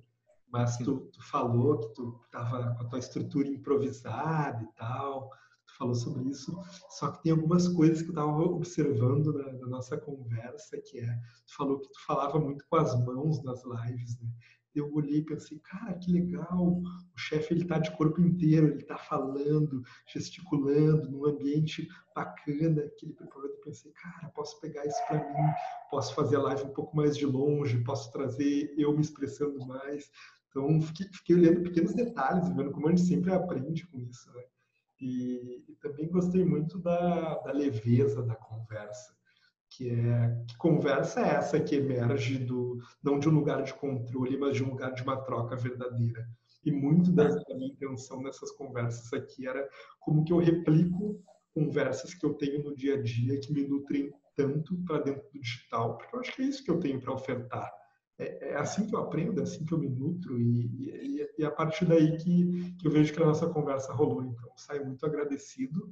mas 0.52 0.78
tu, 0.78 1.10
tu 1.12 1.24
falou 1.24 1.80
que 1.80 1.94
tu 1.94 2.20
estava 2.26 2.76
com 2.76 2.84
a 2.84 2.88
tua 2.88 3.00
estrutura 3.00 3.48
improvisada 3.48 4.62
e 4.62 4.68
tal. 4.76 5.30
Tu 5.66 5.78
falou 5.78 5.96
sobre 5.96 6.30
isso. 6.30 6.60
Só 6.90 7.12
que 7.12 7.24
tem 7.24 7.32
algumas 7.32 7.68
coisas 7.70 8.02
que 8.02 8.10
eu 8.10 8.14
estava 8.14 8.32
observando 8.32 9.34
na, 9.34 9.54
na, 9.54 9.68
nossa 9.68 9.98
conversa, 9.98 10.78
que 10.82 11.00
é, 11.00 11.16
tu 11.48 11.56
falou 11.56 11.80
que 11.80 11.88
tu 11.88 12.06
falava 12.06 12.40
muito 12.40 12.66
com 12.70 12.76
as 12.76 12.94
mãos 13.06 13.42
nas 13.44 13.64
lives, 13.64 14.20
né? 14.20 14.30
eu 14.74 14.94
olhei 14.94 15.20
e 15.20 15.26
pensei, 15.26 15.60
cara, 15.60 15.94
que 15.96 16.12
legal, 16.12 16.82
o 17.14 17.18
chefe 17.18 17.54
ele 17.54 17.66
tá 17.66 17.78
de 17.78 17.96
corpo 17.98 18.22
inteiro, 18.22 18.68
ele 18.68 18.84
tá 18.84 18.98
falando, 18.98 19.84
gesticulando, 20.08 21.10
num 21.10 21.26
ambiente 21.26 21.88
bacana 22.16 22.90
que 22.98 23.06
ele 23.06 23.14
preparou. 23.14 23.50
Eu 23.50 23.58
pensei, 23.58 23.92
cara, 23.92 24.30
posso 24.30 24.60
pegar 24.62 24.86
isso 24.86 25.00
para 25.08 25.20
mim, 25.20 25.54
posso 25.90 26.16
fazer 26.16 26.38
a 26.38 26.42
live 26.42 26.64
um 26.64 26.74
pouco 26.74 26.96
mais 26.96 27.18
de 27.18 27.26
longe, 27.26 27.84
posso 27.84 28.12
trazer 28.12 28.74
eu 28.78 28.94
me 28.94 29.02
expressando 29.02 29.66
mais. 29.66 30.10
Então, 30.52 30.82
fiquei, 30.82 31.08
fiquei 31.08 31.36
olhando 31.36 31.64
pequenos 31.64 31.96
detalhes, 31.96 32.50
vendo 32.50 32.72
como 32.72 32.88
a 32.88 32.90
gente 32.92 33.08
sempre 33.08 33.34
aprende 33.34 33.88
com 33.88 34.00
isso, 34.00 34.32
né? 34.34 34.44
E, 35.00 35.64
e 35.68 35.76
também 35.82 36.08
gostei 36.10 36.46
muito 36.46 36.78
da, 36.78 37.40
da 37.40 37.52
leveza 37.52 38.22
da 38.22 38.36
conversa 38.36 39.16
que 39.72 39.90
é 39.90 40.44
que 40.48 40.58
conversa 40.58 41.22
é 41.22 41.30
essa 41.30 41.60
que 41.60 41.76
emerge 41.76 42.38
do 42.38 42.78
não 43.02 43.18
de 43.18 43.30
um 43.30 43.32
lugar 43.32 43.64
de 43.64 43.74
controle, 43.74 44.38
mas 44.38 44.56
de 44.56 44.64
um 44.64 44.70
lugar 44.70 44.94
de 44.94 45.02
uma 45.02 45.18
troca 45.22 45.56
verdadeira. 45.56 46.28
E 46.64 46.72
muito 46.72 47.12
da, 47.12 47.30
minha 47.56 47.72
intenção 47.72 48.22
nessas 48.22 48.52
conversas 48.52 49.12
aqui 49.14 49.48
era 49.48 49.68
como 50.00 50.24
que 50.24 50.34
eu 50.34 50.38
replico 50.38 51.20
conversas 51.54 52.14
que 52.14 52.26
eu 52.26 52.34
tenho 52.34 52.64
no 52.64 52.76
dia 52.76 52.96
a 52.96 53.02
dia 53.02 53.40
que 53.40 53.52
me 53.52 53.66
nutrem 53.66 54.12
tanto 54.36 54.78
para 54.84 55.00
dentro 55.00 55.24
do 55.34 55.40
digital, 55.40 55.98
porque 55.98 56.16
eu 56.16 56.20
acho 56.20 56.36
que 56.36 56.42
é 56.42 56.46
isso 56.46 56.64
que 56.64 56.72
eu 56.72 56.80
tenho 56.80 57.02
para 57.02 57.14
ofertar. 57.14 57.72
É, 58.22 58.50
é, 58.50 58.56
assim 58.56 58.86
que 58.86 58.94
eu 58.94 59.00
aprendo, 59.00 59.40
é 59.40 59.44
assim 59.44 59.66
que 59.66 59.74
eu 59.74 59.80
me 59.80 59.90
nutro 59.90 60.40
e, 60.40 60.68
e, 60.68 61.28
e 61.40 61.44
é 61.44 61.48
a 61.48 61.52
partir 61.52 61.86
daí 61.86 62.18
que, 62.18 62.72
que 62.78 62.88
eu 62.88 62.92
vejo 62.92 63.12
que 63.12 63.22
a 63.22 63.26
nossa 63.26 63.50
conversa 63.50 63.92
rolou. 63.94 64.24
Então, 64.24 64.52
saio 64.56 64.86
muito 64.86 65.04
agradecido 65.04 65.92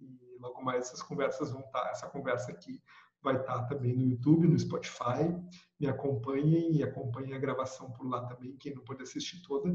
e 0.00 0.36
logo 0.38 0.62
mais 0.62 0.86
essas 0.86 1.02
conversas 1.02 1.50
vão 1.50 1.62
estar, 1.62 1.90
essa 1.90 2.06
conversa 2.06 2.52
aqui 2.52 2.80
vai 3.20 3.36
estar 3.36 3.64
também 3.64 3.92
no 3.92 4.04
YouTube, 4.04 4.46
no 4.46 4.56
Spotify. 4.56 5.34
Me 5.80 5.88
acompanhem 5.88 6.76
e 6.76 6.82
acompanhem 6.84 7.34
a 7.34 7.38
gravação 7.38 7.90
por 7.90 8.08
lá 8.08 8.24
também, 8.24 8.56
quem 8.56 8.72
não 8.72 8.84
pode 8.84 9.02
assistir 9.02 9.42
toda. 9.42 9.68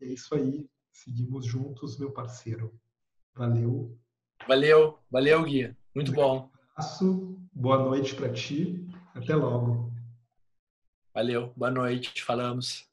E 0.00 0.04
é 0.04 0.08
isso 0.08 0.34
aí. 0.34 0.66
Seguimos 0.90 1.44
juntos, 1.44 1.98
meu 1.98 2.10
parceiro. 2.10 2.72
Valeu. 3.34 3.98
Valeu, 4.48 4.98
valeu, 5.10 5.42
Guia. 5.42 5.76
Muito 5.94 6.12
um 6.12 6.14
bom. 6.14 6.50
Abraço, 6.70 7.36
boa 7.52 7.78
noite 7.78 8.14
para 8.14 8.32
ti. 8.32 8.86
Até 9.14 9.34
logo. 9.34 9.93
Valeu, 11.14 11.52
boa 11.56 11.70
noite. 11.70 12.22
Falamos. 12.22 12.86